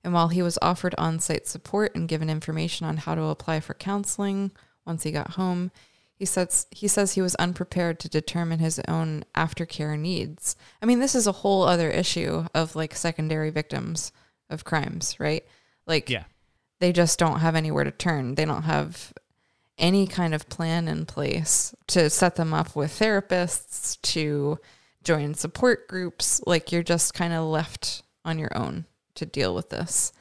And 0.03 0.13
while 0.13 0.29
he 0.29 0.43
was 0.43 0.59
offered 0.63 0.95
on 0.97 1.21
site 1.21 1.47
support 1.47 1.95
and 1.95 2.09
given 2.09 2.31
information 2.31 2.87
on 2.87 2.97
how 2.97 3.15
to 3.15 3.25
apply 3.25 3.61
for 3.61 3.75
counseling 3.75 4.53
once 4.85 5.03
he 5.03 5.13
got 5.13 5.33
home, 5.33 5.71
he 6.17 6.25
says 6.25 6.67
he 6.71 6.89
says 6.89 7.13
he 7.13 7.21
was 7.23 7.35
unprepared 7.37 8.01
to 8.01 8.09
determine 8.09 8.59
his 8.59 8.81
own 8.89 9.25
aftercare 9.35 9.99
needs. 9.99 10.57
I 10.83 10.87
mean, 10.87 10.99
this 10.99 11.15
is 11.15 11.27
a 11.27 11.33
whole 11.33 11.63
other 11.63 11.91
issue 11.91 12.47
of 12.55 12.75
like 12.75 12.95
secondary 12.95 13.51
victims 13.51 14.13
of 14.49 14.65
crimes, 14.65 15.21
right? 15.21 15.45
Like 15.87 16.09
Yeah. 16.09 16.25
they 16.81 16.93
just 16.93 17.19
don't 17.19 17.41
have 17.41 17.55
anywhere 17.55 17.85
to 17.85 17.91
turn. 17.91 18.35
They 18.35 18.47
don't 18.47 18.63
have 18.63 19.13
any 19.79 20.07
kind 20.07 20.35
of 20.35 20.49
plan 20.49 20.89
in 20.89 21.05
place 21.05 21.75
to 21.89 22.09
set 22.09 22.37
them 22.37 22.55
up 22.55 22.75
with 22.75 22.99
therapists, 22.99 24.01
to 24.01 24.59
join 25.05 25.35
support 25.35 25.87
groups. 25.87 26.41
Like 26.47 26.73
you're 26.73 26.83
just 26.83 27.13
kind 27.13 27.35
of 27.35 27.45
left 27.45 28.03
on 28.25 28.39
your 28.39 28.57
own 28.57 28.87
to 29.17 29.27
deal 29.27 29.55
with 29.55 29.69
this. 29.69 30.13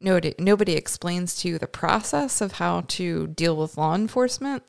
Nobody, 0.00 0.34
nobody 0.38 0.74
explains 0.74 1.36
to 1.40 1.48
you 1.48 1.58
the 1.58 1.66
process 1.66 2.40
of 2.40 2.52
how 2.52 2.82
to 2.88 3.26
deal 3.28 3.56
with 3.56 3.76
law 3.76 3.94
enforcement. 3.94 4.62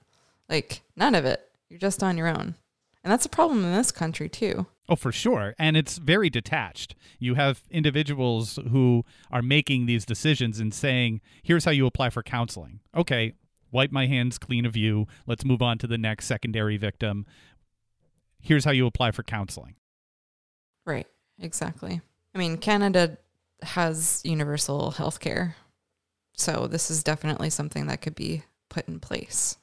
Like 0.50 0.82
none 0.96 1.16
of 1.16 1.26
it. 1.26 1.42
You're 1.70 1.80
just 1.80 2.04
on 2.04 2.18
your 2.18 2.28
own. 2.28 2.56
And 3.04 3.12
that's 3.12 3.26
a 3.26 3.30
problem 3.30 3.66
in 3.66 3.74
this 3.74 3.92
country 3.92 4.30
too. 4.30 4.68
Oh, 4.88 4.96
for 4.96 5.12
sure. 5.12 5.56
And 5.58 5.76
it's 5.76 5.98
very 5.98 6.30
detached. 6.30 6.96
You 7.20 7.36
have 7.36 7.64
individuals 7.70 8.60
who 8.72 9.06
are 9.32 9.42
making 9.42 9.86
these 9.86 10.06
decisions 10.06 10.60
and 10.60 10.74
saying, 10.74 11.22
here's 11.42 11.66
how 11.66 11.72
you 11.72 11.86
apply 11.86 12.10
for 12.10 12.24
counseling. 12.24 12.80
Okay, 12.96 13.34
wipe 13.72 13.92
my 13.92 14.08
hands 14.08 14.38
clean 14.38 14.66
of 14.66 14.76
you. 14.76 15.08
Let's 15.26 15.46
move 15.46 15.62
on 15.62 15.78
to 15.80 15.88
the 15.88 15.98
next 15.98 16.26
secondary 16.26 16.78
victim. 16.78 17.26
Here's 18.40 18.66
how 18.66 18.72
you 18.72 18.86
apply 18.86 19.12
for 19.12 19.24
counseling. 19.24 19.76
Right. 20.86 21.08
Exactly. 21.40 22.02
I 22.36 22.38
mean, 22.38 22.58
Canada 22.58 23.18
has 23.62 24.22
universal 24.24 24.92
health 24.92 25.20
care. 25.20 25.56
So 26.36 26.68
this 26.68 26.92
is 26.92 27.04
definitely 27.04 27.50
something 27.50 27.88
that 27.88 28.02
could 28.02 28.16
be 28.16 28.44
put 28.70 28.88
in 28.88 29.00
place. 29.00 29.58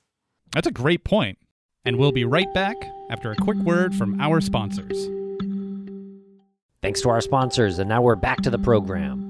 That's 0.53 0.67
a 0.67 0.73
great 0.73 1.05
point. 1.05 1.39
And 1.85 1.97
we'll 1.97 2.13
be 2.13 2.25
right 2.25 2.53
back 2.53 2.77
after 3.11 3.31
a 3.31 3.37
quick 3.37 3.59
word 3.59 3.95
from 3.95 4.21
our 4.21 4.41
sponsors. 4.41 5.09
Thanks 6.83 7.01
to 7.03 7.11
our 7.11 7.21
sponsors, 7.21 7.79
and 7.79 7.89
now 7.89 8.03
we're 8.03 8.17
back 8.17 8.41
to 8.43 8.51
the 8.51 8.59
program. 8.59 9.27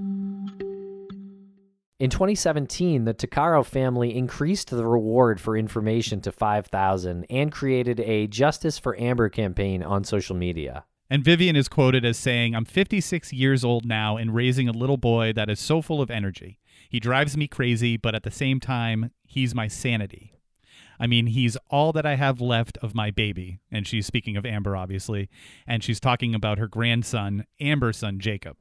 In 1.99 2.09
2017, 2.09 3.05
the 3.05 3.13
Tuccaro 3.13 3.65
family 3.65 4.17
increased 4.17 4.71
the 4.71 4.87
reward 4.87 5.41
for 5.41 5.57
information 5.57 6.23
to 6.23 6.33
5,000 6.33 7.27
and 7.29 7.53
created 7.53 8.01
a 8.01 8.27
Justice 8.27 8.79
for 8.79 8.99
Amber 8.99 9.29
campaign 9.29 9.83
on 9.83 10.05
social 10.05 10.35
media. 10.35 10.85
And 11.11 11.25
Vivian 11.25 11.57
is 11.57 11.69
quoted 11.69 12.05
as 12.05 12.17
saying, 12.17 12.55
I'm 12.55 12.65
56 12.65 13.33
years 13.33 13.65
old 13.65 13.85
now 13.85 14.17
and 14.17 14.35
raising 14.35 14.69
a 14.69 14.73
little 14.73 14.97
boy 14.97 15.33
that 15.35 15.51
is 15.51 15.61
so 15.61 15.83
full 15.83 16.01
of 16.01 16.11
energy. 16.11 16.59
He 16.89 17.01
drives 17.01 17.37
me 17.37 17.47
crazy, 17.47 17.97
but 17.97 18.15
at 18.15 18.23
the 18.23 18.31
same 18.31 18.61
time, 18.61 19.11
he's 19.27 19.55
my 19.55 19.69
sanity. 19.69 20.40
I 21.01 21.07
mean, 21.07 21.29
he's 21.29 21.57
all 21.71 21.93
that 21.95 22.05
I 22.05 22.17
have 22.17 22.43
left 22.43 22.77
of 22.83 22.95
my 22.95 23.11
baby. 23.11 23.59
And 23.73 23.87
she's 23.87 24.07
speaking 24.07 24.37
of 24.37 24.45
Amber, 24.45 24.77
obviously. 24.77 25.31
And 25.67 25.83
she's 25.83 25.99
talking 25.99 26.35
about 26.35 26.59
her 26.59 26.69
grandson, 26.69 27.47
Amber's 27.59 27.97
son, 27.97 28.21
Jacob. 28.21 28.59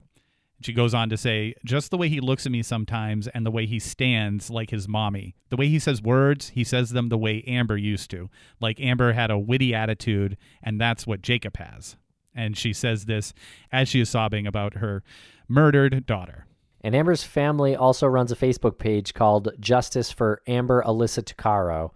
She 0.62 0.74
goes 0.74 0.94
on 0.94 1.10
to 1.10 1.18
say, 1.18 1.54
just 1.66 1.92
the 1.92 1.98
way 1.98 2.10
he 2.10 2.20
looks 2.20 2.46
at 2.46 2.52
me 2.52 2.64
sometimes 2.64 3.28
and 3.28 3.46
the 3.46 3.52
way 3.52 3.66
he 3.66 3.80
stands 3.80 4.50
like 4.50 4.72
his 4.72 4.88
mommy. 4.88 5.36
The 5.50 5.58
way 5.58 5.68
he 5.68 5.80
says 5.80 6.02
words, 6.02 6.50
he 6.50 6.64
says 6.64 6.90
them 6.90 7.10
the 7.10 7.18
way 7.18 7.44
Amber 7.46 7.78
used 7.78 8.10
to. 8.12 8.30
Like 8.60 8.80
Amber 8.80 9.14
had 9.14 9.32
a 9.32 9.40
witty 9.40 9.74
attitude, 9.74 10.38
and 10.64 10.80
that's 10.80 11.08
what 11.08 11.22
Jacob 11.22 11.58
has. 11.58 11.98
And 12.36 12.58
she 12.58 12.74
says 12.74 13.06
this 13.06 13.34
as 13.72 13.88
she 13.90 14.02
is 14.02 14.10
sobbing 14.10 14.48
about 14.48 14.76
her 14.76 15.04
murdered 15.48 16.06
daughter. 16.06 16.46
And 16.82 16.96
Amber's 16.96 17.24
family 17.24 17.76
also 17.76 18.08
runs 18.08 18.32
a 18.32 18.36
Facebook 18.36 18.78
page 18.78 19.14
called 19.14 19.50
Justice 19.60 20.12
for 20.12 20.42
Amber 20.48 20.82
Alyssa 20.84 21.24
Tuccaro. 21.24 21.92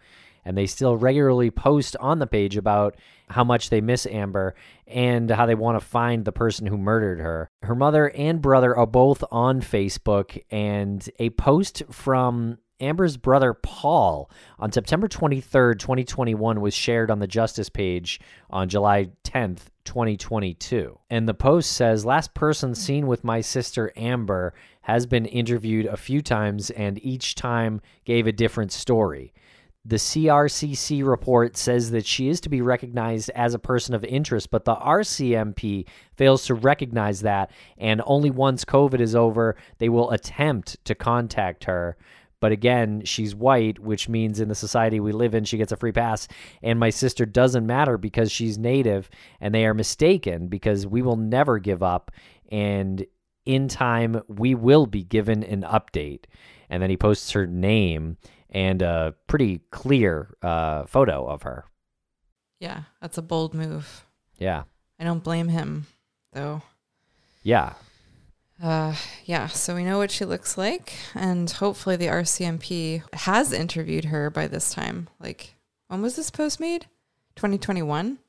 And 0.45 0.57
they 0.57 0.65
still 0.65 0.97
regularly 0.97 1.51
post 1.51 1.95
on 1.99 2.19
the 2.19 2.27
page 2.27 2.57
about 2.57 2.95
how 3.29 3.43
much 3.43 3.69
they 3.69 3.81
miss 3.81 4.05
Amber 4.05 4.55
and 4.87 5.29
how 5.29 5.45
they 5.45 5.55
want 5.55 5.79
to 5.79 5.85
find 5.85 6.25
the 6.25 6.31
person 6.31 6.67
who 6.67 6.77
murdered 6.77 7.19
her. 7.19 7.49
Her 7.63 7.75
mother 7.75 8.09
and 8.09 8.41
brother 8.41 8.75
are 8.75 8.85
both 8.85 9.23
on 9.31 9.61
Facebook, 9.61 10.43
and 10.51 11.07
a 11.19 11.29
post 11.31 11.83
from 11.89 12.57
Amber's 12.83 13.17
brother 13.17 13.53
Paul 13.53 14.29
on 14.59 14.71
September 14.71 15.07
23rd, 15.07 15.79
2021 15.79 16.59
was 16.59 16.73
shared 16.73 17.09
on 17.09 17.19
the 17.19 17.27
Justice 17.27 17.69
page 17.69 18.19
on 18.49 18.67
July 18.67 19.09
10th, 19.23 19.69
2022. 19.85 20.99
And 21.09 21.27
the 21.27 21.33
post 21.33 21.71
says 21.71 22.05
Last 22.05 22.33
person 22.33 22.75
seen 22.75 23.07
with 23.07 23.23
my 23.23 23.41
sister 23.41 23.91
Amber 23.95 24.53
has 24.81 25.05
been 25.05 25.25
interviewed 25.25 25.85
a 25.85 25.97
few 25.97 26.21
times 26.21 26.69
and 26.71 27.03
each 27.03 27.35
time 27.35 27.81
gave 28.03 28.27
a 28.27 28.31
different 28.33 28.71
story. 28.71 29.33
The 29.85 29.97
CRCC 29.97 31.05
report 31.05 31.57
says 31.57 31.91
that 31.91 32.05
she 32.05 32.29
is 32.29 32.39
to 32.41 32.49
be 32.49 32.61
recognized 32.61 33.29
as 33.31 33.53
a 33.53 33.59
person 33.59 33.93
of 33.93 34.05
interest, 34.05 34.49
but 34.49 34.63
the 34.63 34.75
RCMP 34.75 35.85
fails 36.15 36.45
to 36.45 36.53
recognize 36.53 37.19
that, 37.21 37.51
and 37.77 38.01
only 38.05 38.31
once 38.31 38.63
COVID 38.63 39.01
is 39.01 39.13
over, 39.13 39.57
they 39.79 39.89
will 39.89 40.11
attempt 40.11 40.77
to 40.85 40.95
contact 40.95 41.65
her. 41.65 41.97
But 42.39 42.53
again, 42.53 43.03
she's 43.03 43.35
white, 43.35 43.79
which 43.79 44.07
means 44.07 44.39
in 44.39 44.47
the 44.47 44.55
society 44.55 45.01
we 45.01 45.11
live 45.11 45.35
in, 45.35 45.43
she 45.43 45.57
gets 45.57 45.73
a 45.73 45.77
free 45.77 45.91
pass. 45.91 46.29
And 46.61 46.79
my 46.79 46.89
sister 46.89 47.25
doesn't 47.25 47.65
matter 47.65 47.97
because 47.97 48.31
she's 48.31 48.57
native, 48.57 49.09
and 49.41 49.53
they 49.53 49.65
are 49.65 49.73
mistaken 49.73 50.47
because 50.47 50.87
we 50.87 51.01
will 51.01 51.17
never 51.17 51.59
give 51.59 51.83
up. 51.83 52.09
And 52.49 53.05
in 53.45 53.67
time, 53.67 54.21
we 54.29 54.55
will 54.55 54.85
be 54.85 55.03
given 55.03 55.43
an 55.43 55.63
update. 55.63 56.23
And 56.69 56.81
then 56.81 56.89
he 56.89 56.97
posts 56.97 57.31
her 57.31 57.45
name 57.45 58.17
and 58.53 58.81
a 58.81 59.15
pretty 59.27 59.59
clear 59.71 60.35
uh, 60.41 60.85
photo 60.85 61.25
of 61.25 61.41
her. 61.43 61.65
Yeah, 62.59 62.83
that's 63.01 63.17
a 63.17 63.21
bold 63.21 63.53
move. 63.53 64.05
Yeah. 64.37 64.63
I 64.99 65.03
don't 65.03 65.23
blame 65.23 65.49
him, 65.49 65.87
though. 66.31 66.61
Yeah. 67.41 67.73
Uh, 68.61 68.95
yeah, 69.25 69.47
so 69.47 69.75
we 69.75 69.83
know 69.83 69.97
what 69.97 70.11
she 70.11 70.23
looks 70.23 70.57
like, 70.57 70.93
and 71.15 71.49
hopefully 71.49 71.97
the 71.97 72.07
RCMP 72.07 73.03
has 73.13 73.51
interviewed 73.51 74.05
her 74.05 74.29
by 74.29 74.47
this 74.47 74.73
time. 74.73 75.09
Like, 75.19 75.55
when 75.87 76.01
was 76.01 76.15
this 76.15 76.29
post 76.29 76.59
made? 76.59 76.85
2021? 77.35 78.19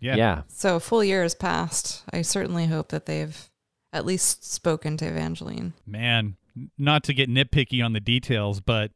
Yeah. 0.00 0.16
Yeah. 0.16 0.42
So 0.48 0.76
a 0.76 0.80
full 0.80 1.04
year 1.04 1.22
has 1.22 1.34
passed. 1.34 2.04
I 2.12 2.22
certainly 2.22 2.66
hope 2.66 2.88
that 2.88 3.06
they've 3.06 3.50
at 3.92 4.06
least 4.06 4.50
spoken 4.50 4.96
to 4.96 5.06
Evangeline. 5.06 5.74
Man, 5.86 6.36
not 6.78 7.04
to 7.04 7.14
get 7.14 7.28
nitpicky 7.28 7.84
on 7.84 7.92
the 7.92 8.00
details, 8.00 8.60
but 8.60 8.92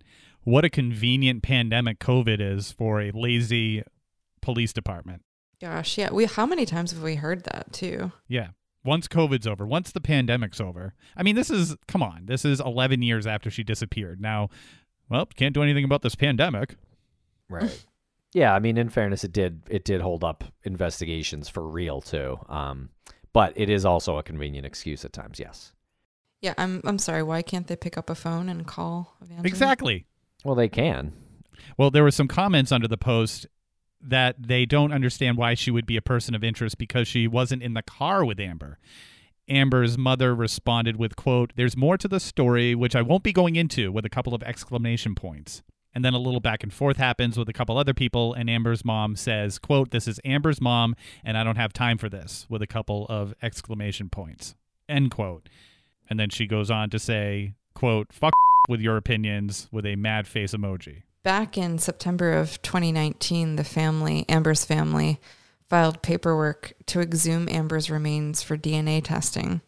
what 0.47 0.65
a 0.65 0.71
convenient 0.71 1.43
pandemic 1.43 1.99
COVID 1.99 2.41
is 2.41 2.71
for 2.71 3.01
a 3.01 3.11
lazy 3.11 3.83
police 4.41 4.73
department. 4.73 5.23
Gosh, 5.61 5.99
yeah. 5.99 6.13
We 6.13 6.27
how 6.27 6.47
many 6.47 6.65
times 6.65 6.93
have 6.93 7.03
we 7.03 7.17
heard 7.17 7.43
that 7.45 7.73
too? 7.73 8.13
Yeah. 8.29 8.51
Once 8.85 9.09
COVID's 9.09 9.49
over, 9.49 9.67
once 9.67 9.91
the 9.91 10.01
pandemic's 10.01 10.61
over. 10.61 10.95
I 11.17 11.25
mean, 11.25 11.35
this 11.35 11.51
is, 11.51 11.75
come 11.89 12.01
on, 12.01 12.27
this 12.27 12.45
is 12.45 12.61
11 12.61 13.03
years 13.03 13.27
after 13.27 13.51
she 13.51 13.65
disappeared. 13.65 14.21
Now, 14.21 14.49
well, 15.09 15.27
can't 15.27 15.53
do 15.53 15.65
anything 15.65 15.83
about 15.83 16.03
this 16.03 16.15
pandemic. 16.15 16.77
Right. 17.51 17.85
yeah, 18.33 18.55
I 18.55 18.61
mean, 18.61 18.79
in 18.79 18.89
fairness, 18.89 19.25
it 19.25 19.33
did 19.33 19.63
it 19.69 19.85
did 19.85 20.01
hold 20.01 20.23
up 20.23 20.45
investigations 20.63 21.49
for 21.49 21.67
real 21.67 22.01
too. 22.01 22.39
Um, 22.49 22.91
but 23.33 23.53
it 23.57 23.69
is 23.69 23.85
also 23.85 24.17
a 24.17 24.23
convenient 24.23 24.65
excuse 24.65 25.05
at 25.05 25.13
times. 25.13 25.41
Yes. 25.41 25.73
Yeah, 26.41 26.55
I'm 26.57 26.83
I'm 26.85 27.01
sorry. 27.01 27.25
Why 27.25 27.43
can't 27.43 27.67
they 27.67 27.75
pick 27.75 27.99
up 27.99 28.09
a 28.09 28.15
phone 28.15 28.49
and 28.49 28.65
call 28.65 29.17
Evangeline? 29.21 29.47
Exactly. 29.47 30.07
Well, 30.47 30.55
they 30.55 30.69
can. 30.69 31.13
Well, 31.77 31.91
there 31.91 32.05
were 32.05 32.13
some 32.13 32.29
comments 32.29 32.71
under 32.71 32.87
the 32.87 32.97
post 32.97 33.49
that 34.01 34.37
they 34.39 34.65
don't 34.65 34.93
understand 34.93 35.37
why 35.37 35.55
she 35.55 35.73
would 35.73 35.87
be 35.87 35.97
a 35.97 36.03
person 36.03 36.37
of 36.37 36.45
interest 36.45 36.79
because 36.79 37.09
she 37.09 37.27
wasn't 37.27 37.65
in 37.65 37.75
the 37.75 37.83
car 37.83 38.25
with 38.25 38.39
Amber. 38.39 38.79
Amber's 39.49 39.99
mother 39.99 40.37
responded 40.37 40.99
with 40.99 41.17
quote, 41.17 41.53
"There's 41.57 41.77
more 41.77 41.99
to 41.99 42.07
the 42.07 42.21
story 42.21 42.77
which 42.77 42.95
I 42.95 43.03
won't 43.03 43.25
be 43.25 43.33
going 43.33 43.57
into 43.57 43.91
with 43.91 44.05
a 44.05 44.09
couple 44.09 44.35
of 44.35 44.43
exclamation 44.45 45.17
points." 45.17 45.65
And 45.93 46.05
then 46.05 46.15
a 46.15 46.19
little 46.19 46.39
back 46.39 46.63
and 46.63 46.73
forth 46.73 46.97
happens 46.97 47.37
with 47.37 47.49
a 47.49 47.53
couple 47.53 47.77
other 47.77 47.95
people 47.95 48.33
and 48.33 48.49
Amber's 48.49 48.85
mom 48.85 49.17
says, 49.17 49.59
quote, 49.59 49.91
"This 49.91 50.07
is 50.07 50.21
Amber's 50.25 50.61
mom 50.61 50.95
and 51.25 51.37
I 51.37 51.43
don't 51.43 51.57
have 51.57 51.73
time 51.73 51.99
for 51.99 52.09
this" 52.09 52.47
with 52.49 52.63
a 52.63 52.69
couple 52.69 53.07
of 53.09 53.35
exclamation 53.43 54.11
points. 54.11 54.55
End 54.89 55.11
quote. 55.11 55.49
And 56.09 56.21
then 56.21 56.31
she 56.31 56.47
goes 56.47 56.71
on 56.71 56.89
to 56.91 57.01
say, 57.01 57.55
quote, 57.75 58.13
"Fuck 58.13 58.33
with 58.69 58.81
your 58.81 58.97
opinions" 58.97 59.69
with 59.71 59.87
a 59.87 59.97
mad 59.97 60.27
face 60.27 60.53
emoji. 60.53 61.03
Back 61.23 61.59
in 61.59 61.79
September 61.79 62.33
of 62.33 62.63
2019, 62.63 63.57
the 63.57 63.65
family, 63.65 64.25
Amber's 64.29 64.65
family, 64.65 65.21
filed 65.69 66.03
paperwork 66.03 66.73
to 66.87 67.01
exhume 67.01 67.49
Amber's 67.49 67.91
remains 67.91 68.43
for 68.43 68.57
DNA 68.57 69.03
testing, 69.03 69.61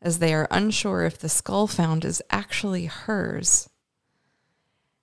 as 0.00 0.18
they 0.18 0.32
are 0.32 0.46
unsure 0.50 1.04
if 1.04 1.18
the 1.18 1.28
skull 1.28 1.66
found 1.66 2.04
is 2.04 2.22
actually 2.30 2.86
hers. 2.86 3.68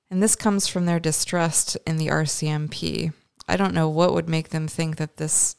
And 0.09 0.21
this 0.21 0.35
comes 0.35 0.67
from 0.67 0.85
their 0.85 0.99
distrust 0.99 1.77
in 1.85 1.97
the 1.97 2.07
RCMP. 2.07 3.13
I 3.47 3.57
don't 3.57 3.73
know 3.73 3.89
what 3.89 4.13
would 4.13 4.29
make 4.29 4.49
them 4.49 4.67
think 4.67 4.97
that 4.97 5.17
this, 5.17 5.55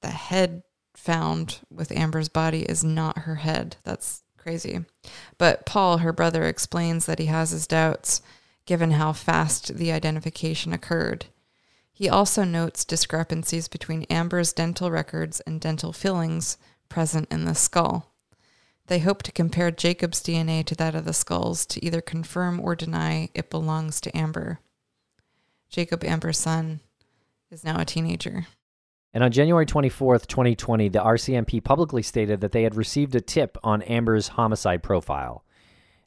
the 0.00 0.10
head 0.10 0.62
found 0.94 1.60
with 1.70 1.92
Amber's 1.92 2.28
body 2.28 2.62
is 2.62 2.82
not 2.82 3.18
her 3.18 3.36
head. 3.36 3.76
That's 3.84 4.22
crazy. 4.48 4.80
But 5.36 5.66
Paul, 5.66 5.98
her 5.98 6.12
brother, 6.12 6.44
explains 6.44 7.04
that 7.04 7.18
he 7.18 7.26
has 7.26 7.50
his 7.50 7.66
doubts 7.66 8.22
given 8.64 8.92
how 8.92 9.12
fast 9.12 9.76
the 9.76 9.92
identification 9.92 10.72
occurred. 10.72 11.26
He 11.92 12.08
also 12.08 12.44
notes 12.44 12.86
discrepancies 12.86 13.68
between 13.68 14.04
Amber's 14.04 14.54
dental 14.54 14.90
records 14.90 15.40
and 15.40 15.60
dental 15.60 15.92
fillings 15.92 16.56
present 16.88 17.30
in 17.30 17.44
the 17.44 17.54
skull. 17.54 18.14
They 18.86 19.00
hope 19.00 19.22
to 19.24 19.32
compare 19.32 19.70
Jacob's 19.70 20.22
DNA 20.22 20.64
to 20.64 20.74
that 20.76 20.94
of 20.94 21.04
the 21.04 21.12
skulls 21.12 21.66
to 21.66 21.84
either 21.84 22.00
confirm 22.00 22.58
or 22.58 22.74
deny 22.74 23.28
it 23.34 23.50
belongs 23.50 24.00
to 24.00 24.16
Amber. 24.16 24.60
Jacob, 25.68 26.02
Amber's 26.04 26.38
son, 26.38 26.80
is 27.50 27.64
now 27.64 27.78
a 27.78 27.84
teenager. 27.84 28.46
And 29.14 29.24
on 29.24 29.32
January 29.32 29.64
24th, 29.64 30.26
2020, 30.26 30.90
the 30.90 30.98
RCMP 30.98 31.64
publicly 31.64 32.02
stated 32.02 32.40
that 32.40 32.52
they 32.52 32.62
had 32.62 32.76
received 32.76 33.14
a 33.14 33.20
tip 33.20 33.56
on 33.64 33.82
Amber's 33.82 34.28
homicide 34.28 34.82
profile. 34.82 35.44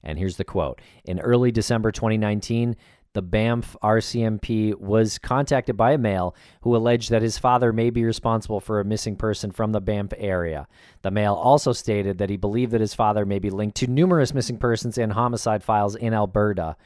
And 0.03 0.19
here's 0.19 0.37
the 0.37 0.43
quote 0.43 0.81
In 1.03 1.19
early 1.19 1.51
December 1.51 1.91
2019, 1.91 2.75
the 3.13 3.21
Banff 3.21 3.75
RCMP 3.83 4.79
was 4.79 5.17
contacted 5.17 5.75
by 5.75 5.91
a 5.91 5.97
male 5.97 6.33
who 6.61 6.75
alleged 6.75 7.09
that 7.09 7.21
his 7.21 7.37
father 7.37 7.73
may 7.73 7.89
be 7.89 8.05
responsible 8.05 8.61
for 8.61 8.79
a 8.79 8.85
missing 8.85 9.17
person 9.17 9.51
from 9.51 9.73
the 9.73 9.81
Banff 9.81 10.13
area. 10.17 10.67
The 11.01 11.11
male 11.11 11.33
also 11.33 11.73
stated 11.73 12.19
that 12.19 12.29
he 12.29 12.37
believed 12.37 12.71
that 12.71 12.79
his 12.79 12.93
father 12.93 13.25
may 13.25 13.39
be 13.39 13.49
linked 13.49 13.75
to 13.77 13.87
numerous 13.87 14.33
missing 14.33 14.57
persons 14.57 14.97
and 14.97 15.11
homicide 15.11 15.63
files 15.63 15.95
in 15.95 16.13
Alberta. 16.13 16.77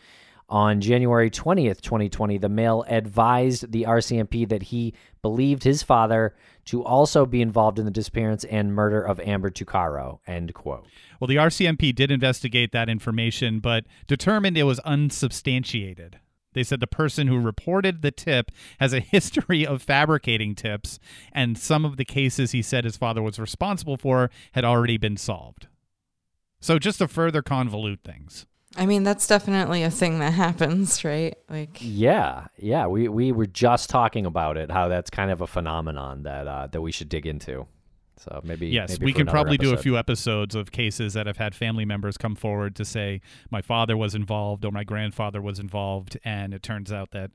On 0.48 0.80
January 0.80 1.32
20th, 1.32 1.82
2020, 1.82 2.38
the 2.38 2.50
male 2.50 2.86
advised 2.88 3.72
the 3.72 3.84
RCMP 3.84 4.48
that 4.48 4.64
he 4.64 4.94
believed 5.24 5.64
his 5.64 5.82
father 5.82 6.36
to 6.66 6.84
also 6.84 7.26
be 7.26 7.42
involved 7.42 7.80
in 7.80 7.86
the 7.86 7.92
disappearance 7.92 8.44
and 8.44 8.74
murder 8.74 9.02
of 9.02 9.20
Amber 9.22 9.50
Tuccaro. 9.50 10.20
End 10.28 10.54
quote. 10.54 10.86
Well, 11.20 11.28
the 11.28 11.38
RCMP 11.38 11.96
did 11.96 12.12
investigate 12.12 12.72
that 12.74 12.90
information, 12.90 13.60
but 13.60 13.86
determined 14.06 14.56
it 14.56 14.64
was 14.64 14.80
unsubstantiated. 14.80 16.20
They 16.54 16.64
said 16.64 16.80
the 16.80 16.88
person 16.88 17.28
who 17.28 17.40
reported 17.40 18.02
the 18.02 18.12
tip 18.12 18.52
has 18.80 18.94
a 18.94 19.00
history 19.00 19.66
of 19.66 19.82
fabricating 19.82 20.54
tips, 20.54 21.00
and 21.32 21.58
some 21.58 21.86
of 21.86 21.98
the 21.98 22.06
cases 22.06 22.52
he 22.52 22.62
said 22.62 22.86
his 22.86 22.98
father 22.98 23.22
was 23.22 23.40
responsible 23.40 23.98
for 23.98 24.30
had 24.52 24.64
already 24.64 24.98
been 24.98 25.18
solved. 25.18 25.68
So, 26.62 26.80
just 26.80 27.00
to 27.00 27.08
further 27.08 27.42
convolute 27.42 28.02
things. 28.02 28.46
I 28.78 28.86
mean, 28.86 29.04
that's 29.04 29.28
definitely 29.28 29.84
a 29.84 29.92
thing 29.92 30.20
that 30.20 30.34
happens, 30.34 31.04
right? 31.04 31.36
Like, 31.50 31.78
Yeah, 31.82 32.48
yeah. 32.58 32.88
We 32.88 33.08
we 33.08 33.32
were 33.32 33.46
just 33.46 33.90
talking 33.90 34.26
about 34.26 34.58
it, 34.58 34.72
how 34.72 34.88
that's 34.88 35.10
kind 35.10 35.32
of 35.32 35.42
a 35.42 35.48
phenomenon 35.48 36.24
that 36.24 36.48
uh, 36.48 36.68
that 36.68 36.82
we 36.82 36.92
should 36.92 37.10
dig 37.10 37.26
into. 37.26 37.68
So 38.18 38.42
maybe 38.44 38.68
Yes, 38.68 38.92
maybe 38.92 39.06
we 39.06 39.14
can 39.14 39.24
another 39.24 39.36
probably 39.36 39.58
do 39.58 39.74
a 39.74 39.78
few 39.78 39.98
episodes 39.98 40.56
of 40.56 40.72
cases 40.72 41.14
that 41.14 41.28
have 41.28 41.38
had 41.38 41.54
family 41.54 41.86
members 41.86 42.18
come 42.18 42.36
forward 42.36 42.76
to 42.78 42.86
say 42.86 43.22
my 43.50 43.62
father 43.62 43.98
was 43.98 44.16
involved 44.16 44.64
or 44.66 44.72
my 44.72 44.84
grandfather 44.84 45.42
was 45.42 45.60
involved, 45.60 46.18
and 46.24 46.54
it 46.54 46.64
turns 46.64 46.92
out 46.92 47.12
that 47.12 47.32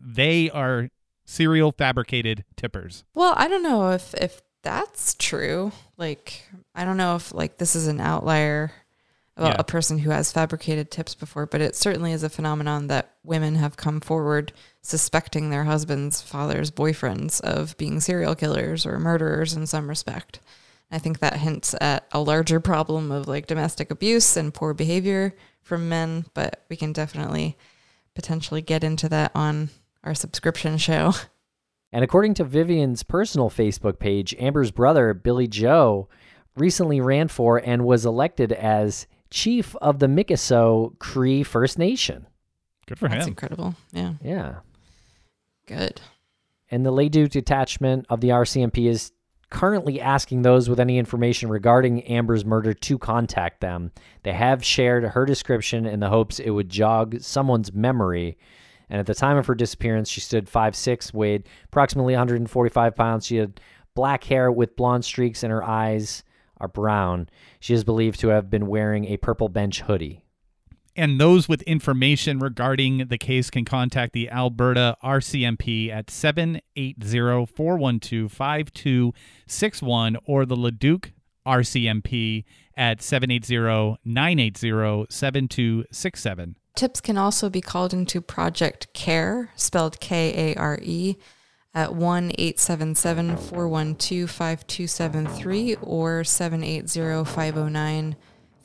they 0.00 0.50
are 0.50 0.88
serial 1.26 1.72
fabricated 1.72 2.44
tippers. 2.56 3.04
Well, 3.14 3.34
I 3.36 3.48
don't 3.48 3.62
know 3.62 3.90
if 3.90 4.14
if 4.14 4.42
that's 4.62 5.14
true. 5.14 5.72
Like, 5.96 6.46
I 6.74 6.84
don't 6.84 6.96
know 6.96 7.16
if 7.16 7.32
like 7.32 7.58
this 7.58 7.74
is 7.76 7.86
an 7.86 8.00
outlier 8.00 8.72
about 9.36 9.50
Yeah. 9.54 9.56
a 9.58 9.64
person 9.64 9.98
who 9.98 10.10
has 10.10 10.32
fabricated 10.32 10.90
tips 10.90 11.14
before, 11.14 11.46
but 11.46 11.60
it 11.60 11.74
certainly 11.76 12.12
is 12.12 12.22
a 12.22 12.28
phenomenon 12.28 12.88
that 12.88 13.14
women 13.24 13.54
have 13.56 13.76
come 13.76 14.00
forward 14.00 14.52
suspecting 14.82 15.50
their 15.50 15.64
husbands, 15.64 16.20
fathers, 16.20 16.70
boyfriends 16.70 17.40
of 17.40 17.76
being 17.76 18.00
serial 18.00 18.34
killers 18.34 18.84
or 18.84 18.98
murderers 18.98 19.54
in 19.54 19.66
some 19.66 19.88
respect. 19.88 20.40
I 20.90 20.98
think 20.98 21.20
that 21.20 21.36
hints 21.36 21.74
at 21.80 22.06
a 22.12 22.20
larger 22.20 22.58
problem 22.60 23.12
of 23.12 23.28
like 23.28 23.46
domestic 23.46 23.90
abuse 23.90 24.36
and 24.36 24.52
poor 24.52 24.74
behavior 24.74 25.34
from 25.62 25.88
men, 25.88 26.26
but 26.34 26.64
we 26.68 26.76
can 26.76 26.92
definitely 26.92 27.56
potentially 28.14 28.60
get 28.60 28.82
into 28.82 29.08
that 29.08 29.30
on 29.34 29.70
our 30.02 30.14
subscription 30.14 30.76
show. 30.78 31.12
And 31.92 32.04
according 32.04 32.34
to 32.34 32.44
Vivian's 32.44 33.02
personal 33.02 33.50
Facebook 33.50 33.98
page, 33.98 34.34
Amber's 34.38 34.70
brother, 34.70 35.12
Billy 35.12 35.46
Joe, 35.48 36.08
recently 36.56 37.00
ran 37.00 37.28
for 37.28 37.58
and 37.58 37.84
was 37.84 38.06
elected 38.06 38.52
as 38.52 39.06
chief 39.30 39.74
of 39.76 39.98
the 39.98 40.06
Mikisew 40.06 40.98
Cree 40.98 41.42
First 41.42 41.78
Nation. 41.78 42.26
Good 42.86 42.98
for 42.98 43.06
him. 43.06 43.12
That's 43.12 43.26
him. 43.26 43.30
incredible. 43.32 43.74
Yeah, 43.92 44.14
Yeah. 44.22 44.54
good. 45.66 46.00
And 46.70 46.84
the 46.86 46.90
Leduc 46.92 47.30
detachment 47.30 48.06
of 48.08 48.20
the 48.20 48.30
RCMP 48.30 48.86
is 48.88 49.12
currently 49.50 50.00
asking 50.00 50.42
those 50.42 50.68
with 50.68 50.78
any 50.78 50.98
information 50.98 51.48
regarding 51.50 52.02
Amber's 52.02 52.44
murder 52.44 52.72
to 52.72 52.98
contact 52.98 53.60
them. 53.60 53.90
They 54.22 54.32
have 54.32 54.64
shared 54.64 55.02
her 55.04 55.26
description 55.26 55.86
in 55.86 55.98
the 55.98 56.08
hopes 56.08 56.38
it 56.38 56.50
would 56.50 56.68
jog 56.68 57.20
someone's 57.20 57.72
memory. 57.72 58.38
And 58.88 59.00
at 59.00 59.06
the 59.06 59.14
time 59.14 59.36
of 59.36 59.46
her 59.46 59.54
disappearance, 59.56 60.08
she 60.08 60.20
stood 60.20 60.48
5'6, 60.48 61.12
weighed 61.12 61.48
approximately 61.64 62.14
145 62.14 62.94
pounds. 62.94 63.26
She 63.26 63.36
had 63.36 63.60
black 63.96 64.22
hair 64.24 64.50
with 64.52 64.76
blonde 64.76 65.04
streaks, 65.04 65.42
in 65.42 65.50
her 65.50 65.62
eyes 65.64 66.22
are 66.60 66.68
brown. 66.68 67.28
She 67.58 67.74
is 67.74 67.84
believed 67.84 68.20
to 68.20 68.28
have 68.28 68.50
been 68.50 68.66
wearing 68.66 69.06
a 69.06 69.16
purple 69.16 69.48
bench 69.48 69.82
hoodie. 69.82 70.24
And 70.96 71.20
those 71.20 71.48
with 71.48 71.62
information 71.62 72.40
regarding 72.40 73.06
the 73.08 73.18
case 73.18 73.48
can 73.48 73.64
contact 73.64 74.12
the 74.12 74.28
Alberta 74.28 74.96
RCMP 75.02 75.90
at 75.90 76.10
780 76.10 77.46
412 77.46 78.30
5261 78.30 80.16
or 80.24 80.44
the 80.44 80.56
Leduc 80.56 81.12
RCMP 81.46 82.44
at 82.76 83.02
780 83.02 83.98
980 84.04 85.06
7267. 85.08 86.56
Tips 86.76 87.00
can 87.00 87.18
also 87.18 87.50
be 87.50 87.60
called 87.60 87.92
into 87.92 88.20
Project 88.20 88.88
KARE, 88.94 89.50
spelled 89.56 90.00
K 90.00 90.52
A 90.52 90.58
R 90.58 90.78
E, 90.82 91.16
at 91.74 91.94
1 91.94 92.32
877 92.38 93.36
412 93.36 94.30
5273 94.30 95.76
or 95.82 96.24
780 96.24 97.24
509 97.24 98.16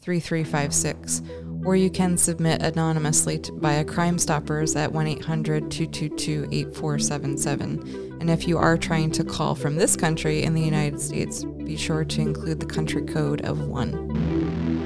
3356. 0.01 1.23
Or 1.65 1.75
you 1.75 1.89
can 1.89 2.15
submit 2.15 2.61
anonymously 2.61 3.39
to, 3.39 3.51
via 3.53 3.83
Crime 3.83 4.19
Stoppers 4.19 4.75
at 4.75 4.91
1 4.91 5.07
800 5.07 5.71
222 5.71 6.47
8477. 6.51 8.17
And 8.21 8.29
if 8.29 8.47
you 8.47 8.57
are 8.57 8.77
trying 8.77 9.11
to 9.11 9.23
call 9.23 9.55
from 9.55 9.75
this 9.75 9.95
country 9.95 10.43
in 10.43 10.53
the 10.53 10.61
United 10.61 11.01
States, 11.01 11.43
be 11.43 11.75
sure 11.75 12.05
to 12.05 12.21
include 12.21 12.59
the 12.59 12.67
country 12.67 13.01
code 13.01 13.41
of 13.41 13.67
1. 13.67 14.84